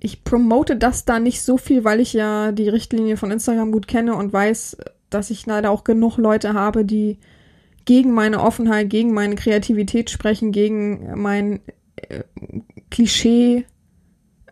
Ich 0.00 0.24
promote 0.24 0.76
das 0.76 1.04
da 1.04 1.20
nicht 1.20 1.42
so 1.42 1.58
viel, 1.58 1.84
weil 1.84 2.00
ich 2.00 2.14
ja 2.14 2.52
die 2.52 2.68
Richtlinie 2.68 3.18
von 3.18 3.30
Instagram 3.30 3.70
gut 3.70 3.86
kenne 3.86 4.14
und 4.16 4.32
weiß, 4.32 4.78
dass 5.10 5.30
ich 5.30 5.44
leider 5.44 5.70
auch 5.70 5.84
genug 5.84 6.16
Leute 6.16 6.54
habe, 6.54 6.84
die 6.84 7.18
gegen 7.84 8.12
meine 8.12 8.40
Offenheit, 8.40 8.88
gegen 8.88 9.12
meine 9.12 9.34
Kreativität 9.34 10.10
sprechen, 10.10 10.52
gegen 10.52 11.20
mein 11.20 11.60
äh, 11.96 12.22
Klischee 12.90 13.66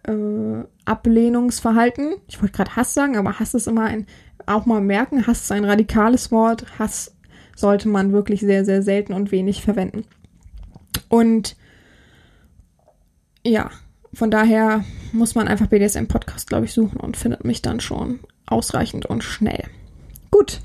äh, 0.02 0.64
Ablehnungsverhalten. 0.84 2.16
Ich 2.26 2.40
wollte 2.40 2.54
gerade 2.56 2.76
Hass 2.76 2.94
sagen, 2.94 3.16
aber 3.16 3.38
Hass 3.38 3.54
ist 3.54 3.68
immer 3.68 3.84
ein, 3.84 4.06
auch 4.46 4.66
mal 4.66 4.80
merken, 4.80 5.26
Hass 5.26 5.42
ist 5.42 5.52
ein 5.52 5.64
radikales 5.64 6.30
Wort. 6.30 6.78
Hass 6.78 7.14
sollte 7.56 7.88
man 7.88 8.12
wirklich 8.12 8.40
sehr, 8.40 8.64
sehr 8.64 8.82
selten 8.82 9.12
und 9.12 9.32
wenig 9.32 9.62
verwenden. 9.62 10.04
Und 11.08 11.56
ja, 13.44 13.70
von 14.18 14.32
daher 14.32 14.84
muss 15.12 15.36
man 15.36 15.46
einfach 15.46 15.68
BDSM-Podcast, 15.68 16.48
glaube 16.48 16.64
ich, 16.64 16.72
suchen 16.72 16.98
und 16.98 17.16
findet 17.16 17.44
mich 17.44 17.62
dann 17.62 17.78
schon 17.78 18.18
ausreichend 18.46 19.06
und 19.06 19.22
schnell. 19.22 19.62
Gut. 20.32 20.60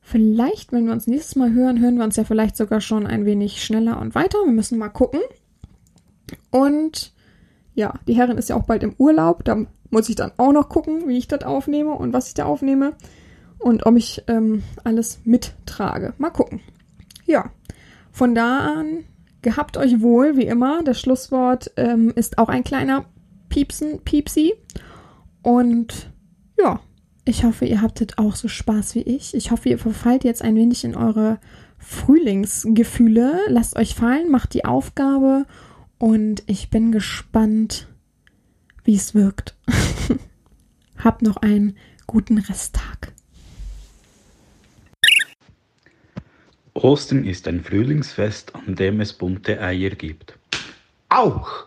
Vielleicht, 0.00 0.72
wenn 0.72 0.84
wir 0.84 0.92
uns 0.92 1.06
nächstes 1.06 1.36
Mal 1.36 1.52
hören, 1.52 1.80
hören 1.80 1.96
wir 1.96 2.02
uns 2.02 2.16
ja 2.16 2.24
vielleicht 2.24 2.56
sogar 2.56 2.80
schon 2.80 3.06
ein 3.06 3.24
wenig 3.24 3.62
schneller 3.64 4.00
und 4.00 4.16
weiter. 4.16 4.36
Wir 4.44 4.52
müssen 4.52 4.78
mal 4.78 4.88
gucken. 4.88 5.20
Und 6.50 7.12
ja, 7.76 7.94
die 8.08 8.14
Herrin 8.14 8.36
ist 8.36 8.48
ja 8.48 8.56
auch 8.56 8.64
bald 8.64 8.82
im 8.82 8.96
Urlaub. 8.98 9.44
Da 9.44 9.64
muss 9.90 10.08
ich 10.08 10.16
dann 10.16 10.32
auch 10.36 10.50
noch 10.50 10.68
gucken, 10.68 11.06
wie 11.06 11.18
ich 11.18 11.28
das 11.28 11.44
aufnehme 11.44 11.92
und 11.92 12.12
was 12.12 12.26
ich 12.26 12.34
da 12.34 12.46
aufnehme. 12.46 12.94
Und 13.58 13.86
ob 13.86 13.94
ich 13.94 14.24
ähm, 14.26 14.64
alles 14.82 15.20
mittrage. 15.22 16.14
Mal 16.18 16.30
gucken. 16.30 16.62
Ja, 17.26 17.52
von 18.10 18.34
da 18.34 18.72
an 18.72 19.04
gehabt 19.44 19.76
euch 19.76 20.00
wohl, 20.00 20.36
wie 20.36 20.46
immer. 20.46 20.82
Das 20.82 21.00
Schlusswort 21.00 21.70
ähm, 21.76 22.12
ist 22.16 22.38
auch 22.38 22.48
ein 22.48 22.64
kleiner 22.64 23.04
Piepsen, 23.48 24.00
Piepsi. 24.04 24.54
Und 25.42 26.10
ja, 26.58 26.80
ich 27.24 27.44
hoffe, 27.44 27.64
ihr 27.64 27.80
habtet 27.80 28.18
auch 28.18 28.34
so 28.34 28.48
Spaß 28.48 28.96
wie 28.96 29.02
ich. 29.02 29.34
Ich 29.34 29.52
hoffe, 29.52 29.68
ihr 29.68 29.78
verfallt 29.78 30.24
jetzt 30.24 30.42
ein 30.42 30.56
wenig 30.56 30.84
in 30.84 30.96
eure 30.96 31.38
Frühlingsgefühle. 31.78 33.38
Lasst 33.48 33.76
euch 33.76 33.94
fallen, 33.94 34.30
macht 34.30 34.54
die 34.54 34.64
Aufgabe 34.64 35.46
und 35.98 36.42
ich 36.46 36.70
bin 36.70 36.92
gespannt, 36.92 37.88
wie 38.82 38.96
es 38.96 39.14
wirkt. 39.14 39.56
Habt 40.98 41.22
noch 41.22 41.36
einen 41.36 41.76
guten 42.06 42.38
Resttag. 42.38 43.13
Ostern 46.74 47.24
ist 47.24 47.46
ein 47.46 47.62
Frühlingsfest, 47.62 48.54
an 48.54 48.74
dem 48.74 49.00
es 49.00 49.12
bunte 49.12 49.60
Eier 49.60 49.90
gibt. 49.90 50.36
Auch! 51.08 51.66